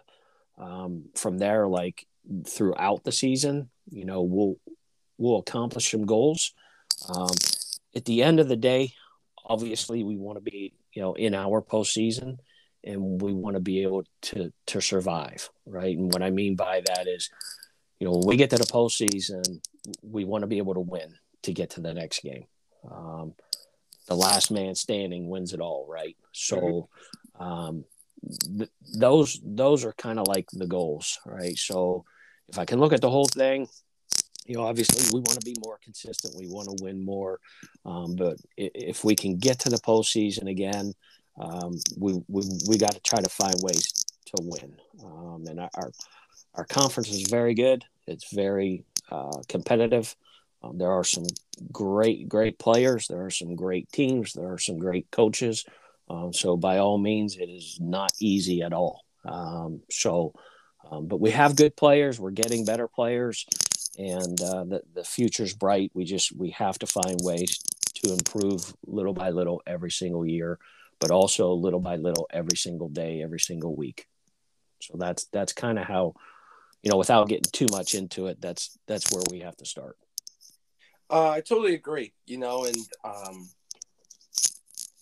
um, 0.57 1.05
from 1.15 1.37
there, 1.37 1.67
like 1.67 2.07
throughout 2.47 3.03
the 3.03 3.11
season, 3.11 3.69
you 3.89 4.05
know, 4.05 4.21
we'll 4.21 4.55
we'll 5.17 5.39
accomplish 5.39 5.91
some 5.91 6.05
goals. 6.05 6.53
Um, 7.09 7.31
at 7.95 8.05
the 8.05 8.23
end 8.23 8.39
of 8.39 8.47
the 8.47 8.55
day, 8.55 8.93
obviously, 9.45 10.03
we 10.03 10.17
want 10.17 10.37
to 10.37 10.41
be 10.41 10.73
you 10.93 11.01
know 11.01 11.13
in 11.13 11.33
our 11.33 11.61
postseason 11.61 12.37
and 12.83 13.21
we 13.21 13.33
want 13.33 13.55
to 13.55 13.59
be 13.59 13.83
able 13.83 14.03
to 14.21 14.51
to 14.67 14.81
survive, 14.81 15.49
right? 15.65 15.97
And 15.97 16.11
what 16.11 16.23
I 16.23 16.31
mean 16.31 16.55
by 16.55 16.81
that 16.87 17.07
is, 17.07 17.29
you 17.99 18.07
know, 18.07 18.13
when 18.13 18.27
we 18.27 18.37
get 18.37 18.49
to 18.51 18.57
the 18.57 18.63
postseason, 18.63 19.61
we 20.01 20.25
want 20.25 20.43
to 20.43 20.47
be 20.47 20.57
able 20.57 20.73
to 20.73 20.79
win 20.79 21.15
to 21.43 21.53
get 21.53 21.71
to 21.71 21.81
the 21.81 21.93
next 21.93 22.21
game. 22.23 22.45
Um, 22.89 23.33
the 24.07 24.15
last 24.15 24.51
man 24.51 24.75
standing 24.75 25.29
wins 25.29 25.53
it 25.53 25.59
all, 25.59 25.85
right? 25.87 26.17
So, 26.31 26.89
um, 27.39 27.85
th- 28.57 28.69
those 28.95 29.39
those 29.43 29.85
are 29.85 29.93
kind 29.93 30.19
of 30.19 30.27
like 30.27 30.47
the 30.51 30.67
goals, 30.67 31.19
right? 31.25 31.57
So, 31.57 32.05
if 32.51 32.59
I 32.59 32.65
can 32.65 32.79
look 32.79 32.93
at 32.93 33.01
the 33.01 33.09
whole 33.09 33.25
thing, 33.25 33.67
you 34.45 34.55
know, 34.55 34.65
obviously 34.65 35.07
we 35.13 35.21
want 35.21 35.39
to 35.39 35.45
be 35.45 35.55
more 35.63 35.79
consistent. 35.83 36.35
We 36.37 36.47
want 36.47 36.67
to 36.67 36.83
win 36.83 37.03
more. 37.03 37.39
Um, 37.85 38.15
but 38.15 38.37
if 38.57 39.03
we 39.03 39.15
can 39.15 39.37
get 39.37 39.59
to 39.59 39.69
the 39.69 39.77
postseason 39.77 40.49
again, 40.49 40.93
um, 41.39 41.79
we 41.97 42.21
we, 42.27 42.43
we 42.67 42.77
got 42.77 42.91
to 42.91 42.99
try 43.01 43.21
to 43.21 43.29
find 43.29 43.55
ways 43.61 44.05
to 44.25 44.43
win. 44.43 44.75
Um, 45.03 45.45
and 45.47 45.59
our 45.59 45.91
our 46.55 46.65
conference 46.65 47.09
is 47.09 47.29
very 47.29 47.53
good. 47.53 47.85
It's 48.07 48.33
very 48.33 48.83
uh, 49.09 49.41
competitive. 49.47 50.15
Um, 50.63 50.77
there 50.77 50.91
are 50.91 51.03
some 51.03 51.25
great 51.71 52.27
great 52.27 52.59
players. 52.59 53.07
There 53.07 53.23
are 53.23 53.31
some 53.31 53.55
great 53.55 53.91
teams. 53.91 54.33
There 54.33 54.51
are 54.51 54.59
some 54.59 54.77
great 54.77 55.09
coaches. 55.11 55.65
Um, 56.09 56.33
so 56.33 56.57
by 56.57 56.79
all 56.79 56.97
means, 56.97 57.37
it 57.37 57.49
is 57.49 57.77
not 57.79 58.11
easy 58.19 58.61
at 58.63 58.73
all. 58.73 59.05
Um, 59.23 59.81
so, 59.89 60.33
um, 60.89 61.07
but 61.07 61.19
we 61.19 61.31
have 61.31 61.55
good 61.55 61.75
players. 61.75 62.19
We're 62.19 62.31
getting 62.31 62.65
better 62.65 62.87
players, 62.87 63.45
and 63.97 64.41
uh, 64.41 64.63
the 64.63 64.81
the 64.93 65.03
future's 65.03 65.53
bright. 65.53 65.91
We 65.93 66.05
just 66.05 66.35
we 66.35 66.51
have 66.51 66.79
to 66.79 66.87
find 66.87 67.19
ways 67.21 67.59
to 67.95 68.13
improve 68.13 68.73
little 68.85 69.13
by 69.13 69.29
little 69.29 69.61
every 69.67 69.91
single 69.91 70.25
year, 70.25 70.59
but 70.99 71.11
also 71.11 71.53
little 71.53 71.79
by 71.79 71.97
little 71.97 72.27
every 72.31 72.57
single 72.57 72.89
day, 72.89 73.21
every 73.21 73.39
single 73.39 73.75
week. 73.75 74.07
So 74.81 74.95
that's 74.97 75.25
that's 75.25 75.53
kind 75.53 75.77
of 75.77 75.85
how, 75.85 76.15
you 76.81 76.91
know, 76.91 76.97
without 76.97 77.29
getting 77.29 77.51
too 77.51 77.67
much 77.71 77.93
into 77.93 78.27
it, 78.27 78.41
that's 78.41 78.77
that's 78.87 79.11
where 79.11 79.23
we 79.29 79.39
have 79.41 79.57
to 79.57 79.65
start. 79.65 79.97
Uh, 81.09 81.29
I 81.29 81.41
totally 81.41 81.75
agree. 81.75 82.13
You 82.25 82.37
know, 82.37 82.65
and 82.65 82.77
um, 83.03 83.49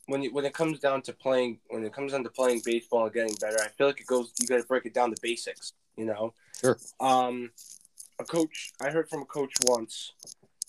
when 0.10 0.24
you, 0.24 0.34
when 0.34 0.46
it 0.46 0.54
comes 0.54 0.80
down 0.80 1.02
to 1.04 1.14
playing, 1.14 1.60
when 1.70 1.86
it 1.86 1.94
comes 1.94 2.12
down 2.12 2.24
to 2.24 2.30
playing 2.30 2.62
baseball 2.66 3.06
and 3.06 3.14
getting 3.14 3.36
better, 3.40 3.58
I 3.64 3.70
feel 3.70 3.88
like 3.88 4.02
it 4.02 4.08
goes. 4.08 4.34
You 4.40 4.48
got 4.48 4.62
to 4.62 4.68
break 4.68 4.86
it 4.86 4.94
down 4.94 5.14
to 5.14 5.22
basics. 5.22 5.74
You 5.96 6.06
know. 6.06 6.34
Sure. 6.60 6.78
Um, 7.00 7.52
a 8.20 8.24
coach. 8.24 8.72
I 8.82 8.90
heard 8.90 9.10
from 9.10 9.22
a 9.22 9.26
coach 9.26 9.54
once 9.66 10.14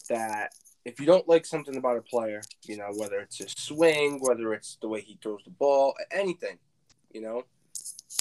that 0.09 0.53
if 0.85 1.01
you 1.01 1.07
don't 1.07 1.29
like 1.29 1.47
something 1.47 1.77
about 1.77 1.97
a 1.97 2.03
player, 2.03 2.43
you 2.65 2.77
know, 2.77 2.91
whether 2.95 3.19
it's 3.21 3.39
his 3.39 3.53
swing, 3.57 4.19
whether 4.21 4.53
it's 4.53 4.77
the 4.81 4.89
way 4.89 5.01
he 5.01 5.19
throws 5.23 5.43
the 5.45 5.51
ball, 5.51 5.95
anything, 6.11 6.59
you 7.13 7.21
know, 7.21 7.45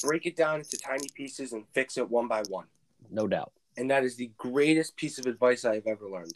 break 0.02 0.26
it 0.26 0.36
down 0.36 0.60
into 0.60 0.78
tiny 0.78 1.08
pieces 1.14 1.54
and 1.54 1.66
fix 1.74 1.98
it 1.98 2.10
one 2.10 2.28
by 2.28 2.44
one. 2.50 2.66
No 3.10 3.28
doubt. 3.28 3.52
And 3.78 3.90
that 3.92 4.04
is 4.04 4.16
the 4.16 4.32
greatest 4.38 4.96
piece 4.96 5.20
of 5.20 5.26
advice 5.26 5.64
I've 5.66 5.88
ever 5.88 6.10
learned. 6.10 6.34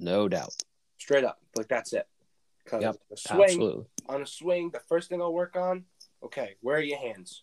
No 0.00 0.28
doubt. 0.28 0.54
Straight 0.98 1.24
up. 1.24 1.40
Like 1.56 1.68
that's 1.68 1.92
it. 1.92 2.06
Because 2.64 2.82
yep, 2.82 2.96
swing, 3.14 3.42
absolutely. 3.42 3.84
on 4.08 4.22
a 4.22 4.26
swing, 4.26 4.70
the 4.70 4.80
first 4.88 5.08
thing 5.08 5.20
I'll 5.20 5.34
work 5.34 5.56
on, 5.56 5.84
okay, 6.22 6.56
where 6.60 6.78
are 6.78 6.82
your 6.82 6.98
hands? 6.98 7.42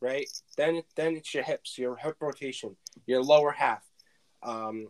Right? 0.00 0.26
Then 0.56 0.76
it, 0.76 0.86
then 0.96 1.14
it's 1.14 1.32
your 1.32 1.44
hips, 1.44 1.78
your 1.78 1.96
hip 1.96 2.16
rotation, 2.20 2.76
your 3.06 3.22
lower 3.22 3.52
half. 3.52 3.82
Um, 4.42 4.88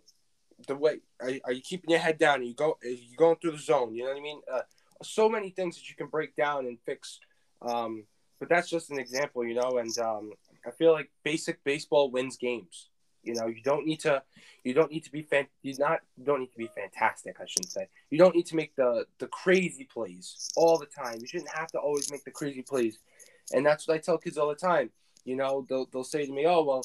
the 0.66 0.76
way 0.76 1.00
are, 1.20 1.30
are 1.44 1.52
you 1.52 1.60
keeping 1.60 1.90
your 1.90 1.98
head 1.98 2.18
down? 2.18 2.40
Are 2.40 2.44
you 2.44 2.54
go 2.54 2.78
are 2.82 2.88
you 2.88 3.16
going 3.16 3.36
through 3.36 3.52
the 3.52 3.58
zone? 3.58 3.94
You 3.94 4.04
know 4.04 4.10
what 4.10 4.18
I 4.18 4.22
mean? 4.22 4.40
Uh, 4.50 4.60
so 5.02 5.28
many 5.28 5.50
things 5.50 5.76
that 5.76 5.88
you 5.88 5.96
can 5.96 6.06
break 6.06 6.34
down 6.36 6.66
and 6.66 6.78
fix. 6.86 7.18
Um, 7.60 8.04
but 8.38 8.48
that's 8.48 8.70
just 8.70 8.90
an 8.90 8.98
example, 8.98 9.44
you 9.44 9.54
know. 9.54 9.78
And 9.78 9.96
um, 9.98 10.32
I 10.66 10.70
feel 10.70 10.92
like 10.92 11.10
basic 11.24 11.62
baseball 11.64 12.10
wins 12.10 12.36
games. 12.36 12.88
You 13.22 13.34
know, 13.34 13.46
you 13.46 13.62
don't 13.62 13.86
need 13.86 14.00
to, 14.00 14.22
you 14.64 14.74
don't 14.74 14.90
need 14.90 15.04
to 15.04 15.12
be 15.12 15.22
fan, 15.22 15.46
you 15.62 15.74
not 15.78 16.00
you 16.16 16.24
don't 16.24 16.40
need 16.40 16.52
to 16.52 16.58
be 16.58 16.68
fantastic. 16.74 17.36
I 17.40 17.44
shouldn't 17.46 17.72
say. 17.72 17.88
You 18.10 18.18
don't 18.18 18.34
need 18.34 18.46
to 18.46 18.56
make 18.56 18.74
the 18.76 19.06
the 19.18 19.28
crazy 19.28 19.84
plays 19.84 20.50
all 20.56 20.78
the 20.78 20.86
time. 20.86 21.18
You 21.20 21.26
shouldn't 21.26 21.50
have 21.50 21.68
to 21.72 21.78
always 21.78 22.10
make 22.10 22.24
the 22.24 22.30
crazy 22.30 22.62
plays. 22.62 22.98
And 23.52 23.64
that's 23.64 23.86
what 23.86 23.94
I 23.94 23.98
tell 23.98 24.18
kids 24.18 24.38
all 24.38 24.48
the 24.48 24.54
time. 24.54 24.90
You 25.24 25.36
know, 25.36 25.64
they'll 25.68 25.86
they'll 25.86 26.04
say 26.04 26.26
to 26.26 26.32
me, 26.32 26.46
"Oh 26.46 26.62
well, 26.64 26.84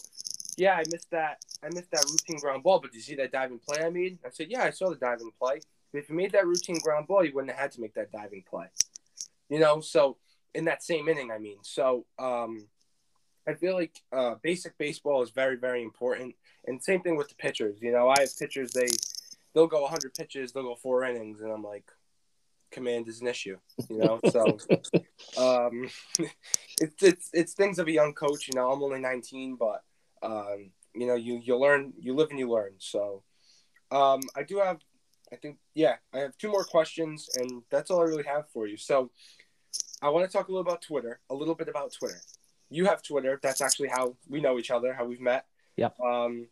yeah, 0.58 0.74
I 0.74 0.84
missed 0.92 1.12
that. 1.12 1.44
I 1.64 1.70
missed 1.70 1.92
that 1.92 2.06
routine 2.10 2.40
ground 2.40 2.64
ball, 2.64 2.80
but 2.80 2.92
did 2.92 2.98
you 2.98 3.04
see 3.04 3.16
that 3.16 3.32
diving 3.32 3.60
play 3.60 3.84
I 3.84 3.90
made?" 3.90 4.20
I 4.26 4.30
said, 4.30 4.48
"Yeah, 4.50 4.64
I 4.64 4.70
saw 4.70 4.90
the 4.90 4.96
diving 4.96 5.32
play. 5.40 5.60
But 5.92 6.00
if 6.00 6.10
you 6.10 6.16
made 6.16 6.34
that 6.34 6.46
routine 6.46 6.80
ground 6.80 7.08
ball, 7.08 7.24
you 7.26 7.34
wouldn't 7.34 7.52
have 7.52 7.60
had 7.60 7.72
to 7.74 7.82
make 7.82 7.96
that 7.96 8.12
diving 8.12 8.44
play." 8.48 8.68
You 9.50 9.60
know, 9.60 9.82
so 9.82 10.18
in 10.54 10.66
that 10.66 10.84
same 10.84 11.08
inning, 11.08 11.32
I 11.32 11.40
mean. 11.40 11.58
So 11.64 12.06
um, 12.20 12.68
I 13.48 13.54
feel 13.54 13.76
like 13.76 14.02
uh, 14.12 14.36
basic 14.42 14.78
baseball 14.78 15.22
is 15.24 15.30
very, 15.30 15.56
very 15.56 15.82
important. 15.82 16.36
And 16.66 16.84
same 16.84 17.02
thing 17.02 17.16
with 17.16 17.30
the 17.30 17.36
pitchers. 17.36 17.78
You 17.82 17.92
know, 17.92 18.10
I 18.10 18.20
have 18.20 18.38
pitchers 18.38 18.72
they 18.72 18.88
they'll 19.54 19.68
go 19.68 19.82
100 19.82 20.14
pitches, 20.14 20.52
they'll 20.52 20.64
go 20.64 20.76
four 20.76 21.04
innings, 21.04 21.42
and 21.42 21.52
I'm 21.52 21.64
like, 21.64 21.90
command 22.72 23.08
is 23.08 23.22
an 23.22 23.28
issue. 23.28 23.58
You 23.90 23.98
know, 23.98 24.20
so 24.30 24.58
um, 25.38 25.90
it's 26.82 27.02
it's 27.02 27.30
it's 27.34 27.54
things 27.54 27.80
of 27.80 27.88
a 27.88 27.92
young 27.92 28.14
coach. 28.14 28.48
You 28.48 28.56
know, 28.56 28.72
I'm 28.72 28.84
only 28.84 29.00
19, 29.00 29.56
but 29.56 29.84
um, 30.22 30.72
you 30.94 31.08
know, 31.08 31.16
you 31.16 31.42
you 31.44 31.58
learn, 31.58 31.94
you 32.00 32.14
live 32.14 32.30
and 32.30 32.40
you 32.40 32.50
learn. 32.50 32.74
So 32.80 33.24
um, 33.92 34.22
I 34.36 34.44
do 34.44 34.60
have. 34.60 34.80
I 35.30 35.36
think, 35.36 35.58
yeah, 35.76 35.96
I 36.14 36.20
have 36.20 36.38
two 36.38 36.50
more 36.50 36.64
questions, 36.64 37.30
and 37.36 37.62
that's 37.70 37.92
all 37.92 38.00
I 38.00 38.06
really 38.06 38.24
have 38.24 38.50
for 38.50 38.66
you. 38.66 38.78
So, 38.78 39.12
I 40.02 40.08
want 40.08 40.26
to 40.26 40.32
talk 40.32 40.48
a 40.48 40.52
little 40.52 40.66
about 40.66 40.82
Twitter, 40.82 41.20
a 41.30 41.36
little 41.36 41.54
bit 41.54 41.68
about 41.68 41.92
Twitter. 41.92 42.22
You 42.70 42.86
have 42.86 43.02
Twitter. 43.02 43.40
That's 43.42 43.62
actually 43.62 43.90
how 43.90 44.16
we 44.28 44.42
know 44.42 44.60
each 44.60 44.72
other, 44.72 44.94
how 44.94 45.06
we've 45.06 45.22
met. 45.22 45.46
Yep. 45.78 46.00
Um, 46.00 46.48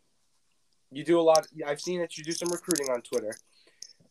you 0.90 1.04
do 1.04 1.20
a 1.20 1.22
lot. 1.22 1.46
I've 1.66 1.80
seen 1.80 2.00
that 2.00 2.16
you 2.16 2.24
do 2.24 2.32
some 2.32 2.50
recruiting 2.50 2.88
on 2.90 3.02
Twitter. 3.02 3.34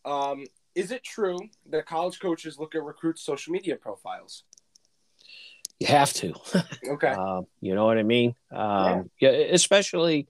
Um, 0.04 0.46
is 0.76 0.92
it 0.92 1.04
true 1.04 1.40
that 1.70 1.86
college 1.86 2.20
coaches 2.20 2.60
look 2.60 2.76
at 2.76 2.84
recruits' 2.84 3.22
social 3.22 3.54
media 3.54 3.76
profiles? 3.76 4.44
You 5.80 5.88
have 5.88 6.14
to. 6.14 6.34
Okay. 6.88 7.14
uh, 7.18 7.42
you 7.62 7.74
know 7.74 7.86
what 7.86 7.98
I 7.98 8.04
mean? 8.04 8.36
Um, 8.52 9.10
yeah. 9.20 9.32
yeah. 9.32 9.48
especially 9.52 10.28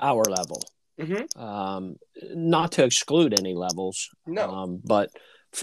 our 0.00 0.24
level. 0.24 0.62
Mm-hmm. 0.98 1.40
Um, 1.40 1.96
not 2.34 2.72
to 2.72 2.84
exclude 2.84 3.38
any 3.38 3.54
levels. 3.54 4.10
No. 4.26 4.50
Um, 4.50 4.80
but 4.84 5.10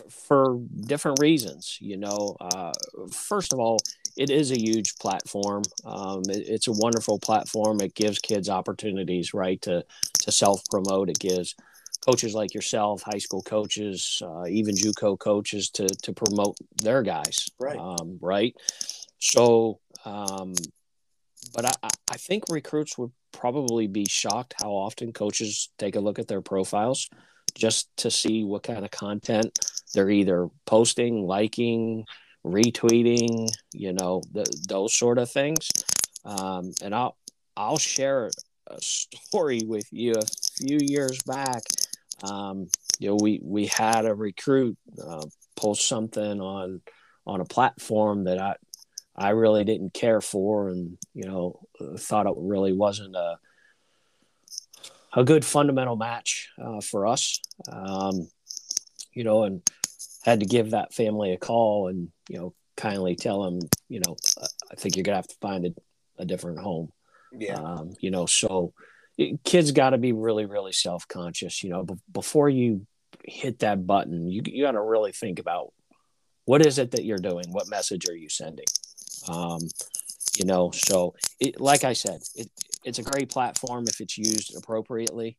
for 0.09 0.59
different 0.87 1.19
reasons. 1.19 1.77
You 1.81 1.97
know, 1.97 2.37
uh, 2.39 2.71
first 3.11 3.53
of 3.53 3.59
all, 3.59 3.79
it 4.17 4.29
is 4.29 4.51
a 4.51 4.59
huge 4.59 4.95
platform. 4.97 5.63
Um, 5.83 6.23
it, 6.29 6.47
it's 6.47 6.67
a 6.67 6.73
wonderful 6.73 7.19
platform. 7.19 7.81
It 7.81 7.95
gives 7.95 8.19
kids 8.19 8.49
opportunities, 8.49 9.33
right, 9.33 9.61
to 9.63 9.85
to 10.23 10.31
self 10.31 10.61
promote. 10.69 11.09
It 11.09 11.19
gives 11.19 11.55
coaches 12.05 12.33
like 12.33 12.53
yourself, 12.53 13.01
high 13.01 13.17
school 13.17 13.41
coaches, 13.41 14.21
uh, 14.23 14.45
even 14.47 14.75
JUCO 14.75 15.19
coaches, 15.19 15.69
to 15.71 15.87
to 15.87 16.13
promote 16.13 16.57
their 16.81 17.01
guys, 17.03 17.49
right? 17.59 17.77
Um, 17.77 18.17
right. 18.21 18.55
So, 19.19 19.79
um, 20.03 20.53
but 21.53 21.65
I, 21.65 21.89
I 22.11 22.17
think 22.17 22.45
recruits 22.49 22.97
would 22.97 23.11
probably 23.31 23.87
be 23.87 24.05
shocked 24.07 24.55
how 24.61 24.71
often 24.71 25.13
coaches 25.13 25.69
take 25.77 25.95
a 25.95 25.99
look 25.99 26.19
at 26.19 26.27
their 26.27 26.41
profiles 26.41 27.09
just 27.53 27.95
to 27.97 28.11
see 28.11 28.43
what 28.43 28.63
kind 28.63 28.83
of 28.83 28.91
content 28.91 29.57
they're 29.93 30.09
either 30.09 30.49
posting, 30.65 31.25
liking, 31.25 32.05
retweeting, 32.45 33.49
you 33.73 33.93
know, 33.93 34.21
the, 34.31 34.45
those 34.69 34.93
sort 34.93 35.17
of 35.17 35.29
things. 35.29 35.69
Um, 36.23 36.71
and 36.81 36.93
I'll 36.93 37.17
I'll 37.57 37.77
share 37.77 38.29
a 38.67 38.81
story 38.81 39.61
with 39.65 39.87
you 39.91 40.13
a 40.13 40.25
few 40.59 40.79
years 40.81 41.21
back. 41.23 41.63
Um, 42.23 42.67
you 42.99 43.09
know, 43.09 43.17
we 43.21 43.39
we 43.43 43.65
had 43.67 44.05
a 44.05 44.13
recruit 44.13 44.77
uh, 45.03 45.25
post 45.55 45.87
something 45.87 46.41
on 46.41 46.81
on 47.25 47.41
a 47.41 47.45
platform 47.45 48.25
that 48.25 48.39
I 48.39 48.55
I 49.15 49.29
really 49.29 49.63
didn't 49.63 49.93
care 49.93 50.21
for, 50.21 50.69
and 50.69 50.97
you 51.13 51.25
know, 51.25 51.59
thought 51.97 52.27
it 52.27 52.33
really 52.37 52.73
wasn't 52.73 53.15
a 53.15 53.37
a 55.13 55.23
good 55.23 55.45
fundamental 55.45 55.95
match 55.95 56.49
uh, 56.61 56.81
for 56.81 57.07
us. 57.07 57.39
Um, 57.71 58.27
you 59.13 59.23
know, 59.23 59.43
and 59.43 59.61
had 60.25 60.41
to 60.41 60.45
give 60.45 60.71
that 60.71 60.93
family 60.93 61.31
a 61.31 61.37
call 61.37 61.87
and 61.87 62.09
you 62.29 62.37
know 62.37 62.53
kindly 62.75 63.15
tell 63.15 63.43
them, 63.43 63.59
you 63.89 64.01
know, 64.05 64.15
I 64.71 64.75
think 64.75 64.95
you're 64.95 65.03
gonna 65.03 65.17
have 65.17 65.27
to 65.27 65.35
find 65.41 65.65
a, 65.65 65.73
a 66.21 66.25
different 66.25 66.59
home. 66.59 66.91
Yeah. 67.31 67.55
Um, 67.55 67.93
you 67.99 68.11
know, 68.11 68.25
so 68.25 68.73
kids 69.43 69.71
got 69.71 69.91
to 69.91 69.97
be 69.97 70.11
really, 70.11 70.45
really 70.45 70.71
self 70.71 71.07
conscious. 71.07 71.63
You 71.63 71.69
know, 71.69 71.83
b- 71.83 71.95
before 72.11 72.49
you 72.49 72.85
hit 73.23 73.59
that 73.59 73.85
button, 73.85 74.29
you 74.29 74.41
you 74.45 74.63
got 74.63 74.71
to 74.71 74.81
really 74.81 75.11
think 75.11 75.39
about 75.39 75.73
what 76.45 76.65
is 76.65 76.77
it 76.77 76.91
that 76.91 77.05
you're 77.05 77.17
doing. 77.17 77.45
What 77.51 77.69
message 77.69 78.07
are 78.09 78.15
you 78.15 78.29
sending? 78.29 78.65
Um, 79.27 79.59
you 80.37 80.45
know, 80.45 80.71
so 80.71 81.15
it, 81.39 81.59
like 81.59 81.83
I 81.83 81.93
said, 81.93 82.21
it, 82.35 82.49
it's 82.83 82.99
a 82.99 83.03
great 83.03 83.29
platform 83.29 83.85
if 83.87 83.99
it's 84.01 84.17
used 84.17 84.55
appropriately. 84.57 85.37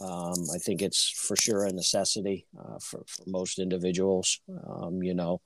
Um, 0.00 0.46
I 0.54 0.58
think 0.58 0.82
it's 0.82 1.10
for 1.10 1.36
sure 1.36 1.64
a 1.64 1.72
necessity 1.72 2.46
uh, 2.58 2.78
for, 2.80 3.02
for 3.06 3.24
most 3.26 3.58
individuals, 3.58 4.40
um, 4.66 5.02
you 5.02 5.14
know. 5.14 5.40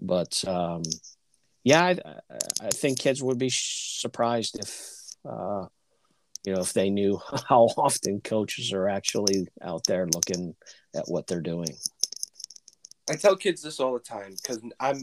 But 0.00 0.44
um, 0.46 0.82
yeah, 1.64 1.82
I, 1.82 1.96
I, 2.62 2.70
think 2.70 3.00
kids 3.00 3.22
would 3.22 3.38
be 3.38 3.50
surprised 3.50 4.58
if, 4.58 4.90
uh, 5.28 5.66
you 6.44 6.54
know, 6.54 6.60
if 6.60 6.72
they 6.72 6.90
knew 6.90 7.18
how 7.48 7.64
often 7.76 8.20
coaches 8.20 8.72
are 8.72 8.88
actually 8.88 9.48
out 9.62 9.84
there 9.84 10.06
looking 10.06 10.54
at 10.94 11.08
what 11.08 11.26
they're 11.26 11.40
doing. 11.40 11.76
I 13.10 13.16
tell 13.16 13.36
kids 13.36 13.62
this 13.62 13.80
all 13.80 13.94
the 13.94 14.00
time 14.00 14.34
because 14.42 14.60
I'm 14.78 15.00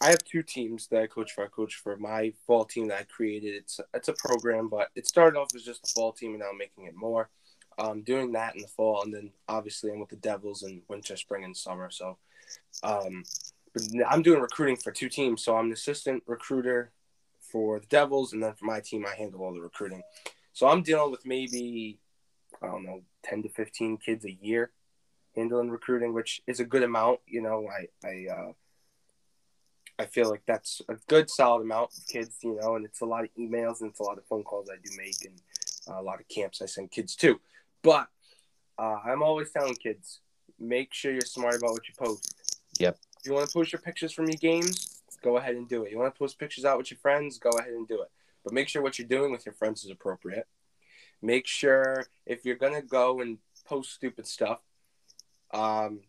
I 0.00 0.10
have 0.10 0.24
two 0.24 0.42
teams 0.42 0.88
that 0.88 1.02
I 1.02 1.06
coach 1.06 1.32
for. 1.32 1.44
I 1.44 1.48
coach 1.48 1.76
for 1.76 1.96
my 1.96 2.32
fall 2.46 2.64
team 2.64 2.88
that 2.88 3.00
I 3.00 3.04
created. 3.04 3.54
It's 3.54 3.80
it's 3.94 4.08
a 4.08 4.14
program, 4.14 4.68
but 4.68 4.88
it 4.94 5.06
started 5.06 5.38
off 5.38 5.54
as 5.54 5.62
just 5.62 5.84
a 5.84 5.92
fall 5.94 6.12
team, 6.12 6.32
and 6.32 6.40
now 6.40 6.50
I'm 6.50 6.58
making 6.58 6.84
it 6.84 6.94
more. 6.94 7.30
Um, 7.78 8.02
doing 8.02 8.32
that 8.32 8.54
in 8.54 8.62
the 8.62 8.68
fall, 8.68 9.02
and 9.02 9.12
then 9.12 9.30
obviously 9.48 9.90
I'm 9.90 10.00
with 10.00 10.10
the 10.10 10.16
Devils 10.16 10.62
in 10.62 10.82
winter, 10.88 11.16
spring, 11.16 11.44
and 11.44 11.56
summer. 11.56 11.90
So, 11.90 12.18
um, 12.82 13.24
I'm 14.08 14.22
doing 14.22 14.40
recruiting 14.40 14.76
for 14.76 14.92
two 14.92 15.08
teams, 15.08 15.42
so 15.42 15.56
I'm 15.56 15.66
an 15.66 15.72
assistant 15.72 16.22
recruiter 16.26 16.92
for 17.40 17.80
the 17.80 17.86
Devils, 17.86 18.32
and 18.32 18.42
then 18.42 18.54
for 18.54 18.64
my 18.64 18.80
team, 18.80 19.04
I 19.06 19.16
handle 19.16 19.42
all 19.42 19.52
the 19.52 19.60
recruiting. 19.60 20.02
So 20.52 20.68
I'm 20.68 20.82
dealing 20.82 21.10
with 21.10 21.26
maybe 21.26 21.98
I 22.62 22.66
don't 22.66 22.84
know, 22.84 23.02
ten 23.24 23.42
to 23.42 23.48
fifteen 23.48 23.96
kids 23.96 24.24
a 24.24 24.32
year 24.32 24.70
handling 25.34 25.70
recruiting, 25.70 26.14
which 26.14 26.42
is 26.46 26.60
a 26.60 26.64
good 26.64 26.82
amount. 26.82 27.20
You 27.26 27.42
know, 27.42 27.68
I 27.68 28.06
I 28.06 28.26
uh, 28.32 28.52
I 29.98 30.06
feel 30.06 30.30
like 30.30 30.42
that's 30.46 30.80
a 30.88 30.94
good 31.08 31.30
solid 31.30 31.62
amount 31.62 31.90
of 31.96 32.06
kids. 32.06 32.38
You 32.42 32.58
know, 32.60 32.76
and 32.76 32.84
it's 32.84 33.00
a 33.00 33.06
lot 33.06 33.24
of 33.24 33.30
emails 33.38 33.80
and 33.80 33.90
it's 33.90 34.00
a 34.00 34.04
lot 34.04 34.18
of 34.18 34.26
phone 34.26 34.44
calls 34.44 34.70
I 34.70 34.76
do 34.76 34.90
make, 34.96 35.24
and 35.24 35.40
a 35.88 36.02
lot 36.02 36.20
of 36.20 36.28
camps 36.28 36.62
I 36.62 36.66
send 36.66 36.90
kids 36.90 37.16
to. 37.16 37.40
But 37.84 38.08
uh, 38.78 38.98
I'm 39.04 39.22
always 39.22 39.52
telling 39.52 39.76
kids, 39.76 40.20
make 40.58 40.92
sure 40.92 41.12
you're 41.12 41.20
smart 41.20 41.54
about 41.56 41.72
what 41.72 41.86
you 41.86 41.94
post. 41.96 42.58
Yep. 42.80 42.98
If 43.20 43.26
you 43.26 43.34
want 43.34 43.46
to 43.46 43.52
post 43.52 43.72
your 43.72 43.80
pictures 43.80 44.10
from 44.10 44.26
your 44.26 44.38
games, 44.38 45.02
go 45.22 45.36
ahead 45.36 45.54
and 45.54 45.68
do 45.68 45.84
it. 45.84 45.92
You 45.92 45.98
want 45.98 46.12
to 46.12 46.18
post 46.18 46.38
pictures 46.38 46.64
out 46.64 46.78
with 46.78 46.90
your 46.90 46.98
friends, 46.98 47.38
go 47.38 47.50
ahead 47.50 47.72
and 47.72 47.86
do 47.86 48.02
it. 48.02 48.10
But 48.42 48.54
make 48.54 48.68
sure 48.68 48.82
what 48.82 48.98
you're 48.98 49.06
doing 49.06 49.30
with 49.30 49.46
your 49.46 49.54
friends 49.54 49.84
is 49.84 49.90
appropriate. 49.90 50.48
Make 51.22 51.46
sure 51.46 52.06
if 52.26 52.44
you're 52.44 52.56
gonna 52.56 52.82
go 52.82 53.20
and 53.20 53.38
post 53.66 53.92
stupid 53.92 54.26
stuff, 54.26 54.60
um, 55.52 56.00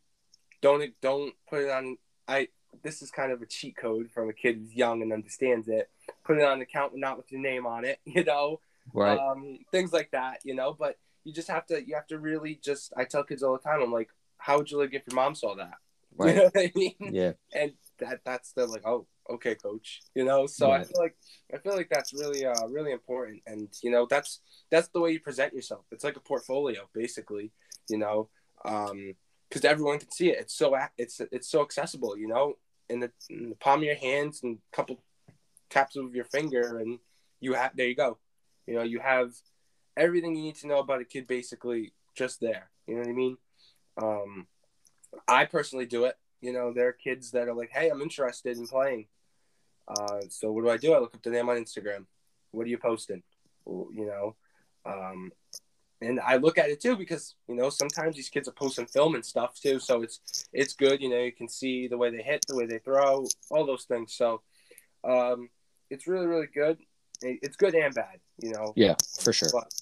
don't 0.62 0.94
don't 1.02 1.34
put 1.50 1.62
it 1.64 1.70
on. 1.70 1.98
I 2.28 2.50
this 2.84 3.02
is 3.02 3.12
kind 3.12 3.32
of 3.32 3.42
a 3.42 3.46
cheat 3.46 3.78
code 3.78 4.10
from 4.12 4.30
a 4.30 4.34
kid 4.34 4.58
who's 4.58 4.74
young 4.74 5.02
and 5.02 5.14
understands 5.14 5.70
it. 5.70 5.90
Put 6.26 6.38
it 6.38 6.44
on 6.44 6.58
an 6.58 6.62
account 6.62 6.94
not 6.96 7.16
with 7.16 7.32
your 7.32 7.40
name 7.40 7.66
on 7.66 7.86
it, 7.86 8.00
you 8.06 8.26
know, 8.26 8.60
right? 8.94 9.18
Um, 9.18 9.60
things 9.72 9.94
like 9.94 10.12
that, 10.12 10.40
you 10.44 10.56
know. 10.56 10.76
But 10.78 10.98
you 11.26 11.34
just 11.34 11.50
have 11.50 11.66
to 11.68 11.86
you 11.86 11.96
have 11.96 12.08
to 12.08 12.20
really 12.20 12.60
just. 12.64 12.94
I 12.96 13.04
tell 13.04 13.24
kids 13.24 13.44
all 13.44 13.54
the 13.54 13.60
time. 13.60 13.82
I'm 13.82 13.92
like, 13.92 14.10
how 14.38 14.58
would 14.58 14.72
you 14.72 14.78
like 14.78 14.94
if 14.94 15.04
your 15.10 15.16
mom 15.16 15.36
saw 15.36 15.56
that? 15.56 15.74
Right. 16.18 16.34
You 16.34 16.36
know 16.36 16.44
what 16.46 16.58
I 16.58 16.72
mean? 16.76 16.96
Yeah. 17.14 17.34
And 17.54 17.74
that 18.00 18.22
that's 18.24 18.54
the 18.54 18.66
like, 18.68 18.88
oh, 18.88 19.06
okay, 19.30 19.54
coach. 19.56 20.00
You 20.16 20.24
know, 20.24 20.48
so 20.48 20.72
I 20.72 20.86
feel 20.86 21.02
like 21.02 21.18
I 21.54 21.58
feel 21.58 21.76
like 21.76 21.90
that's 21.90 22.14
really 22.14 22.46
uh 22.46 22.68
really 22.70 22.94
important, 22.94 23.42
and 23.46 23.68
you 23.84 23.92
know 23.92 24.08
that's 24.10 24.40
that's 24.72 24.88
the 24.88 25.02
way 25.02 25.12
you 25.12 25.20
present 25.20 25.54
yourself. 25.54 25.84
It's 25.92 26.06
like 26.06 26.16
a 26.16 26.22
portfolio, 26.22 26.88
basically. 26.94 27.52
You 27.90 27.98
know, 27.98 28.30
um, 28.64 29.16
because 29.50 29.66
everyone 29.66 30.00
can 30.00 30.10
see 30.12 30.30
it. 30.30 30.40
It's 30.40 30.54
so 30.54 30.78
it's 30.98 31.20
it's 31.34 31.50
so 31.50 31.62
accessible. 31.62 32.18
You 32.18 32.28
know, 32.30 32.54
in 32.90 33.02
the, 33.02 33.12
in 33.30 33.50
the 33.50 33.56
palm 33.56 33.80
of 33.80 33.84
your 33.84 33.96
hands 33.96 34.42
and 34.42 34.58
a 34.72 34.76
couple 34.76 35.02
taps 35.70 35.98
of 35.98 36.16
your 36.16 36.26
finger, 36.26 36.78
and 36.78 37.00
you 37.42 37.54
have 37.54 37.76
there 37.76 37.88
you 37.88 37.96
go. 37.96 38.20
You 38.68 38.76
know, 38.76 38.84
you 38.84 39.00
have 39.00 39.34
everything 39.98 40.36
you 40.36 40.43
need 40.43 40.56
to 40.58 40.68
know 40.68 40.80
about 40.80 41.02
a 41.02 41.06
kid 41.06 41.28
basically 41.28 41.93
just 42.16 42.39
there. 42.39 42.70
You 42.88 42.96
know 42.96 43.02
what 43.02 43.10
I 43.10 43.14
mean? 43.14 43.38
Um, 44.02 44.48
I 45.28 45.46
personally 45.46 45.86
do 45.86 46.06
it. 46.06 46.18
You 46.41 46.54
know, 46.54 46.74
there 46.74 46.88
are 46.88 46.93
kids 46.93 47.32
that 47.32 47.48
are 47.48 47.54
like, 47.54 47.72
"Hey, 47.72 47.89
I'm 47.89 48.02
interested 48.02 48.58
in 48.58 48.68
playing." 48.68 49.08
Uh, 49.88 50.22
so 50.30 50.52
what 50.52 50.64
do 50.64 50.70
I 50.70 50.78
do? 50.78 50.93
I 50.93 51.00
look 51.00 51.16
up 51.16 51.24
the 51.24 51.30
name 51.30 51.50
on 51.50 51.58
Instagram. 51.58 52.06
What 52.52 52.66
are 52.66 52.70
you 52.70 52.78
posting? 52.78 53.24
You 53.66 54.06
know, 54.06 54.36
um, 54.86 55.32
and 56.02 56.20
I 56.20 56.38
look 56.38 56.58
at 56.58 56.70
it 56.70 56.82
too 56.82 56.96
because 56.96 57.36
you 57.48 57.56
know 57.56 57.70
sometimes 57.70 58.16
these 58.16 58.30
kids 58.30 58.48
are 58.48 58.54
posting 58.54 58.86
film 58.86 59.16
and 59.16 59.26
stuff 59.26 59.60
too. 59.60 59.80
So 59.80 60.02
it's 60.02 60.48
it's 60.54 60.74
good. 60.74 61.02
You 61.02 61.10
know, 61.10 61.20
you 61.20 61.32
can 61.32 61.50
see 61.50 61.88
the 61.88 61.98
way 61.98 62.12
they 62.12 62.22
hit, 62.22 62.46
the 62.48 62.56
way 62.56 62.66
they 62.66 62.80
throw, 62.80 63.26
all 63.50 63.66
those 63.66 63.86
things. 63.86 64.14
So 64.14 64.41
um, 65.04 65.50
it's 65.89 66.08
really 66.08 66.28
really 66.28 66.48
good. 66.54 66.78
It's 67.22 67.56
good 67.56 67.76
and 67.76 67.93
bad. 67.93 68.20
You 68.41 68.52
know. 68.52 68.74
Yeah, 68.76 68.96
for 69.20 69.34
sure. 69.34 69.50
But 69.52 69.74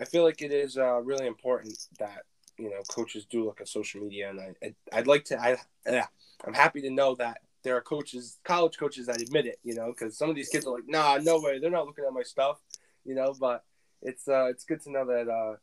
I 0.00 0.04
feel 0.04 0.24
like 0.24 0.42
it 0.42 0.52
is 0.52 0.76
uh, 0.76 1.00
really 1.00 1.26
important 1.26 1.88
that 1.98 2.22
you 2.58 2.70
know 2.70 2.82
coaches 2.88 3.26
do 3.26 3.44
look 3.44 3.60
at 3.60 3.68
social 3.68 4.00
media, 4.00 4.30
and 4.30 4.40
I, 4.40 4.54
I 4.62 4.74
I'd 4.92 5.06
like 5.06 5.24
to 5.26 5.40
I 5.40 5.56
yeah, 5.86 6.06
I'm 6.44 6.54
happy 6.54 6.80
to 6.82 6.90
know 6.90 7.14
that 7.16 7.38
there 7.62 7.76
are 7.76 7.80
coaches, 7.80 8.38
college 8.44 8.76
coaches 8.78 9.06
that 9.06 9.20
admit 9.20 9.46
it. 9.46 9.58
You 9.62 9.74
know, 9.74 9.88
because 9.88 10.16
some 10.16 10.30
of 10.30 10.36
these 10.36 10.48
kids 10.48 10.66
are 10.66 10.74
like, 10.74 10.88
nah, 10.88 11.18
no 11.22 11.40
way, 11.40 11.58
they're 11.58 11.70
not 11.70 11.86
looking 11.86 12.04
at 12.04 12.12
my 12.12 12.22
stuff. 12.22 12.60
You 13.04 13.14
know, 13.14 13.34
but 13.38 13.64
it's 14.02 14.28
uh, 14.28 14.46
it's 14.46 14.64
good 14.64 14.82
to 14.82 14.90
know 14.90 15.06
that 15.06 15.28
uh, 15.28 15.56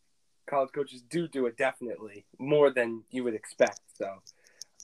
college 0.48 0.72
coaches 0.74 1.02
do 1.02 1.28
do 1.28 1.46
it 1.46 1.58
definitely 1.58 2.26
more 2.40 2.70
than 2.72 3.04
you 3.12 3.24
would 3.24 3.36
expect. 3.36 3.82
So, 3.98 4.06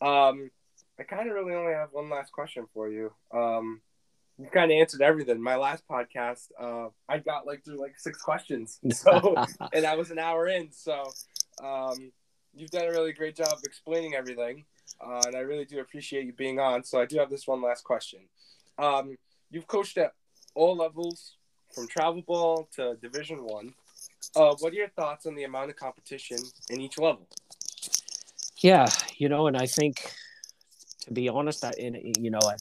um, 0.05 0.51
I 0.99 1.03
kind 1.03 1.29
of 1.29 1.35
really 1.35 1.53
only 1.53 1.73
have 1.73 1.89
one 1.91 2.09
last 2.09 2.31
question 2.31 2.65
for 2.73 2.89
you. 2.89 3.13
Um, 3.33 3.81
you 4.37 4.47
kind 4.47 4.71
of 4.71 4.75
answered 4.75 5.01
everything. 5.01 5.41
My 5.41 5.55
last 5.55 5.83
podcast, 5.89 6.47
uh, 6.59 6.89
I 7.09 7.19
got 7.19 7.47
like 7.47 7.65
through 7.65 7.79
like 7.79 7.97
six 7.97 8.21
questions, 8.21 8.79
so 8.91 9.35
and 9.73 9.85
I 9.85 9.95
was 9.95 10.11
an 10.11 10.19
hour 10.19 10.47
in. 10.47 10.71
So, 10.71 11.03
um, 11.63 12.11
you've 12.53 12.71
done 12.71 12.87
a 12.87 12.91
really 12.91 13.13
great 13.13 13.35
job 13.35 13.57
explaining 13.63 14.13
everything, 14.13 14.65
uh, 15.01 15.21
and 15.25 15.35
I 15.35 15.39
really 15.39 15.65
do 15.65 15.79
appreciate 15.79 16.25
you 16.25 16.33
being 16.33 16.59
on. 16.59 16.83
So, 16.83 16.99
I 17.01 17.05
do 17.05 17.17
have 17.17 17.29
this 17.29 17.47
one 17.47 17.61
last 17.61 17.83
question. 17.83 18.19
Um, 18.77 19.17
you've 19.49 19.67
coached 19.67 19.97
at 19.97 20.13
all 20.53 20.75
levels, 20.75 21.37
from 21.73 21.87
travel 21.87 22.21
ball 22.21 22.69
to 22.75 22.95
Division 23.01 23.43
One. 23.43 23.73
Uh, 24.35 24.55
what 24.59 24.73
are 24.73 24.75
your 24.75 24.89
thoughts 24.89 25.25
on 25.25 25.35
the 25.35 25.43
amount 25.43 25.69
of 25.69 25.75
competition 25.75 26.37
in 26.69 26.81
each 26.81 26.97
level? 26.97 27.27
Yeah, 28.59 28.87
you 29.17 29.29
know, 29.29 29.47
and 29.47 29.57
I 29.57 29.65
think, 29.65 30.13
to 31.01 31.13
be 31.13 31.29
honest, 31.29 31.63
I, 31.63 31.71
and, 31.79 31.97
you 32.19 32.31
know, 32.31 32.39
I, 32.43 32.55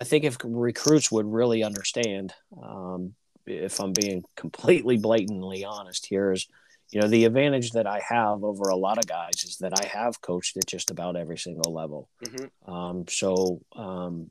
I 0.00 0.04
think 0.04 0.24
if 0.24 0.36
recruits 0.42 1.10
would 1.12 1.26
really 1.26 1.62
understand, 1.62 2.34
um, 2.60 3.14
if 3.46 3.80
I'm 3.80 3.92
being 3.92 4.24
completely 4.36 4.96
blatantly 4.96 5.64
honest 5.64 6.06
here, 6.06 6.32
is, 6.32 6.46
you 6.90 7.00
know, 7.00 7.08
the 7.08 7.24
advantage 7.24 7.72
that 7.72 7.86
I 7.86 8.00
have 8.08 8.44
over 8.44 8.68
a 8.68 8.76
lot 8.76 8.98
of 8.98 9.06
guys 9.06 9.44
is 9.44 9.58
that 9.58 9.72
I 9.72 9.84
have 9.84 10.20
coached 10.20 10.56
at 10.56 10.66
just 10.66 10.90
about 10.90 11.16
every 11.16 11.38
single 11.38 11.72
level. 11.72 12.08
Mm-hmm. 12.22 12.72
Um, 12.72 13.04
so, 13.08 13.60
um, 13.74 14.30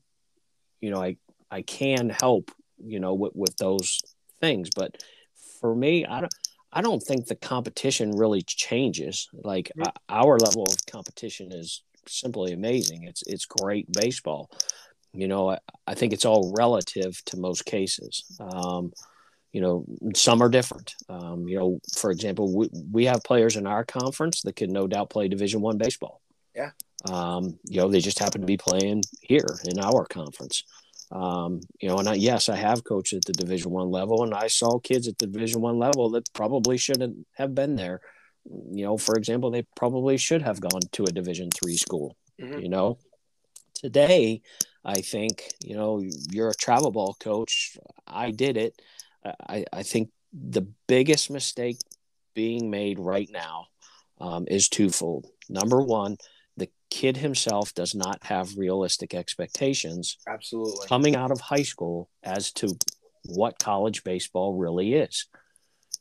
you 0.80 0.90
know, 0.90 1.02
I 1.02 1.16
I 1.50 1.62
can 1.62 2.10
help, 2.10 2.50
you 2.84 3.00
know, 3.00 3.14
with, 3.14 3.34
with 3.34 3.56
those 3.56 4.02
things, 4.40 4.70
but 4.74 5.02
for 5.60 5.74
me, 5.74 6.04
I 6.04 6.20
don't. 6.20 6.34
I 6.76 6.80
don't 6.82 7.00
think 7.00 7.26
the 7.26 7.36
competition 7.36 8.10
really 8.16 8.42
changes. 8.42 9.28
Like 9.32 9.70
Mhm. 9.76 9.86
uh, 9.86 9.92
our 10.08 10.38
level 10.40 10.64
of 10.64 10.76
competition 10.90 11.52
is 11.52 11.84
simply 12.08 12.52
amazing. 12.52 13.04
It's 13.04 13.22
it's 13.28 13.46
great 13.46 13.90
baseball. 13.92 14.50
You 15.14 15.28
know, 15.28 15.50
I, 15.50 15.58
I 15.86 15.94
think 15.94 16.12
it's 16.12 16.24
all 16.24 16.52
relative 16.56 17.22
to 17.26 17.38
most 17.38 17.64
cases. 17.64 18.24
Um, 18.40 18.92
you 19.52 19.60
know, 19.60 19.84
some 20.16 20.42
are 20.42 20.48
different. 20.48 20.94
Um, 21.08 21.46
you 21.46 21.56
know, 21.56 21.80
for 21.96 22.10
example, 22.10 22.54
we, 22.54 22.68
we 22.90 23.04
have 23.04 23.22
players 23.22 23.54
in 23.56 23.66
our 23.66 23.84
conference 23.84 24.42
that 24.42 24.56
could 24.56 24.70
no 24.70 24.88
doubt 24.88 25.10
play 25.10 25.28
Division 25.28 25.60
One 25.60 25.78
baseball. 25.78 26.20
Yeah. 26.56 26.70
Um, 27.08 27.58
you 27.64 27.80
know, 27.80 27.88
they 27.88 28.00
just 28.00 28.18
happen 28.18 28.40
to 28.40 28.46
be 28.46 28.56
playing 28.56 29.02
here 29.20 29.46
in 29.64 29.78
our 29.78 30.06
conference. 30.06 30.64
Um, 31.12 31.60
you 31.80 31.88
know, 31.88 31.98
and 31.98 32.08
I, 32.08 32.14
yes, 32.14 32.48
I 32.48 32.56
have 32.56 32.82
coached 32.82 33.12
at 33.12 33.24
the 33.24 33.32
Division 33.32 33.70
One 33.70 33.90
level, 33.90 34.24
and 34.24 34.34
I 34.34 34.48
saw 34.48 34.80
kids 34.80 35.06
at 35.06 35.18
the 35.18 35.28
Division 35.28 35.60
One 35.60 35.78
level 35.78 36.10
that 36.10 36.32
probably 36.32 36.76
shouldn't 36.76 37.24
have 37.34 37.54
been 37.54 37.76
there. 37.76 38.00
You 38.44 38.84
know, 38.84 38.96
for 38.98 39.14
example, 39.14 39.50
they 39.50 39.66
probably 39.76 40.16
should 40.16 40.42
have 40.42 40.60
gone 40.60 40.80
to 40.92 41.04
a 41.04 41.12
Division 41.12 41.50
Three 41.50 41.76
school. 41.76 42.16
Mhm. 42.40 42.62
You 42.62 42.68
know, 42.68 42.98
today, 43.74 44.42
I 44.84 45.00
think 45.00 45.52
you 45.64 45.76
know 45.76 46.02
you're 46.30 46.50
a 46.50 46.54
travel 46.54 46.90
ball 46.90 47.16
coach. 47.18 47.76
I 48.06 48.30
did 48.30 48.56
it. 48.56 48.80
I, 49.24 49.64
I 49.72 49.82
think 49.82 50.10
the 50.32 50.66
biggest 50.86 51.30
mistake 51.30 51.78
being 52.34 52.70
made 52.70 52.98
right 52.98 53.28
now 53.30 53.68
um, 54.20 54.46
is 54.48 54.68
twofold. 54.68 55.26
Number 55.48 55.80
one, 55.80 56.16
the 56.56 56.68
kid 56.90 57.16
himself 57.16 57.72
does 57.74 57.94
not 57.94 58.22
have 58.24 58.56
realistic 58.56 59.14
expectations 59.14 60.18
Absolutely. 60.28 60.86
coming 60.86 61.16
out 61.16 61.30
of 61.30 61.40
high 61.40 61.62
school 61.62 62.10
as 62.22 62.52
to 62.52 62.76
what 63.26 63.58
college 63.58 64.04
baseball 64.04 64.54
really 64.54 64.94
is. 64.94 65.26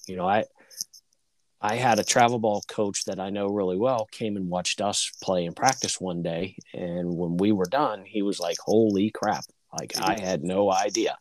You 0.07 0.17
know, 0.17 0.27
I 0.27 0.45
I 1.63 1.75
had 1.77 1.97
a 1.97 2.03
travel 2.03 2.39
ball 2.39 2.61
coach 2.67 3.05
that 3.05 3.19
I 3.19 3.29
know 3.29 3.47
really 3.47 3.77
well 3.77 4.05
came 4.11 4.35
and 4.35 4.49
watched 4.49 4.81
us 4.81 5.11
play 5.23 5.45
and 5.45 5.55
practice 5.55 5.99
one 5.99 6.21
day 6.21 6.57
and 6.73 7.17
when 7.17 7.37
we 7.37 7.53
were 7.53 7.67
done, 7.67 8.03
he 8.05 8.21
was 8.21 8.39
like, 8.39 8.57
"Holy 8.59 9.09
crap. 9.11 9.45
Like 9.71 9.93
I 9.97 10.15
had 10.15 10.43
no 10.43 10.71
idea." 10.71 11.17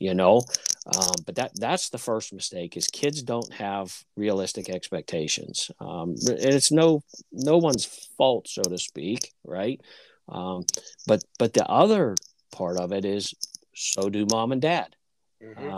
You 0.00 0.14
know, 0.14 0.42
um, 0.86 1.22
but 1.26 1.36
that 1.36 1.52
that's 1.58 1.90
the 1.90 1.98
first 1.98 2.32
mistake 2.32 2.76
is 2.76 2.88
kids 2.88 3.22
don't 3.22 3.52
have 3.54 4.04
realistic 4.16 4.68
expectations 4.70 5.70
um, 5.80 6.14
and 6.26 6.38
it's 6.38 6.72
no 6.72 7.02
no 7.32 7.58
one's 7.58 7.84
fault 8.16 8.48
so 8.48 8.62
to 8.62 8.78
speak 8.78 9.32
right 9.44 9.80
um, 10.28 10.64
but 11.06 11.22
but 11.38 11.52
the 11.52 11.66
other 11.66 12.16
part 12.52 12.78
of 12.78 12.92
it 12.92 13.04
is 13.04 13.34
so 13.74 14.08
do 14.08 14.26
mom 14.30 14.52
and 14.52 14.62
dad 14.62 14.94
Mhm. 15.42 15.70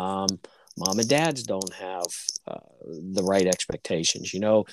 Mom 0.81 0.99
and 0.99 1.09
dads 1.09 1.43
don't 1.45 1.73
have 1.75 2.05
uh, 2.49 2.59
the 2.89 3.23
right 3.23 3.47
expectations 3.47 4.35
you 4.35 4.41
know 4.41 4.65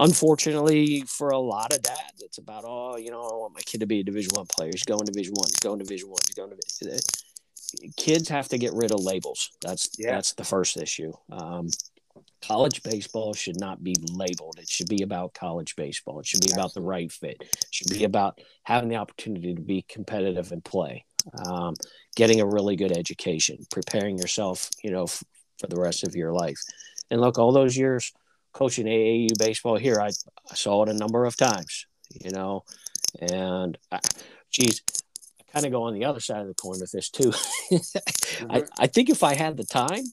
unfortunately 0.00 1.02
for 1.06 1.30
a 1.30 1.38
lot 1.38 1.72
of 1.72 1.82
dads 1.82 2.20
it's 2.20 2.38
about 2.38 2.64
oh 2.66 2.96
you 2.96 3.10
know 3.10 3.20
i 3.20 3.34
want 3.34 3.54
my 3.54 3.60
kid 3.60 3.80
to 3.80 3.86
be 3.86 4.00
a 4.00 4.04
division 4.04 4.30
one 4.34 4.46
player 4.46 4.70
he's 4.72 4.84
going 4.84 5.04
to 5.04 5.12
division 5.12 5.34
one 5.36 5.48
he's 5.48 5.60
going 5.60 5.78
to 5.78 5.84
division 5.84 6.08
one 6.08 6.18
he's 6.26 6.34
going 6.34 6.50
to 6.50 7.02
kids 7.96 8.28
have 8.28 8.48
to 8.48 8.58
get 8.58 8.72
rid 8.72 8.90
of 8.92 9.00
labels 9.00 9.50
that's 9.62 9.88
Yeah. 9.98 10.12
that's 10.12 10.32
the 10.34 10.44
first 10.44 10.76
issue 10.76 11.12
um, 11.30 11.68
college 12.40 12.82
baseball 12.82 13.34
should 13.34 13.58
not 13.58 13.82
be 13.82 13.94
labeled. 14.12 14.56
It 14.58 14.68
should 14.68 14.88
be 14.88 15.02
about 15.02 15.34
college 15.34 15.74
baseball. 15.76 16.20
It 16.20 16.26
should 16.26 16.40
be 16.40 16.52
about 16.52 16.74
the 16.74 16.80
right 16.80 17.10
fit. 17.10 17.36
It 17.40 17.66
should 17.70 17.90
be 17.90 18.04
about 18.04 18.38
having 18.62 18.88
the 18.88 18.96
opportunity 18.96 19.54
to 19.54 19.60
be 19.60 19.84
competitive 19.88 20.52
and 20.52 20.64
play, 20.64 21.04
um, 21.46 21.74
getting 22.16 22.40
a 22.40 22.46
really 22.46 22.76
good 22.76 22.96
education, 22.96 23.66
preparing 23.70 24.18
yourself, 24.18 24.70
you 24.82 24.90
know, 24.90 25.04
f- 25.04 25.22
for 25.58 25.66
the 25.66 25.80
rest 25.80 26.06
of 26.06 26.14
your 26.14 26.32
life. 26.32 26.60
And 27.10 27.20
look, 27.20 27.38
all 27.38 27.52
those 27.52 27.76
years 27.76 28.12
coaching 28.52 28.86
AAU 28.86 29.38
baseball 29.38 29.76
here, 29.76 30.00
I, 30.00 30.08
I 30.08 30.54
saw 30.54 30.82
it 30.82 30.88
a 30.88 30.94
number 30.94 31.24
of 31.24 31.36
times, 31.36 31.86
you 32.10 32.30
know, 32.30 32.64
and 33.20 33.78
I, 33.90 34.00
geez, 34.50 34.82
I 35.40 35.52
kind 35.52 35.66
of 35.66 35.72
go 35.72 35.84
on 35.84 35.94
the 35.94 36.04
other 36.04 36.20
side 36.20 36.40
of 36.40 36.48
the 36.48 36.54
coin 36.54 36.80
with 36.80 36.92
this 36.92 37.10
too. 37.10 37.32
I, 38.50 38.64
I 38.78 38.86
think 38.86 39.10
if 39.10 39.22
I 39.22 39.34
had 39.34 39.56
the 39.56 39.64
time 39.64 40.04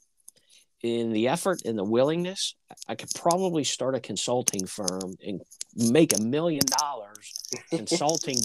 in 0.82 1.12
the 1.12 1.28
effort 1.28 1.62
and 1.66 1.78
the 1.78 1.84
willingness, 1.84 2.56
I 2.88 2.96
could 2.96 3.10
probably 3.16 3.64
start 3.64 3.96
a 3.96 4.00
consulting 4.00 4.68
firm 4.68 5.16
and 5.26 5.42
make 5.76 6.18
a 6.18 6.22
million 6.22 6.64
dollars 6.80 7.34
consulting 7.72 8.38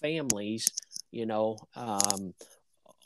families, 0.00 0.68
you 1.10 1.26
know, 1.26 1.56
um, 1.76 2.34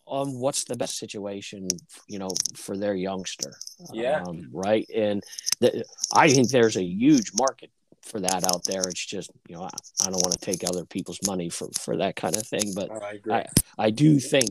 on 0.06 0.38
what's 0.38 0.64
the 0.64 0.76
best 0.76 0.98
situation, 0.98 1.68
you 2.08 2.18
know, 2.18 2.28
for 2.54 2.76
their 2.76 2.94
youngster. 2.94 3.54
Yeah. 3.92 4.22
Um, 4.26 4.48
right. 4.52 4.88
And 4.94 5.22
the, 5.60 5.84
I 6.12 6.28
think 6.28 6.50
there's 6.50 6.76
a 6.76 6.84
huge 6.84 7.30
market 7.38 7.70
for 8.02 8.20
that 8.20 8.44
out 8.44 8.64
there. 8.64 8.82
It's 8.82 9.04
just, 9.04 9.30
you 9.48 9.56
know, 9.56 9.62
I, 9.62 9.70
I 10.02 10.10
don't 10.10 10.22
want 10.22 10.38
to 10.38 10.44
take 10.44 10.62
other 10.68 10.84
people's 10.84 11.20
money 11.26 11.48
for, 11.48 11.68
for 11.78 11.96
that 11.96 12.16
kind 12.16 12.36
of 12.36 12.46
thing, 12.46 12.72
but 12.74 12.90
I. 12.90 13.20
I, 13.30 13.46
I 13.78 13.90
do 13.90 14.20
think 14.20 14.50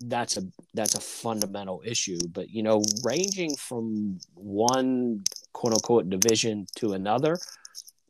that's 0.00 0.36
a 0.36 0.42
that's 0.72 0.94
a 0.94 1.00
fundamental 1.00 1.82
issue. 1.84 2.18
But 2.32 2.50
you 2.50 2.62
know, 2.62 2.82
ranging 3.04 3.54
from 3.56 4.18
one 4.34 5.24
quote 5.52 5.74
unquote 5.74 6.08
division 6.08 6.66
to 6.76 6.94
another, 6.94 7.38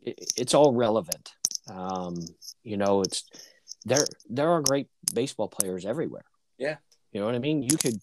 it, 0.03 0.33
it's 0.37 0.55
all 0.55 0.73
relevant. 0.73 1.33
Um, 1.69 2.17
you 2.63 2.77
know, 2.77 3.01
it's 3.03 3.25
there. 3.85 4.05
There 4.29 4.51
are 4.51 4.63
great 4.63 4.89
baseball 5.15 5.49
players 5.49 5.85
everywhere. 5.85 6.25
Yeah. 6.59 6.77
You 7.13 7.21
know 7.21 7.27
what 7.27 7.35
I 7.35 7.39
mean? 7.39 7.63
You 7.63 7.77
could 7.77 8.01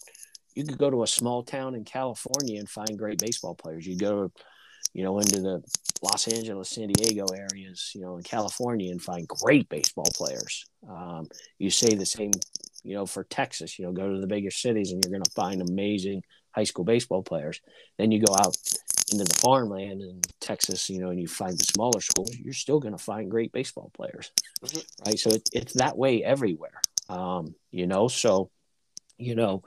you 0.55 0.65
could 0.65 0.77
go 0.77 0.89
to 0.89 1.03
a 1.03 1.07
small 1.07 1.43
town 1.43 1.75
in 1.75 1.83
California 1.83 2.59
and 2.59 2.67
find 2.67 2.97
great 2.97 3.19
baseball 3.19 3.53
players. 3.53 3.85
You 3.85 3.95
go, 3.95 4.31
you 4.93 5.03
know, 5.03 5.19
into 5.19 5.39
the 5.39 5.61
Los 6.01 6.27
Angeles, 6.27 6.69
San 6.69 6.87
Diego 6.87 7.27
areas, 7.27 7.91
you 7.93 8.01
know, 8.01 8.17
in 8.17 8.23
California 8.23 8.91
and 8.91 9.01
find 9.01 9.27
great 9.27 9.69
baseball 9.69 10.09
players. 10.15 10.65
Um, 10.89 11.27
you 11.59 11.69
say 11.69 11.93
the 11.93 12.05
same, 12.05 12.31
you 12.83 12.95
know, 12.95 13.05
for 13.05 13.23
Texas, 13.23 13.77
you 13.77 13.85
know, 13.85 13.91
go 13.91 14.11
to 14.11 14.19
the 14.19 14.27
bigger 14.27 14.51
cities 14.51 14.91
and 14.91 15.03
you're 15.03 15.11
going 15.11 15.23
to 15.23 15.31
find 15.31 15.61
amazing 15.61 16.23
high 16.51 16.63
school 16.63 16.85
baseball 16.85 17.21
players. 17.21 17.61
Then 17.99 18.11
you 18.11 18.19
go 18.19 18.33
out 18.33 18.57
into 19.11 19.23
the 19.23 19.33
farmland 19.35 20.01
in 20.01 20.21
Texas, 20.39 20.89
you 20.89 20.99
know, 20.99 21.09
and 21.09 21.19
you 21.19 21.27
find 21.27 21.57
the 21.57 21.63
smaller 21.63 22.01
schools, 22.01 22.35
you're 22.35 22.53
still 22.53 22.79
going 22.79 22.95
to 22.95 23.03
find 23.03 23.31
great 23.31 23.51
baseball 23.51 23.89
players. 23.93 24.31
Mhm. 24.61 24.85
Right. 25.05 25.19
So 25.19 25.29
it, 25.29 25.49
it's 25.53 25.73
that 25.73 25.97
way 25.97 26.23
everywhere. 26.23 26.81
Um, 27.09 27.55
you 27.71 27.87
know, 27.87 28.07
so, 28.07 28.49
you 29.17 29.35
know, 29.35 29.63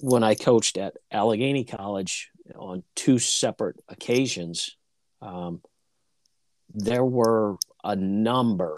when 0.00 0.24
I 0.24 0.34
coached 0.34 0.76
at 0.76 0.96
Allegheny 1.10 1.64
College 1.64 2.30
on 2.56 2.82
two 2.96 3.18
separate 3.18 3.76
occasions, 3.88 4.76
um, 5.22 5.60
there 6.72 7.04
were 7.04 7.56
a 7.84 7.96
number 7.96 8.74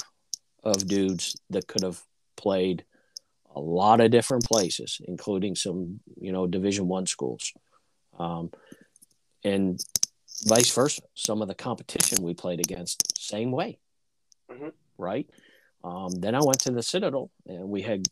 of 0.62 0.86
dudes 0.86 1.40
that 1.50 1.66
could 1.66 1.82
have 1.82 2.02
played 2.36 2.84
a 3.54 3.60
lot 3.60 4.00
of 4.00 4.10
different 4.10 4.44
places, 4.44 5.00
including 5.06 5.54
some, 5.54 6.00
you 6.20 6.32
know, 6.32 6.46
Division 6.46 6.88
One 6.88 7.06
schools, 7.06 7.52
um, 8.18 8.50
and 9.44 9.80
vice 10.46 10.72
versa. 10.74 11.02
Some 11.14 11.42
of 11.42 11.48
the 11.48 11.54
competition 11.54 12.22
we 12.22 12.34
played 12.34 12.60
against, 12.60 13.18
same 13.18 13.50
way, 13.52 13.78
Mhm. 14.50 14.72
right? 14.98 15.28
Um, 15.84 16.10
then 16.12 16.34
I 16.34 16.40
went 16.42 16.60
to 16.60 16.70
the 16.70 16.82
Citadel, 16.82 17.30
and 17.46 17.68
we 17.68 17.82
had 17.82 18.06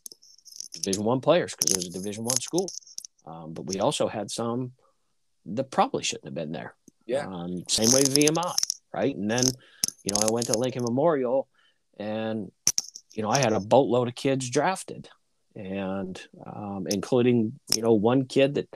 Division 0.72 1.04
One 1.04 1.20
players 1.20 1.54
because 1.54 1.72
it 1.72 1.76
was 1.76 1.86
a 1.86 1.92
Division 1.98 2.24
One 2.24 2.40
school, 2.40 2.68
um, 3.26 3.52
but 3.52 3.66
we 3.66 3.80
also 3.80 4.08
had 4.08 4.30
some 4.30 4.72
that 5.46 5.70
probably 5.70 6.02
shouldn't 6.02 6.26
have 6.26 6.34
been 6.34 6.52
there. 6.52 6.74
Yeah. 7.06 7.26
Um, 7.26 7.64
same 7.68 7.90
way 7.92 8.02
VMI, 8.02 8.54
right? 8.92 9.14
And 9.16 9.30
then, 9.30 9.44
you 10.04 10.12
know, 10.12 10.20
I 10.20 10.30
went 10.32 10.46
to 10.46 10.58
Lincoln 10.58 10.84
Memorial, 10.84 11.48
and 11.98 12.52
you 13.14 13.22
know, 13.22 13.30
I 13.30 13.38
had 13.38 13.52
a 13.52 13.60
boatload 13.60 14.06
of 14.08 14.14
kids 14.14 14.48
drafted, 14.48 15.08
and 15.56 16.20
um, 16.46 16.86
including 16.88 17.58
you 17.74 17.82
know 17.82 17.92
one 17.92 18.26
kid 18.26 18.54
that 18.54 18.68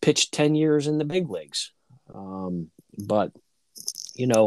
pitched 0.00 0.32
ten 0.32 0.54
years 0.54 0.86
in 0.86 0.98
the 0.98 1.04
big 1.04 1.28
leagues. 1.28 1.72
Um, 2.14 2.70
but 3.06 3.32
you 4.14 4.26
know, 4.26 4.46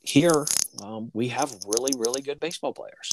here 0.00 0.46
um, 0.82 1.10
we 1.12 1.28
have 1.28 1.54
really, 1.66 1.92
really 1.96 2.22
good 2.22 2.40
baseball 2.40 2.72
players. 2.72 3.10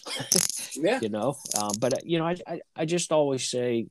Yeah. 0.77 0.99
you 1.01 1.07
know, 1.07 1.37
um, 1.57 1.71
but 1.79 1.93
uh, 1.93 1.97
you 2.03 2.19
know, 2.19 2.25
I, 2.25 2.35
I, 2.45 2.59
I 2.75 2.83
just 2.85 3.13
always 3.13 3.49
say, 3.49 3.87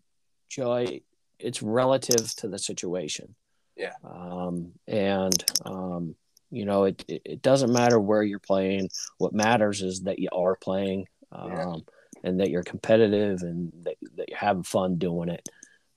Joy, 0.51 1.01
it's 1.39 1.63
relative 1.63 2.35
to 2.37 2.49
the 2.49 2.59
situation. 2.59 3.35
Yeah. 3.75 3.95
Um, 4.05 4.73
and 4.87 5.45
um, 5.65 6.15
you 6.51 6.67
know, 6.67 6.85
it, 6.85 7.03
it 7.09 7.23
it 7.25 7.43
doesn't 7.43 7.73
matter 7.73 7.99
where 7.99 8.23
you're 8.23 8.39
playing. 8.39 8.91
What 9.17 9.33
matters 9.33 9.81
is 9.81 10.03
that 10.03 10.19
you 10.19 10.29
are 10.31 10.57
playing, 10.57 11.07
um, 11.33 11.51
Yeah. 11.51 11.75
and 12.23 12.41
that 12.41 12.51
you're 12.51 12.63
competitive 12.63 13.41
and 13.41 13.73
that, 13.85 13.97
that 14.17 14.29
you're 14.29 14.37
having 14.39 14.63
fun 14.63 14.97
doing 14.97 15.31
it. 15.31 15.49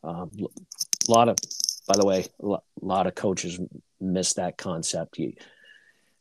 Um, 0.05 0.31
a 0.39 1.11
lot 1.11 1.27
of, 1.27 1.35
by 1.87 1.95
the 1.97 2.05
way, 2.05 2.25
a 2.43 2.57
lot 2.81 3.07
of 3.07 3.15
coaches 3.15 3.59
miss 3.99 4.33
that 4.33 4.57
concept. 4.57 5.17
You, 5.17 5.33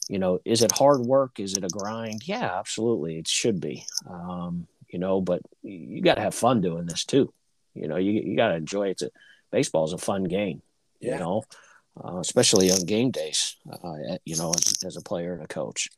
you 0.09 0.19
know, 0.19 0.39
is 0.45 0.62
it 0.62 0.73
hard 0.73 1.01
work? 1.01 1.41
Is 1.41 1.55
it 1.57 1.64
a 1.64 1.69
grind? 1.69 2.27
Yeah, 2.27 2.59
absolutely. 2.59 3.19
It 3.19 3.29
should 3.29 3.61
be. 3.61 3.85
Um, 4.09 4.67
you 4.89 4.99
know, 4.99 5.21
but 5.21 5.43
you 5.62 6.01
got 6.01 6.14
to 6.14 6.21
have 6.23 6.35
fun 6.35 6.61
doing 6.61 6.87
this 6.87 7.05
too. 7.05 7.33
You 7.75 7.89
know, 7.89 7.97
you, 7.97 8.12
you 8.12 8.37
got 8.37 8.49
to 8.49 8.55
enjoy 8.55 8.91
it. 8.91 9.03
Baseball 9.51 9.85
is 9.85 9.93
a 9.93 9.99
fun 9.99 10.25
game, 10.25 10.62
Yeah. 11.01 11.14
you 11.14 11.21
know, 11.21 11.43
uh, 12.03 12.19
especially 12.19 12.71
on 12.71 12.87
game 12.87 13.11
days, 13.11 13.57
uh, 13.71 14.17
you 14.25 14.37
know, 14.37 14.53
as, 14.55 14.79
as 14.85 14.97
a 14.97 15.03
player 15.03 15.35
and 15.35 15.43
a 15.43 15.49
coach. 15.49 15.89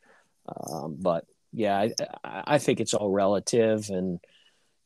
Um, 0.47 0.97
but 0.99 1.25
yeah, 1.53 1.77
I, 1.77 1.93
I 2.23 2.43
I 2.55 2.57
think 2.57 2.79
it's 2.79 2.93
all 2.93 3.09
relative 3.11 3.89
and, 3.89 4.19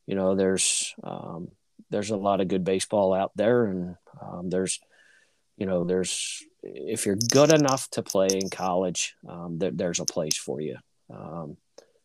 you 0.05 0.15
know, 0.15 0.35
there's, 0.35 0.93
um, 1.03 1.49
there's 1.93 2.09
a 2.09 2.17
lot 2.17 2.41
of 2.41 2.47
good 2.47 2.63
baseball 2.63 3.13
out 3.13 3.31
there 3.35 3.65
and 3.65 3.95
um, 4.19 4.49
there's, 4.49 4.79
you 5.57 5.67
know, 5.67 5.83
there's 5.83 6.43
if 6.63 7.05
you're 7.05 7.17
good 7.31 7.53
enough 7.53 7.87
to 7.91 8.01
play 8.01 8.29
in 8.31 8.49
college, 8.49 9.13
um, 9.29 9.59
there, 9.59 9.69
there's 9.71 9.99
a 9.99 10.05
place 10.05 10.35
for 10.35 10.59
you. 10.59 10.75
Um, 11.13 11.55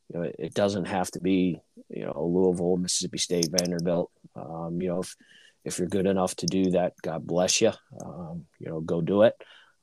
you 0.08 0.20
know, 0.20 0.22
it, 0.26 0.36
it 0.38 0.54
doesn't 0.54 0.84
have 0.84 1.10
to 1.12 1.20
be, 1.20 1.58
you 1.88 2.04
know, 2.04 2.22
Louisville, 2.22 2.76
Mississippi 2.76 3.16
State, 3.16 3.48
Vanderbilt. 3.50 4.10
Um, 4.36 4.82
you 4.82 4.88
know, 4.88 5.00
if 5.00 5.16
if 5.64 5.78
you're 5.78 5.88
good 5.88 6.06
enough 6.06 6.36
to 6.36 6.46
do 6.46 6.72
that, 6.72 6.92
God 7.00 7.26
bless 7.26 7.62
you. 7.62 7.72
Um, 8.04 8.44
you 8.58 8.68
know, 8.68 8.80
go 8.80 9.00
do 9.00 9.22
it. 9.22 9.34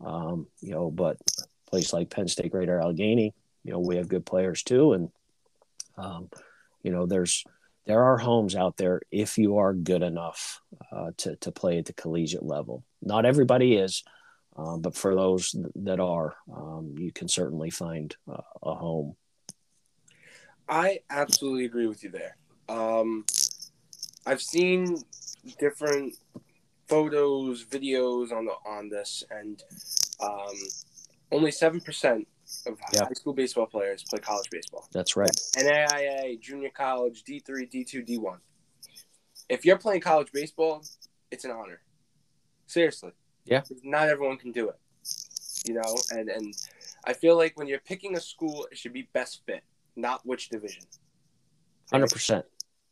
Um, 0.06 0.46
you 0.62 0.72
know, 0.72 0.92
but 0.92 1.18
a 1.40 1.70
place 1.70 1.94
like 1.94 2.12
Penn 2.12 2.28
State, 2.28 2.52
Greater 2.52 2.80
Allegheny, 2.80 3.34
you 3.64 3.72
know, 3.72 3.80
we 3.80 3.96
have 3.96 4.08
good 4.08 4.26
players 4.26 4.62
too, 4.62 4.94
and 4.94 5.10
um, 5.98 6.30
you 6.84 6.92
know, 6.92 7.08
there's 7.08 7.44
there 7.86 8.04
are 8.04 8.18
homes 8.18 8.56
out 8.56 8.78
there 8.78 9.02
if 9.12 9.38
you 9.38 9.58
are 9.58 9.74
good 9.74 10.02
enough 10.02 10.62
uh, 10.92 11.12
to 11.18 11.36
to 11.38 11.52
play 11.52 11.78
at 11.78 11.86
the 11.86 11.94
collegiate 11.94 12.46
level. 12.46 12.84
Not 13.02 13.26
everybody 13.26 13.76
is, 13.76 14.04
um, 14.56 14.82
but 14.82 14.96
for 14.96 15.16
those 15.16 15.56
that 15.76 16.00
are, 16.00 16.36
um, 16.54 16.96
you 16.98 17.12
can 17.12 17.28
certainly 17.28 17.70
find 17.70 18.16
uh, 18.30 18.42
a 18.64 18.74
home. 18.74 19.16
I 20.68 21.00
absolutely 21.10 21.66
agree 21.66 21.88
with 21.88 22.04
you 22.04 22.10
there. 22.10 22.38
Um, 22.68 23.26
I've 24.26 24.42
seen 24.42 25.04
different 25.60 26.16
photos, 26.88 27.66
videos 27.66 28.32
on 28.32 28.46
the 28.46 28.54
on 28.66 28.90
this, 28.90 29.24
and 29.30 29.62
um, 30.20 30.56
only 31.32 31.52
seven 31.52 31.80
percent 31.80 32.28
of 32.68 32.80
high 32.80 33.14
school 33.14 33.34
baseball 33.34 33.66
players 33.66 34.04
play 34.10 34.20
college 34.20 34.50
baseball. 34.50 34.88
That's 34.92 35.16
right. 35.16 35.36
NAIA, 35.58 36.40
junior 36.40 36.70
college, 36.70 37.24
D 37.24 37.40
three, 37.40 37.66
D 37.66 37.84
two, 37.84 38.02
D 38.02 38.18
one. 38.18 38.40
If 39.50 39.66
you're 39.66 39.78
playing 39.78 40.02
college 40.02 40.32
baseball, 40.32 40.84
it's 41.32 41.46
an 41.46 41.52
honor. 41.52 41.82
Seriously. 42.68 43.12
Yeah. 43.46 43.62
Not 43.84 44.10
everyone 44.10 44.38
can 44.38 44.52
do 44.52 44.70
it. 44.70 44.80
You 45.68 45.76
know, 45.76 45.96
and 46.12 46.30
and 46.30 46.54
I 47.06 47.14
feel 47.14 47.38
like 47.38 47.58
when 47.58 47.68
you're 47.68 47.80
picking 47.80 48.16
a 48.16 48.20
school, 48.20 48.68
it 48.72 48.78
should 48.78 48.94
be 48.94 49.08
best 49.14 49.42
fit, 49.46 49.64
not 49.96 50.26
which 50.26 50.50
division. 50.50 50.84
Hundred 51.92 52.12
percent. 52.12 52.46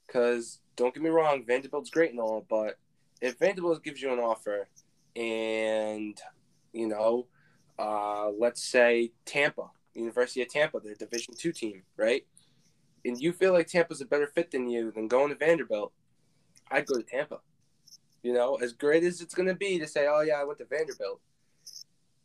Because 0.06 0.60
don't 0.76 0.94
get 0.94 1.04
me 1.04 1.10
wrong, 1.10 1.44
Vanderbilt's 1.46 1.90
great 1.90 2.12
and 2.12 2.20
all, 2.20 2.46
but 2.50 2.78
if 3.22 3.40
Vanderbilt 3.40 3.84
gives 3.84 4.02
you 4.02 4.12
an 4.12 4.20
offer, 4.20 4.68
and 5.16 6.20
you 6.74 6.88
know, 6.88 7.28
uh, 7.80 8.30
let's 8.30 8.64
say 8.64 9.12
Tampa, 9.26 9.70
University 9.94 10.42
of 10.42 10.50
Tampa, 10.50 10.80
their 10.80 10.96
Division 10.96 11.34
two 11.38 11.52
team, 11.52 11.84
right? 11.98 12.26
And 13.06 13.20
you 13.20 13.34
feel 13.34 13.54
like 13.54 13.68
Tampa's 13.68 14.02
a 14.02 14.06
better 14.06 14.28
fit 14.28 14.52
than 14.52 14.70
you 14.70 14.92
than 14.92 15.08
going 15.08 15.30
to 15.30 15.36
Vanderbilt, 15.36 15.92
I'd 16.72 16.86
go 16.86 16.96
to 16.96 17.04
Tampa. 17.04 17.40
You 18.22 18.34
know, 18.34 18.56
as 18.56 18.72
great 18.74 19.04
as 19.04 19.20
it's 19.20 19.36
going 19.36 19.50
to 19.50 19.56
be 19.56 19.80
to 19.80 19.88
say, 19.88 20.08
"Oh 20.08 20.22
yeah, 20.22 20.36
I 20.36 20.46
went 20.46 20.60
to 20.60 20.66
Vanderbilt," 20.66 21.20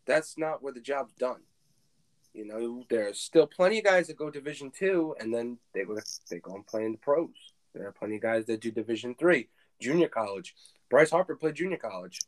that's 0.07 0.39
not 0.39 0.63
where 0.63 0.73
the 0.73 0.81
job's 0.81 1.13
done. 1.15 1.41
You 2.33 2.47
know, 2.47 2.85
there's 2.89 3.19
still 3.19 3.47
plenty 3.47 3.79
of 3.79 3.85
guys 3.85 4.07
that 4.07 4.17
go 4.17 4.31
Division 4.31 4.71
two, 4.71 5.17
and 5.19 5.35
then 5.35 5.59
they 5.75 5.85
go 5.85 5.99
they 6.31 6.39
go 6.39 6.55
and 6.55 6.67
play 6.67 6.85
in 6.85 6.93
the 6.93 6.99
pros. 6.99 7.31
There 7.75 7.87
are 7.87 7.93
plenty 7.93 8.17
of 8.17 8.23
guys 8.23 8.47
that 8.47 8.61
do 8.61 8.71
Division 8.71 9.17
three, 9.19 9.49
junior 9.81 10.09
college. 10.09 10.55
Bryce 10.89 11.11
Harper 11.11 11.35
played 11.37 11.57
junior 11.57 11.79
college. 11.79 12.21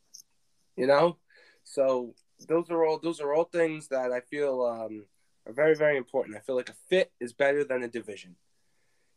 You 0.76 0.86
know, 0.86 1.18
so 1.62 2.14
those 2.48 2.70
are 2.70 2.84
all 2.84 2.98
those 2.98 3.20
are 3.20 3.34
all 3.34 3.44
things 3.44 3.88
that 3.88 4.12
I 4.12 4.20
feel 4.20 4.64
um, 4.64 5.06
are 5.46 5.52
very 5.52 5.74
very 5.74 5.96
important. 5.96 6.36
I 6.36 6.40
feel 6.40 6.56
like 6.56 6.70
a 6.70 6.74
fit 6.88 7.12
is 7.20 7.32
better 7.32 7.64
than 7.64 7.82
a 7.82 7.88
division. 7.88 8.36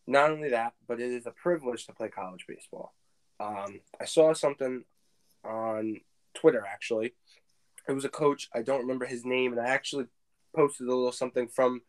Not 0.05 0.31
only 0.31 0.49
that, 0.49 0.73
but 0.87 0.99
it 0.99 1.11
is 1.11 1.25
a 1.25 1.31
privilege 1.31 1.85
to 1.85 1.93
play 1.93 2.09
college 2.09 2.45
baseball. 2.47 2.93
Um, 3.39 3.79
I 3.99 4.05
saw 4.05 4.33
something 4.33 4.83
on 5.43 6.01
Twitter 6.33 6.65
actually. 6.67 7.13
It 7.87 7.93
was 7.93 8.05
a 8.05 8.09
coach. 8.09 8.49
I 8.53 8.61
don't 8.61 8.81
remember 8.81 9.05
his 9.05 9.25
name, 9.25 9.51
and 9.51 9.61
I 9.61 9.69
actually 9.69 10.05
posted 10.55 10.87
a 10.87 10.89
little 10.89 11.11
something 11.11 11.47
from 11.47 11.81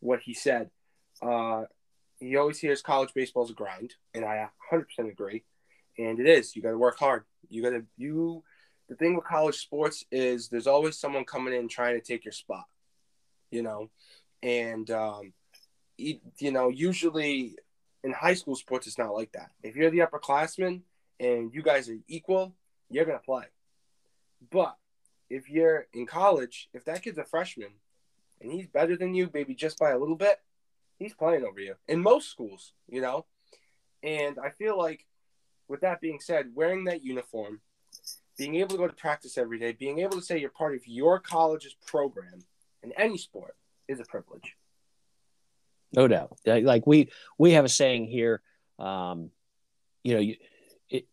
what 0.00 0.20
he 0.20 0.34
said. 0.34 0.70
Uh, 1.20 1.64
he 2.18 2.36
always 2.36 2.58
hears 2.58 2.82
college 2.82 3.14
baseball 3.14 3.44
is 3.44 3.50
a 3.50 3.54
grind, 3.54 3.94
and 4.14 4.24
I 4.24 4.48
100% 4.72 4.84
agree. 5.10 5.44
And 5.98 6.20
it 6.20 6.26
is. 6.26 6.54
You 6.54 6.62
got 6.62 6.70
to 6.70 6.78
work 6.78 6.98
hard. 6.98 7.24
You 7.48 7.62
got 7.62 7.70
to 7.70 7.84
you. 7.96 8.44
The 8.90 8.96
thing 8.96 9.14
with 9.14 9.24
college 9.24 9.56
sports 9.56 10.04
is 10.10 10.48
there's 10.48 10.66
always 10.66 10.98
someone 10.98 11.24
coming 11.24 11.54
in 11.54 11.68
trying 11.68 11.94
to 11.98 12.04
take 12.04 12.24
your 12.24 12.32
spot. 12.32 12.64
You 13.50 13.62
know, 13.62 13.90
and 14.42 14.90
um, 14.90 15.32
you, 15.96 16.18
you 16.38 16.52
know 16.52 16.68
usually 16.68 17.56
in 18.04 18.12
high 18.12 18.34
school 18.34 18.56
sports 18.56 18.86
it's 18.86 18.98
not 18.98 19.14
like 19.14 19.32
that. 19.32 19.50
If 19.62 19.76
you're 19.76 19.90
the 19.90 20.00
upperclassman 20.00 20.82
and 21.18 21.54
you 21.54 21.62
guys 21.62 21.88
are 21.88 21.98
equal, 22.08 22.54
you're 22.90 23.04
gonna 23.04 23.20
play. 23.20 23.44
But 24.50 24.76
if 25.30 25.48
you're 25.48 25.86
in 25.92 26.06
college, 26.06 26.68
if 26.74 26.84
that 26.84 27.02
kid's 27.02 27.18
a 27.18 27.24
freshman 27.24 27.70
and 28.40 28.50
he's 28.50 28.66
better 28.66 28.96
than 28.96 29.14
you, 29.14 29.30
maybe 29.32 29.54
just 29.54 29.78
by 29.78 29.90
a 29.90 29.98
little 29.98 30.16
bit, 30.16 30.40
he's 30.98 31.14
playing 31.14 31.44
over 31.44 31.60
you 31.60 31.76
in 31.86 32.02
most 32.02 32.30
schools, 32.30 32.72
you 32.88 33.00
know? 33.00 33.26
And 34.02 34.38
I 34.38 34.50
feel 34.50 34.76
like, 34.76 35.06
with 35.68 35.82
that 35.82 36.00
being 36.00 36.18
said, 36.20 36.50
wearing 36.54 36.84
that 36.84 37.04
uniform, 37.04 37.60
being 38.36 38.56
able 38.56 38.70
to 38.70 38.76
go 38.76 38.86
to 38.86 38.94
practice 38.94 39.36
every 39.38 39.58
day, 39.58 39.72
being 39.72 40.00
able 40.00 40.16
to 40.16 40.22
say 40.22 40.38
you're 40.38 40.50
part 40.50 40.74
of 40.74 40.86
your 40.86 41.18
college's 41.18 41.74
program 41.86 42.40
in 42.82 42.92
any 42.92 43.18
sport 43.18 43.54
is 43.88 44.00
a 44.00 44.04
privilege. 44.04 44.56
No 45.92 46.06
doubt. 46.06 46.38
Like 46.46 46.86
we 46.86 47.10
we 47.38 47.52
have 47.52 47.64
a 47.64 47.68
saying 47.68 48.06
here, 48.06 48.40
um, 48.78 49.30
you 50.04 50.14
know, 50.14 50.20
you, 50.20 50.36
it, 50.88 51.06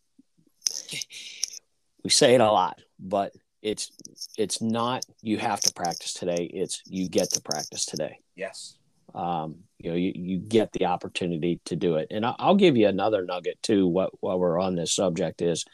we 2.04 2.10
say 2.10 2.36
it 2.36 2.42
a 2.42 2.52
lot, 2.52 2.80
but 3.00 3.34
it's 3.62 3.92
it's 4.38 4.62
not 4.62 5.04
you 5.22 5.38
have 5.40 5.60
to 5.62 5.74
practice 5.74 6.14
today. 6.14 6.50
It's 6.54 6.84
you 6.86 7.10
get 7.10 7.32
to 7.32 7.42
practice 7.42 7.86
today. 7.86 8.20
Yes 8.36 8.78
um, 9.18 9.58
you 9.80 9.90
know 9.90 9.96
you, 9.96 10.12
you 10.16 10.38
get 10.38 10.72
the 10.74 10.86
opportunity 10.86 11.60
to 11.66 11.76
do 11.76 11.96
it 11.96 12.08
and 12.12 12.26
i'll 12.26 12.56
give 12.56 12.78
you 12.78 12.88
another 12.88 13.26
nugget 13.26 13.62
too 13.62 13.88
what, 13.88 14.12
while 14.22 14.40
we're 14.40 14.60
on 14.60 14.76
this 14.76 14.96
subject 14.96 15.42
is 15.42 15.66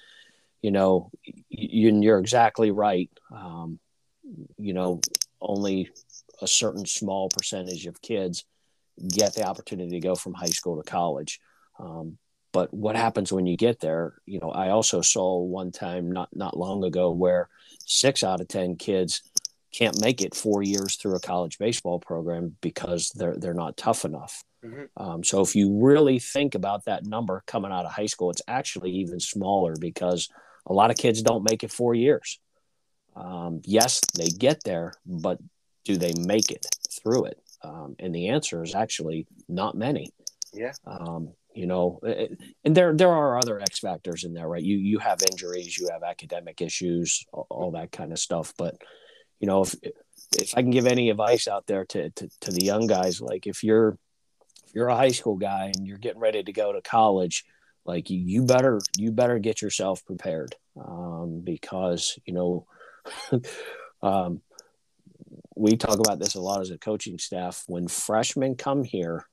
you 0.63 0.71
know 0.71 1.11
you, 1.49 1.99
you're 2.01 2.17
exactly 2.17 2.71
right 2.71 3.11
um, 3.31 3.79
you 4.57 4.73
know 4.73 4.99
only 5.39 5.89
a 6.41 6.47
certain 6.47 6.85
small 6.85 7.29
percentage 7.29 7.85
of 7.85 8.01
kids 8.01 8.45
get 9.07 9.35
the 9.35 9.43
opportunity 9.43 9.91
to 9.91 9.99
go 9.99 10.15
from 10.15 10.33
high 10.33 10.45
school 10.45 10.81
to 10.81 10.89
college 10.89 11.39
um, 11.79 12.17
but 12.51 12.73
what 12.73 12.95
happens 12.95 13.31
when 13.31 13.45
you 13.45 13.57
get 13.57 13.79
there 13.79 14.15
you 14.25 14.39
know 14.39 14.49
i 14.49 14.69
also 14.69 15.01
saw 15.01 15.37
one 15.37 15.71
time 15.71 16.11
not 16.11 16.29
not 16.33 16.57
long 16.57 16.83
ago 16.83 17.11
where 17.11 17.49
six 17.85 18.23
out 18.23 18.41
of 18.41 18.47
ten 18.47 18.75
kids 18.75 19.21
can't 19.73 19.99
make 19.99 20.21
it 20.21 20.35
four 20.35 20.61
years 20.63 20.95
through 20.95 21.15
a 21.15 21.19
college 21.19 21.57
baseball 21.57 21.99
program 21.99 22.55
because 22.61 23.11
they're 23.15 23.35
they're 23.35 23.53
not 23.53 23.75
tough 23.75 24.05
enough. 24.05 24.43
Mm-hmm. 24.63 25.03
Um, 25.03 25.23
so 25.23 25.41
if 25.41 25.55
you 25.55 25.83
really 25.83 26.19
think 26.19 26.55
about 26.55 26.85
that 26.85 27.05
number 27.05 27.43
coming 27.47 27.71
out 27.71 27.85
of 27.85 27.91
high 27.91 28.05
school, 28.05 28.29
it's 28.29 28.41
actually 28.47 28.91
even 28.91 29.19
smaller 29.19 29.75
because 29.77 30.29
a 30.65 30.73
lot 30.73 30.91
of 30.91 30.97
kids 30.97 31.21
don't 31.21 31.43
make 31.43 31.63
it 31.63 31.71
four 31.71 31.93
years. 31.93 32.39
Um, 33.15 33.61
yes, 33.65 34.01
they 34.17 34.27
get 34.27 34.63
there, 34.63 34.93
but 35.05 35.39
do 35.85 35.97
they 35.97 36.13
make 36.17 36.51
it 36.51 36.65
through 36.89 37.25
it? 37.25 37.39
Um, 37.61 37.95
and 37.99 38.13
the 38.13 38.29
answer 38.29 38.63
is 38.63 38.75
actually 38.75 39.27
not 39.47 39.75
many. 39.75 40.11
Yeah. 40.53 40.73
Um, 40.85 41.33
you 41.53 41.67
know, 41.67 41.99
it, 42.03 42.39
and 42.63 42.75
there 42.75 42.95
there 42.95 43.11
are 43.11 43.37
other 43.37 43.59
X 43.59 43.79
factors 43.79 44.23
in 44.23 44.33
there, 44.33 44.47
right? 44.47 44.63
You 44.63 44.77
you 44.77 44.99
have 44.99 45.19
injuries, 45.29 45.77
you 45.77 45.89
have 45.91 46.03
academic 46.03 46.61
issues, 46.61 47.25
all, 47.31 47.47
all 47.49 47.71
that 47.71 47.91
kind 47.91 48.11
of 48.11 48.19
stuff, 48.19 48.53
but 48.57 48.75
you 49.39 49.47
know, 49.47 49.61
if 49.61 49.75
if 50.37 50.57
I 50.57 50.61
can 50.61 50.71
give 50.71 50.87
any 50.87 51.09
advice 51.09 51.47
out 51.47 51.67
there 51.67 51.85
to, 51.85 52.09
to, 52.09 52.29
to 52.41 52.51
the 52.51 52.63
young 52.63 52.87
guys, 52.87 53.21
like 53.21 53.45
if 53.45 53.63
you're 53.63 53.97
if 54.65 54.73
you're 54.73 54.87
a 54.87 54.95
high 54.95 55.09
school 55.09 55.35
guy 55.35 55.71
and 55.75 55.85
you're 55.85 55.97
getting 55.97 56.21
ready 56.21 56.43
to 56.43 56.51
go 56.51 56.73
to 56.73 56.81
college, 56.81 57.43
like 57.85 58.09
you, 58.09 58.43
better 58.43 58.79
you 58.97 59.11
better 59.11 59.39
get 59.39 59.61
yourself 59.61 60.05
prepared 60.05 60.55
um, 60.79 61.41
because 61.43 62.17
you 62.25 62.33
know 62.33 62.65
um, 64.01 64.41
we 65.55 65.77
talk 65.77 65.99
about 65.99 66.19
this 66.19 66.35
a 66.35 66.41
lot 66.41 66.61
as 66.61 66.71
a 66.71 66.77
coaching 66.77 67.19
staff. 67.19 67.63
When 67.67 67.87
freshmen 67.87 68.55
come 68.55 68.83
here, 68.83 69.25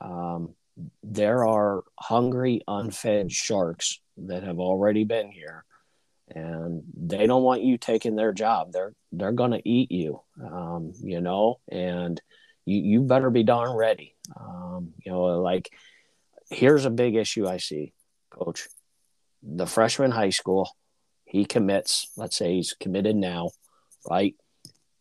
um, 0.00 0.54
there 1.02 1.46
are 1.46 1.84
hungry, 1.98 2.62
unfed 2.66 3.32
sharks 3.32 4.00
that 4.16 4.42
have 4.42 4.58
already 4.58 5.04
been 5.04 5.30
here 5.30 5.64
and 6.34 6.82
they 6.94 7.26
don't 7.26 7.42
want 7.42 7.62
you 7.62 7.78
taking 7.78 8.16
their 8.16 8.32
job. 8.32 8.72
They're 8.72 8.94
they're 9.12 9.32
going 9.32 9.52
to 9.52 9.68
eat 9.68 9.90
you, 9.90 10.20
um, 10.42 10.92
you 11.02 11.20
know, 11.20 11.60
and 11.70 12.20
you 12.64 12.80
you 12.80 13.00
better 13.02 13.30
be 13.30 13.42
darn 13.42 13.76
ready. 13.76 14.14
Um, 14.38 14.92
you 15.04 15.12
know, 15.12 15.22
like 15.40 15.70
here's 16.50 16.84
a 16.84 16.90
big 16.90 17.14
issue 17.14 17.46
I 17.46 17.58
see, 17.58 17.92
Coach. 18.38 18.68
The 19.42 19.66
freshman 19.66 20.10
high 20.10 20.30
school, 20.30 20.70
he 21.24 21.44
commits. 21.44 22.10
Let's 22.16 22.36
say 22.36 22.54
he's 22.54 22.74
committed 22.78 23.16
now, 23.16 23.50
right? 24.08 24.34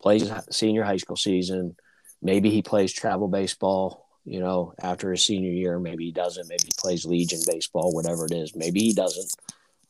Plays 0.01 0.31
senior 0.51 0.83
high 0.83 0.97
school 0.97 1.15
season. 1.15 1.75
Maybe 2.21 2.49
he 2.49 2.61
plays 2.61 2.93
travel 2.93 3.27
baseball. 3.27 4.05
You 4.25 4.41
know, 4.41 4.73
after 4.81 5.11
his 5.11 5.25
senior 5.25 5.51
year, 5.51 5.79
maybe 5.79 6.05
he 6.05 6.11
doesn't. 6.11 6.49
Maybe 6.49 6.65
he 6.65 6.71
plays 6.77 7.05
Legion 7.05 7.39
baseball, 7.47 7.93
whatever 7.93 8.25
it 8.25 8.33
is. 8.33 8.55
Maybe 8.55 8.81
he 8.81 8.93
doesn't. 8.93 9.31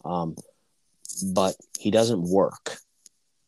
Um, 0.05 0.35
but 1.33 1.55
he 1.79 1.89
doesn't 1.89 2.21
work. 2.21 2.77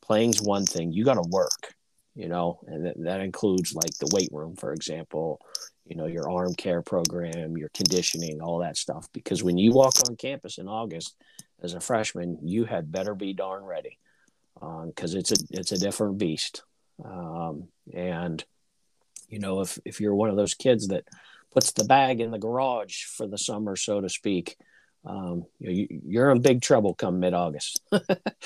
Playing's 0.02 0.42
one 0.42 0.66
thing. 0.66 0.92
You 0.92 1.06
got 1.06 1.16
to 1.16 1.30
work, 1.30 1.76
you 2.16 2.28
know, 2.28 2.60
and 2.66 2.88
that, 2.88 3.04
that 3.04 3.22
includes 3.22 3.76
like 3.76 3.96
the 4.00 4.10
weight 4.12 4.30
room, 4.32 4.56
for 4.56 4.74
example, 4.74 5.40
you 5.90 5.96
know, 5.96 6.06
your 6.06 6.30
arm 6.30 6.54
care 6.54 6.84
program, 6.84 7.58
your 7.58 7.70
conditioning, 7.74 8.42
all 8.42 8.60
that 8.60 8.78
stuff. 8.78 9.10
Because 9.12 9.44
when 9.44 9.58
you 9.58 9.74
walk 9.74 9.96
on 10.08 10.16
campus 10.16 10.60
in 10.60 10.68
August 10.68 11.16
as 11.64 11.74
a 11.74 11.80
freshman, 11.80 12.38
you 12.44 12.66
had 12.66 12.92
better 12.92 13.16
be 13.16 13.34
darn 13.34 13.64
ready 13.64 13.98
because 14.54 15.14
um, 15.14 15.20
it's 15.20 15.32
a 15.32 15.36
it's 15.50 15.72
a 15.72 15.80
different 15.80 16.20
beast. 16.20 16.64
Um, 17.04 17.70
and 17.92 18.44
you 19.30 19.40
know, 19.40 19.62
if 19.62 19.80
if 19.84 20.00
you're 20.00 20.14
one 20.14 20.30
of 20.30 20.36
those 20.36 20.54
kids 20.54 20.90
that 20.90 21.06
puts 21.52 21.72
the 21.72 21.86
bag 21.86 22.22
in 22.22 22.30
the 22.30 22.38
garage 22.38 23.06
for 23.06 23.28
the 23.28 23.38
summer, 23.38 23.76
so 23.76 24.00
to 24.00 24.10
speak, 24.10 24.58
um, 25.06 25.46
you, 25.58 26.22
are 26.22 26.30
in 26.32 26.42
big 26.42 26.62
trouble 26.62 26.94
come 26.94 27.20
mid 27.20 27.34
August. 27.34 27.82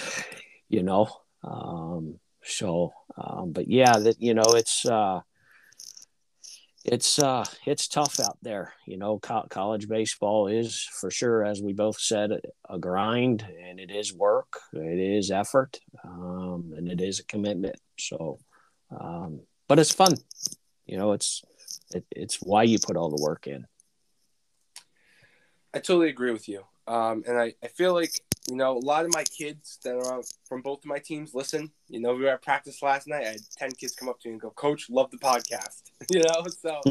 you 0.70 0.82
know, 0.82 1.10
um, 1.44 2.20
so 2.42 2.94
um, 3.18 3.52
but 3.52 3.68
yeah, 3.68 3.98
that 3.98 4.22
you 4.22 4.34
know 4.34 4.46
it's 4.50 4.86
uh, 4.86 5.20
it's 6.84 7.20
uh, 7.20 7.46
it's 7.66 7.88
tough 7.88 8.20
out 8.20 8.38
there. 8.42 8.74
You 8.86 8.98
know, 8.98 9.20
co- 9.20 9.48
college 9.50 9.88
baseball 9.88 10.48
is 10.48 10.88
for 11.00 11.10
sure, 11.10 11.46
as 11.46 11.62
we 11.62 11.74
both 11.74 12.00
said, 12.00 12.42
a 12.70 12.78
grind, 12.78 13.48
and 13.62 13.80
it 13.80 13.92
is 13.92 14.14
work, 14.14 14.60
it 14.74 15.00
is 15.00 15.32
effort, 15.32 15.80
um, 16.04 16.74
and 16.76 16.90
it 16.90 17.02
is 17.02 17.20
a 17.20 17.26
commitment. 17.26 17.76
So, 17.98 18.40
um, 18.92 19.42
but 19.68 19.80
it's 19.80 19.94
fun. 19.94 20.14
You 20.86 20.98
know, 20.98 21.14
it's 21.14 21.42
it, 21.94 22.06
it's 22.12 22.36
why 22.42 22.64
you 22.64 22.80
put 22.80 22.98
all 22.98 23.10
the 23.10 23.24
work 23.24 23.48
in. 23.48 23.66
I 25.74 25.80
totally 25.80 26.10
agree 26.10 26.32
with 26.32 26.48
you. 26.48 26.66
Um, 26.88 27.24
and 27.26 27.40
I, 27.40 27.54
I 27.64 27.68
feel 27.68 27.94
like, 27.94 28.22
you 28.50 28.58
know, 28.58 28.78
a 28.78 28.80
lot 28.80 29.06
of 29.06 29.14
my 29.14 29.24
kids 29.24 29.80
that 29.84 29.96
are 29.96 30.22
from 30.46 30.62
both 30.62 30.80
of 30.80 30.86
my 30.86 31.00
teams 31.00 31.34
listen. 31.34 31.72
You 31.88 32.02
know, 32.02 32.14
we 32.14 32.24
were 32.24 32.30
at 32.30 32.42
practice 32.42 32.82
last 32.82 33.08
night. 33.08 33.24
I 33.24 33.30
had 33.32 33.42
10 33.58 33.72
kids 33.72 33.96
come 33.96 34.10
up 34.10 34.20
to 34.22 34.28
me 34.28 34.34
and 34.34 34.42
go, 34.42 34.50
Coach, 34.50 34.90
love 34.90 35.12
the 35.12 35.18
podcast. 35.18 35.84
you 36.10 36.20
know, 36.20 36.46
so 36.50 36.82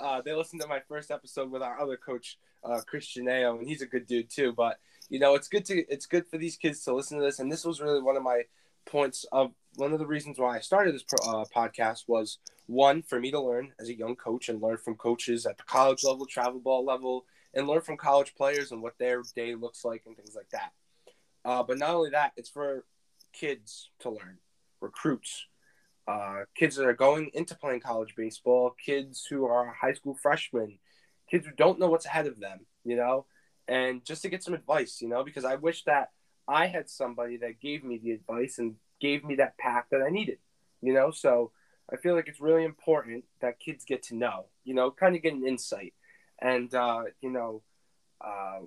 uh, 0.02 0.20
they 0.22 0.34
listened 0.34 0.60
to 0.62 0.68
my 0.68 0.80
first 0.80 1.10
episode 1.10 1.50
with 1.50 1.62
our 1.62 1.80
other 1.80 1.96
coach, 1.96 2.38
uh, 2.62 2.80
Christian 2.86 3.28
and 3.28 3.66
he's 3.66 3.80
a 3.82 3.86
good 3.86 4.06
dude 4.06 4.28
too. 4.28 4.52
But, 4.52 4.78
you 5.08 5.18
know, 5.18 5.34
it's 5.34 5.48
good 5.48 5.64
to 5.66 5.84
it's 5.90 6.06
good 6.06 6.26
for 6.26 6.36
these 6.36 6.56
kids 6.56 6.84
to 6.84 6.94
listen 6.94 7.18
to 7.18 7.24
this. 7.24 7.38
And 7.38 7.50
this 7.50 7.64
was 7.64 7.80
really 7.80 8.02
one 8.02 8.16
of 8.16 8.22
my 8.22 8.42
points 8.84 9.24
of 9.32 9.52
one 9.76 9.92
of 9.92 9.98
the 9.98 10.06
reasons 10.06 10.38
why 10.38 10.56
I 10.56 10.60
started 10.60 10.94
this 10.94 11.04
pro, 11.04 11.40
uh, 11.40 11.44
podcast 11.54 12.04
was 12.06 12.38
one 12.66 13.02
for 13.02 13.18
me 13.18 13.30
to 13.30 13.40
learn 13.40 13.72
as 13.78 13.88
a 13.88 13.96
young 13.96 14.16
coach 14.16 14.48
and 14.48 14.60
learn 14.60 14.76
from 14.76 14.96
coaches 14.96 15.46
at 15.46 15.56
the 15.56 15.64
college 15.64 16.04
level, 16.04 16.26
travel 16.26 16.60
ball 16.60 16.84
level, 16.84 17.24
and 17.54 17.66
learn 17.66 17.80
from 17.80 17.96
college 17.96 18.34
players 18.34 18.72
and 18.72 18.82
what 18.82 18.98
their 18.98 19.22
day 19.34 19.54
looks 19.54 19.84
like 19.84 20.02
and 20.06 20.16
things 20.16 20.34
like 20.34 20.50
that. 20.50 20.72
Uh, 21.48 21.62
but 21.62 21.78
not 21.78 21.94
only 21.94 22.10
that, 22.10 22.32
it's 22.36 22.50
for 22.50 22.84
kids 23.32 23.88
to 24.00 24.10
learn, 24.10 24.36
recruits, 24.82 25.46
uh, 26.06 26.40
kids 26.54 26.76
that 26.76 26.84
are 26.84 26.92
going 26.92 27.30
into 27.32 27.54
playing 27.54 27.80
college 27.80 28.14
baseball, 28.14 28.76
kids 28.84 29.26
who 29.30 29.46
are 29.46 29.72
high 29.72 29.94
school 29.94 30.14
freshmen, 30.14 30.78
kids 31.30 31.46
who 31.46 31.52
don't 31.56 31.78
know 31.78 31.88
what's 31.88 32.04
ahead 32.04 32.26
of 32.26 32.38
them, 32.38 32.66
you 32.84 32.96
know, 32.96 33.24
and 33.66 34.04
just 34.04 34.20
to 34.20 34.28
get 34.28 34.44
some 34.44 34.52
advice, 34.52 35.00
you 35.00 35.08
know, 35.08 35.24
because 35.24 35.46
I 35.46 35.54
wish 35.54 35.84
that 35.84 36.10
I 36.46 36.66
had 36.66 36.90
somebody 36.90 37.38
that 37.38 37.60
gave 37.60 37.82
me 37.82 37.96
the 37.96 38.10
advice 38.10 38.58
and 38.58 38.74
gave 39.00 39.24
me 39.24 39.36
that 39.36 39.56
path 39.56 39.84
that 39.90 40.02
I 40.02 40.10
needed, 40.10 40.40
you 40.82 40.92
know, 40.92 41.10
so 41.10 41.52
I 41.90 41.96
feel 41.96 42.14
like 42.14 42.28
it's 42.28 42.42
really 42.42 42.64
important 42.64 43.24
that 43.40 43.58
kids 43.58 43.86
get 43.86 44.02
to 44.04 44.14
know, 44.14 44.48
you 44.64 44.74
know, 44.74 44.90
kind 44.90 45.16
of 45.16 45.22
get 45.22 45.32
an 45.32 45.46
insight. 45.46 45.94
And, 46.42 46.74
uh, 46.74 47.04
you 47.22 47.30
know, 47.30 47.62
uh, 48.20 48.66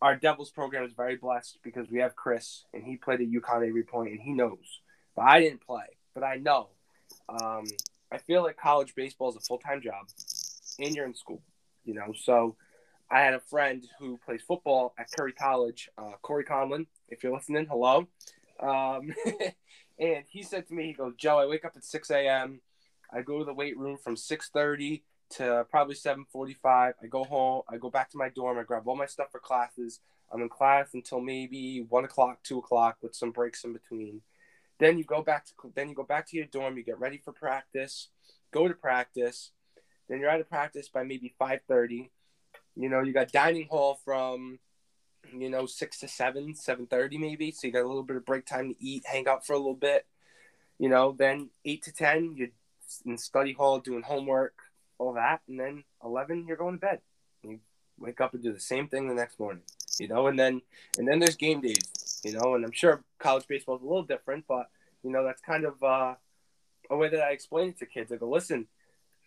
our 0.00 0.16
Devils 0.16 0.50
program 0.50 0.84
is 0.84 0.92
very 0.92 1.16
blessed 1.16 1.58
because 1.62 1.90
we 1.90 1.98
have 1.98 2.14
Chris 2.14 2.64
and 2.72 2.84
he 2.84 2.96
played 2.96 3.20
at 3.20 3.28
UConn 3.28 3.66
Avery 3.66 3.82
Point 3.82 4.12
and 4.12 4.20
he 4.20 4.32
knows. 4.32 4.80
But 5.16 5.22
I 5.22 5.40
didn't 5.40 5.66
play, 5.66 5.86
but 6.14 6.22
I 6.22 6.36
know. 6.36 6.68
Um, 7.28 7.64
I 8.12 8.18
feel 8.18 8.42
like 8.42 8.56
college 8.56 8.94
baseball 8.94 9.30
is 9.30 9.36
a 9.36 9.40
full 9.40 9.58
time 9.58 9.82
job 9.82 10.06
and 10.78 10.94
you're 10.94 11.06
in 11.06 11.14
school, 11.14 11.42
you 11.84 11.94
know. 11.94 12.12
So 12.14 12.56
I 13.10 13.20
had 13.20 13.34
a 13.34 13.40
friend 13.40 13.86
who 13.98 14.18
plays 14.24 14.42
football 14.46 14.94
at 14.98 15.10
Curry 15.10 15.32
College, 15.32 15.88
uh, 15.98 16.12
Corey 16.22 16.44
Conlon. 16.44 16.86
If 17.08 17.22
you're 17.22 17.34
listening, 17.34 17.66
hello. 17.66 18.06
Um, 18.60 19.14
and 19.98 20.24
he 20.28 20.42
said 20.42 20.68
to 20.68 20.74
me, 20.74 20.86
he 20.86 20.92
goes, 20.92 21.14
Joe, 21.16 21.38
I 21.38 21.46
wake 21.46 21.64
up 21.64 21.72
at 21.76 21.84
6 21.84 22.10
a.m. 22.10 22.60
I 23.12 23.22
go 23.22 23.38
to 23.38 23.44
the 23.44 23.54
weight 23.54 23.78
room 23.78 23.96
from 23.96 24.16
6:30 24.16 25.02
to 25.30 25.66
probably 25.70 25.94
7:45. 25.94 26.94
I 27.02 27.06
go 27.08 27.24
home. 27.24 27.62
I 27.68 27.76
go 27.76 27.90
back 27.90 28.10
to 28.10 28.18
my 28.18 28.28
dorm. 28.28 28.58
I 28.58 28.62
grab 28.62 28.86
all 28.86 28.96
my 28.96 29.06
stuff 29.06 29.30
for 29.30 29.40
classes. 29.40 30.00
I'm 30.30 30.42
in 30.42 30.48
class 30.48 30.94
until 30.94 31.20
maybe 31.20 31.84
one 31.88 32.04
o'clock, 32.04 32.42
two 32.42 32.58
o'clock, 32.58 32.98
with 33.02 33.14
some 33.14 33.30
breaks 33.30 33.64
in 33.64 33.72
between. 33.72 34.22
Then 34.78 34.98
you 34.98 35.04
go 35.04 35.22
back 35.22 35.46
to 35.46 35.52
then 35.74 35.88
you 35.88 35.94
go 35.94 36.04
back 36.04 36.28
to 36.28 36.36
your 36.36 36.46
dorm. 36.46 36.76
You 36.76 36.84
get 36.84 37.00
ready 37.00 37.18
for 37.18 37.32
practice. 37.32 38.08
Go 38.52 38.68
to 38.68 38.74
practice. 38.74 39.50
Then 40.08 40.20
you're 40.20 40.30
out 40.30 40.40
of 40.40 40.48
practice 40.48 40.88
by 40.88 41.04
maybe 41.04 41.34
5:30. 41.38 42.10
You 42.76 42.88
know, 42.88 43.02
you 43.02 43.12
got 43.12 43.32
dining 43.32 43.68
hall 43.68 43.96
from 44.04 44.60
you 45.32 45.50
know 45.50 45.66
six 45.66 45.98
to 46.00 46.08
seven, 46.08 46.54
7:30 46.54 47.18
maybe. 47.18 47.50
So 47.50 47.66
you 47.66 47.72
got 47.72 47.82
a 47.84 47.88
little 47.88 48.02
bit 48.02 48.16
of 48.16 48.24
break 48.24 48.46
time 48.46 48.72
to 48.72 48.82
eat, 48.82 49.04
hang 49.06 49.28
out 49.28 49.46
for 49.46 49.52
a 49.52 49.58
little 49.58 49.74
bit. 49.74 50.06
You 50.78 50.88
know, 50.88 51.12
then 51.12 51.50
eight 51.64 51.82
to 51.84 51.92
ten, 51.92 52.34
you're 52.36 52.48
in 53.04 53.18
study 53.18 53.52
hall 53.52 53.80
doing 53.80 54.02
homework 54.02 54.54
all 54.98 55.14
that, 55.14 55.40
and 55.48 55.58
then 55.58 55.84
eleven, 56.04 56.46
you're 56.46 56.56
going 56.56 56.74
to 56.74 56.80
bed. 56.80 57.00
You 57.42 57.60
wake 57.98 58.20
up 58.20 58.34
and 58.34 58.42
do 58.42 58.52
the 58.52 58.60
same 58.60 58.88
thing 58.88 59.08
the 59.08 59.14
next 59.14 59.40
morning, 59.40 59.62
you 59.98 60.08
know, 60.08 60.26
and 60.26 60.38
then 60.38 60.62
and 60.98 61.06
then 61.06 61.18
there's 61.18 61.36
game 61.36 61.60
days, 61.60 62.20
you 62.24 62.32
know, 62.32 62.54
and 62.54 62.64
I'm 62.64 62.72
sure 62.72 63.02
college 63.18 63.46
baseball 63.48 63.76
is 63.76 63.82
a 63.82 63.86
little 63.86 64.02
different, 64.02 64.44
but 64.46 64.68
you 65.02 65.10
know 65.10 65.24
that's 65.24 65.40
kind 65.40 65.64
of 65.64 65.82
uh, 65.82 66.14
a 66.90 66.96
way 66.96 67.08
that 67.08 67.20
I 67.20 67.30
explain 67.30 67.70
it 67.70 67.78
to 67.78 67.86
kids. 67.86 68.12
I 68.12 68.16
go, 68.16 68.28
listen, 68.28 68.66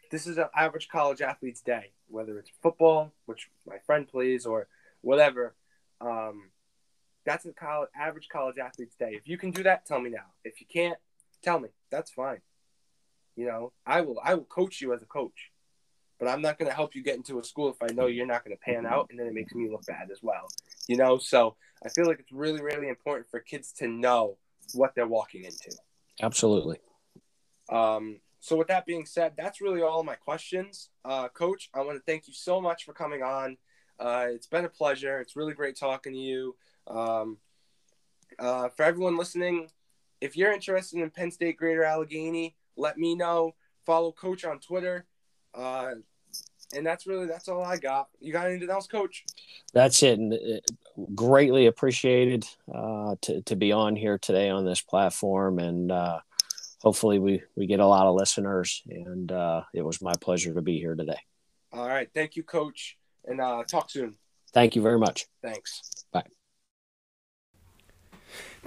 this 0.10 0.28
is 0.28 0.38
an 0.38 0.48
average 0.56 0.90
college 0.90 1.22
athlete's 1.22 1.62
day, 1.62 1.92
whether 2.08 2.38
it's 2.38 2.52
football, 2.62 3.14
which 3.26 3.50
my 3.66 3.78
friend 3.86 4.08
plays, 4.08 4.46
or 4.46 4.68
whatever. 5.02 5.56
Um, 6.00 6.50
that's 7.26 7.46
a 7.46 7.54
college, 7.54 7.90
average 7.96 8.28
college 8.30 8.58
athlete's 8.58 8.96
day. 8.96 9.12
If 9.14 9.28
you 9.28 9.38
can 9.38 9.52
do 9.52 9.64
that, 9.64 9.86
tell 9.86 10.02
me 10.02 10.10
now. 10.10 10.26
If 10.44 10.60
you 10.60 10.68
can't, 10.72 10.98
tell 11.44 11.60
me. 11.60 11.70
That's 11.92 12.12
fine. 12.12 12.42
You 13.36 13.46
know, 13.46 13.72
I 13.86 14.02
will 14.02 14.20
I 14.24 14.34
will 14.34 14.44
coach 14.44 14.82
you 14.82 14.94
as 14.94 15.02
a 15.02 15.06
coach 15.06 15.51
but 16.22 16.30
I'm 16.30 16.42
not 16.44 16.60
going 16.60 16.70
to 16.70 16.76
help 16.76 16.94
you 16.94 17.02
get 17.02 17.16
into 17.16 17.40
a 17.40 17.44
school 17.44 17.70
if 17.72 17.82
I 17.82 17.92
know 17.96 18.06
you're 18.06 18.28
not 18.28 18.46
going 18.46 18.56
to 18.56 18.62
pan 18.62 18.86
out, 18.86 19.08
and 19.10 19.20
then 19.20 19.26
it 19.26 19.34
makes 19.34 19.56
me 19.56 19.68
look 19.68 19.84
bad 19.88 20.12
as 20.12 20.20
well. 20.22 20.48
You 20.88 20.96
know, 20.96 21.18
so 21.18 21.56
I 21.84 21.90
feel 21.90 22.06
like 22.06 22.20
it's 22.20 22.32
really, 22.32 22.62
really 22.62 22.90
important 22.90 23.28
for 23.32 23.40
kids 23.40 23.72
to 23.80 23.88
know 23.88 24.38
what 24.76 24.94
they're 24.94 25.08
walking 25.08 25.46
into. 25.46 25.76
Absolutely. 26.22 26.78
Um, 27.70 28.20
so 28.40 28.56
with 28.56 28.68
that 28.68 28.86
being 28.86 29.08
said, 29.08 29.34
that's 29.36 29.62
really 29.62 29.82
all 29.82 30.04
my 30.04 30.14
questions. 30.14 30.90
Uh, 31.04 31.28
Coach, 31.28 31.72
I 31.74 31.82
want 31.82 31.98
to 31.98 32.04
thank 32.06 32.28
you 32.28 32.36
so 32.36 32.62
much 32.62 32.86
for 32.86 32.94
coming 32.94 33.24
on. 33.24 33.58
Uh, 34.00 34.28
it's 34.30 34.48
been 34.48 34.66
a 34.66 34.70
pleasure. 34.70 35.20
It's 35.22 35.36
really 35.36 35.54
great 35.54 35.76
talking 35.76 36.14
to 36.14 36.20
you. 36.20 36.56
Um, 36.86 37.38
uh, 38.38 38.70
for 38.70 38.84
everyone 38.84 39.18
listening, 39.18 39.70
if 40.22 40.38
you're 40.38 40.54
interested 40.54 41.02
in 41.02 41.10
Penn 41.10 41.32
State 41.32 41.58
Greater 41.58 41.84
Allegheny, 41.84 42.56
let 42.78 43.00
me 43.00 43.16
know. 43.16 43.56
Follow 43.88 44.12
Coach 44.12 44.46
on 44.46 44.60
Twitter. 44.60 45.08
Uh, 45.56 45.96
and 46.74 46.86
that's 46.86 47.08
really 47.08 47.28
that's 47.28 47.48
all 47.48 47.64
I 47.64 47.78
got. 47.78 48.08
You 48.20 48.32
got 48.32 48.48
anything 48.48 48.70
else, 48.70 48.88
Coach? 48.88 49.26
That's 49.74 50.04
it. 50.04 50.20
And 50.20 50.34
uh, 50.34 51.06
greatly 51.16 51.68
appreciated 51.68 52.46
uh, 52.74 53.16
to 53.22 53.42
to 53.44 53.56
be 53.56 53.72
on 53.72 53.96
here 53.96 54.18
today 54.18 54.50
on 54.50 54.66
this 54.66 54.82
platform, 54.82 55.60
and 55.60 55.92
uh, 55.92 56.20
hopefully 56.82 57.20
we 57.20 57.44
we 57.56 57.68
get 57.68 57.80
a 57.80 57.88
lot 57.88 58.08
of 58.08 58.16
listeners. 58.16 58.82
And 58.90 59.32
uh, 59.32 59.64
it 59.74 59.84
was 59.84 60.02
my 60.02 60.14
pleasure 60.20 60.54
to 60.54 60.62
be 60.62 60.80
here 60.80 60.96
today. 60.96 61.20
All 61.74 61.88
right, 61.88 62.10
thank 62.14 62.36
you, 62.36 62.44
Coach, 62.44 62.98
and 63.26 63.40
uh, 63.40 63.64
talk 63.64 63.90
soon. 63.90 64.18
Thank 64.54 64.76
you 64.76 64.82
very 64.82 65.00
much. 65.00 65.28
Thanks. 65.42 66.01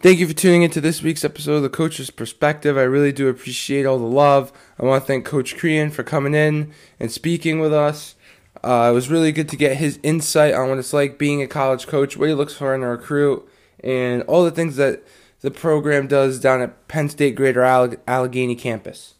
Thank 0.01 0.18
you 0.18 0.26
for 0.26 0.34
tuning 0.34 0.62
into 0.62 0.82
this 0.82 1.03
week's 1.03 1.24
episode 1.24 1.55
of 1.55 1.62
The 1.62 1.70
Coach's 1.70 2.11
Perspective. 2.11 2.76
I 2.76 2.82
really 2.82 3.12
do 3.12 3.28
appreciate 3.28 3.86
all 3.86 3.99
the 3.99 4.05
love. 4.05 4.53
I 4.78 4.84
want 4.84 5.03
to 5.03 5.07
thank 5.07 5.24
Coach 5.24 5.57
Creehan 5.57 5.90
for 5.90 6.03
coming 6.03 6.34
in 6.34 6.72
and 7.01 7.11
speaking 7.11 7.59
with 7.59 7.72
us. 7.72 8.14
Uh, 8.62 8.88
it 8.90 8.95
was 8.95 9.09
really 9.09 9.32
good 9.32 9.49
to 9.51 9.57
get 9.57 9.78
his 9.78 9.99
insight 10.03 10.53
on 10.53 10.68
what 10.68 10.78
it's 10.78 10.92
like 10.92 11.16
being 11.16 11.40
a 11.40 11.47
college 11.47 11.86
coach, 11.86 12.16
what 12.16 12.28
he 12.28 12.34
looks 12.34 12.55
for 12.55 12.74
in 12.74 12.82
a 12.82 12.88
recruit, 12.88 13.49
and 13.82 14.22
all 14.24 14.45
the 14.45 14.51
things 14.51 14.76
that 14.76 15.05
the 15.40 15.51
program 15.51 16.07
does 16.07 16.38
down 16.38 16.61
at 16.61 16.86
Penn 16.88 17.09
State 17.09 17.34
Greater 17.34 17.62
Allegheny 17.62 18.57
campus. 18.57 19.14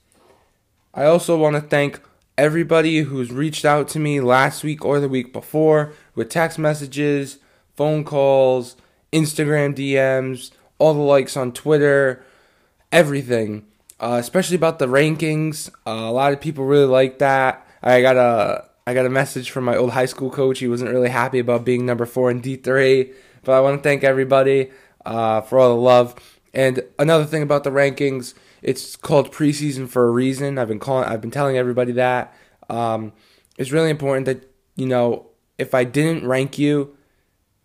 I 0.93 1.05
also 1.07 1.39
want 1.39 1.55
to 1.55 1.63
thank 1.63 2.01
everybody 2.37 2.99
who's 3.03 3.31
reached 3.31 3.65
out 3.65 3.89
to 3.89 3.99
me 3.99 4.21
last 4.21 4.65
week 4.65 4.85
or 4.85 5.01
the 5.01 5.09
week 5.09 5.33
before 5.33 5.95
with 6.15 6.29
text 6.29 6.59
messages, 6.59 7.39
phone 7.75 8.05
calls, 8.05 8.77
Instagram 9.13 9.75
DMs, 9.75 10.51
all 10.85 10.93
the 10.93 11.01
likes 11.01 11.35
on 11.35 11.51
Twitter, 11.51 12.23
everything. 12.93 13.65
Uh, 13.99 14.19
especially 14.21 14.57
about 14.57 14.79
the 14.79 14.87
rankings. 14.87 15.71
Uh, 15.87 16.11
a 16.11 16.13
lot 16.13 16.33
of 16.33 16.41
people 16.41 16.65
really 16.67 16.85
like 16.85 17.21
that. 17.21 17.67
I 17.83 18.03
got 18.03 18.17
a 18.17 18.65
I 18.87 18.93
got 18.93 19.07
a 19.07 19.11
message 19.11 19.51
from 19.51 19.65
my 19.65 19.77
old 19.77 19.93
high 19.93 20.05
school 20.05 20.31
coach. 20.31 20.59
He 20.59 20.69
wasn't 20.69 20.91
really 20.91 21.09
happy 21.09 21.39
about 21.39 21.65
being 21.65 21.87
number 21.87 22.05
four 22.05 22.31
in 22.31 22.41
D 22.41 22.57
three, 22.57 23.13
but 23.45 23.53
I 23.53 23.61
want 23.61 23.79
to 23.79 23.83
thank 23.83 24.05
everybody 24.05 24.71
uh, 25.07 25.41
for 25.41 25.59
all 25.59 25.71
the 25.75 25.81
love. 25.81 26.15
And 26.53 26.83
another 26.99 27.25
thing 27.25 27.43
about 27.43 27.65
the 27.65 27.71
rankings, 27.71 28.35
it's 28.63 28.95
called 28.95 29.33
preseason 29.33 29.89
for 29.89 30.07
a 30.07 30.11
reason. 30.11 30.59
I've 30.59 30.69
been 30.69 30.81
calling, 30.81 31.09
I've 31.09 31.23
been 31.23 31.31
telling 31.31 31.57
everybody 31.57 31.93
that. 31.93 32.35
Um, 32.69 33.13
it's 33.57 33.73
really 33.73 33.91
important 33.91 34.27
that 34.27 34.51
you 34.77 34.87
know 34.87 35.29
if 35.57 35.73
I 35.73 35.85
didn't 35.85 36.27
rank 36.27 36.59
you, 36.59 36.95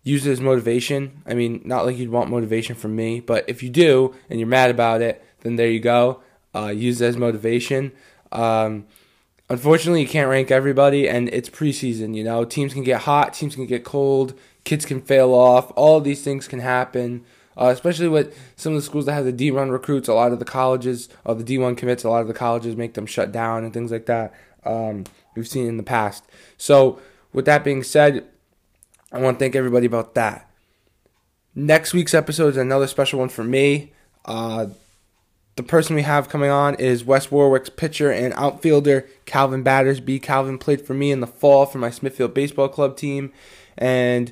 use 0.02 0.26
it 0.26 0.32
as 0.32 0.40
motivation. 0.40 1.22
I 1.26 1.34
mean, 1.34 1.60
not 1.64 1.84
like 1.84 1.98
you'd 1.98 2.10
want 2.10 2.30
motivation 2.30 2.74
from 2.74 2.96
me, 2.96 3.20
but 3.20 3.44
if 3.48 3.62
you 3.62 3.70
do 3.70 4.14
and 4.28 4.38
you're 4.38 4.48
mad 4.48 4.70
about 4.70 5.02
it, 5.02 5.24
then 5.40 5.56
there 5.56 5.68
you 5.68 5.80
go. 5.80 6.22
Uh, 6.54 6.68
use 6.68 7.00
it 7.00 7.06
as 7.06 7.16
motivation. 7.16 7.92
Um, 8.32 8.86
unfortunately, 9.48 10.02
you 10.02 10.08
can't 10.08 10.28
rank 10.28 10.50
everybody, 10.50 11.08
and 11.08 11.28
it's 11.28 11.50
preseason. 11.50 12.14
You 12.16 12.24
know, 12.24 12.44
teams 12.44 12.72
can 12.72 12.84
get 12.84 13.02
hot, 13.02 13.34
teams 13.34 13.54
can 13.54 13.66
get 13.66 13.84
cold, 13.84 14.34
kids 14.64 14.84
can 14.84 15.00
fail 15.00 15.34
off. 15.34 15.72
All 15.76 16.00
these 16.00 16.22
things 16.22 16.48
can 16.48 16.60
happen. 16.60 17.24
Uh, 17.56 17.66
especially 17.66 18.08
with 18.08 18.34
some 18.56 18.72
of 18.72 18.78
the 18.78 18.84
schools 18.84 19.04
that 19.04 19.12
have 19.12 19.24
the 19.24 19.32
D1 19.32 19.70
recruits, 19.70 20.08
a 20.08 20.14
lot 20.14 20.32
of 20.32 20.38
the 20.38 20.44
colleges, 20.44 21.10
or 21.24 21.34
the 21.34 21.44
D1 21.44 21.76
commits, 21.76 22.04
a 22.04 22.08
lot 22.08 22.22
of 22.22 22.28
the 22.28 22.32
colleges 22.32 22.74
make 22.74 22.94
them 22.94 23.04
shut 23.04 23.32
down 23.32 23.64
and 23.64 23.74
things 23.74 23.90
like 23.90 24.06
that. 24.06 24.32
Um, 24.64 25.04
we've 25.36 25.48
seen 25.48 25.66
in 25.66 25.76
the 25.76 25.82
past. 25.82 26.24
So, 26.56 27.00
with 27.32 27.44
that 27.44 27.62
being 27.62 27.82
said, 27.82 28.26
I 29.12 29.18
want 29.20 29.38
to 29.38 29.44
thank 29.44 29.56
everybody 29.56 29.86
about 29.86 30.14
that. 30.14 30.48
Next 31.54 31.92
week's 31.92 32.14
episode 32.14 32.48
is 32.48 32.56
another 32.56 32.86
special 32.86 33.18
one 33.18 33.28
for 33.28 33.42
me. 33.42 33.92
Uh, 34.24 34.66
the 35.56 35.62
person 35.62 35.96
we 35.96 36.02
have 36.02 36.28
coming 36.28 36.50
on 36.50 36.76
is 36.76 37.04
West 37.04 37.32
Warwick's 37.32 37.70
pitcher 37.70 38.10
and 38.10 38.32
outfielder 38.34 39.06
Calvin 39.26 39.62
Battersby. 39.62 40.20
Calvin 40.20 40.58
played 40.58 40.80
for 40.80 40.94
me 40.94 41.10
in 41.10 41.20
the 41.20 41.26
fall 41.26 41.66
for 41.66 41.78
my 41.78 41.90
Smithfield 41.90 42.34
Baseball 42.34 42.68
Club 42.68 42.96
team, 42.96 43.32
and 43.76 44.30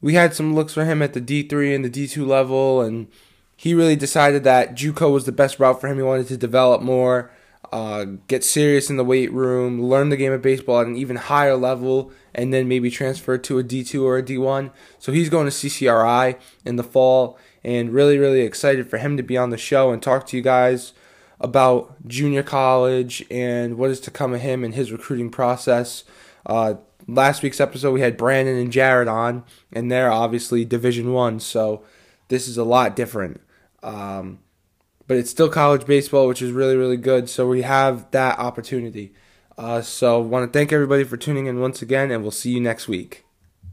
we 0.00 0.14
had 0.14 0.32
some 0.32 0.54
looks 0.54 0.72
for 0.72 0.84
him 0.84 1.02
at 1.02 1.12
the 1.12 1.20
D3 1.20 1.74
and 1.74 1.84
the 1.84 1.90
D2 1.90 2.26
level, 2.26 2.80
and 2.80 3.08
he 3.56 3.74
really 3.74 3.96
decided 3.96 4.44
that 4.44 4.74
JUCO 4.74 5.12
was 5.12 5.24
the 5.24 5.32
best 5.32 5.58
route 5.58 5.80
for 5.80 5.88
him. 5.88 5.96
He 5.96 6.02
wanted 6.02 6.28
to 6.28 6.36
develop 6.36 6.82
more, 6.82 7.30
uh, 7.72 8.04
get 8.28 8.44
serious 8.44 8.88
in 8.88 8.96
the 8.96 9.04
weight 9.04 9.32
room, 9.32 9.82
learn 9.82 10.08
the 10.08 10.16
game 10.16 10.32
of 10.32 10.42
baseball 10.42 10.80
at 10.80 10.86
an 10.86 10.96
even 10.96 11.16
higher 11.16 11.56
level, 11.56 12.12
and 12.34 12.52
then 12.52 12.68
maybe 12.68 12.90
transfer 12.90 13.38
to 13.38 13.58
a 13.58 13.64
D2 13.64 14.02
or 14.02 14.18
a 14.18 14.22
D1. 14.22 14.70
So 14.98 15.12
he's 15.12 15.28
going 15.28 15.46
to 15.46 15.52
CCRI 15.52 16.38
in 16.64 16.76
the 16.76 16.82
fall, 16.82 17.38
and 17.62 17.90
really, 17.90 18.18
really 18.18 18.40
excited 18.40 18.88
for 18.88 18.98
him 18.98 19.16
to 19.16 19.22
be 19.22 19.36
on 19.36 19.50
the 19.50 19.56
show 19.56 19.90
and 19.92 20.02
talk 20.02 20.26
to 20.28 20.36
you 20.36 20.42
guys 20.42 20.92
about 21.40 21.94
junior 22.06 22.42
college 22.42 23.24
and 23.30 23.76
what 23.76 23.90
is 23.90 24.00
to 24.00 24.10
come 24.10 24.32
of 24.32 24.40
him 24.40 24.64
and 24.64 24.74
his 24.74 24.92
recruiting 24.92 25.30
process. 25.30 26.04
Uh, 26.46 26.74
last 27.06 27.42
week's 27.42 27.60
episode 27.60 27.92
we 27.92 28.00
had 28.00 28.16
Brandon 28.16 28.56
and 28.56 28.72
Jared 28.72 29.08
on, 29.08 29.44
and 29.72 29.90
they're 29.90 30.12
obviously 30.12 30.64
Division 30.64 31.12
One. 31.12 31.40
So 31.40 31.82
this 32.28 32.48
is 32.48 32.56
a 32.56 32.64
lot 32.64 32.96
different. 32.96 33.40
Um, 33.82 34.40
but 35.06 35.16
it's 35.18 35.30
still 35.30 35.48
college 35.48 35.86
baseball, 35.86 36.26
which 36.26 36.40
is 36.40 36.52
really, 36.52 36.76
really 36.76 36.96
good. 36.96 37.28
So 37.28 37.46
we 37.46 37.62
have 37.62 38.10
that 38.12 38.38
opportunity. 38.38 39.12
Uh, 39.56 39.80
so 39.80 40.20
want 40.20 40.50
to 40.50 40.58
thank 40.58 40.72
everybody 40.72 41.04
for 41.04 41.16
tuning 41.16 41.46
in 41.46 41.60
once 41.60 41.82
again, 41.82 42.10
and 42.10 42.22
we'll 42.22 42.30
see 42.30 42.50
you 42.50 42.60
next 42.60 42.88
week. 42.88 43.24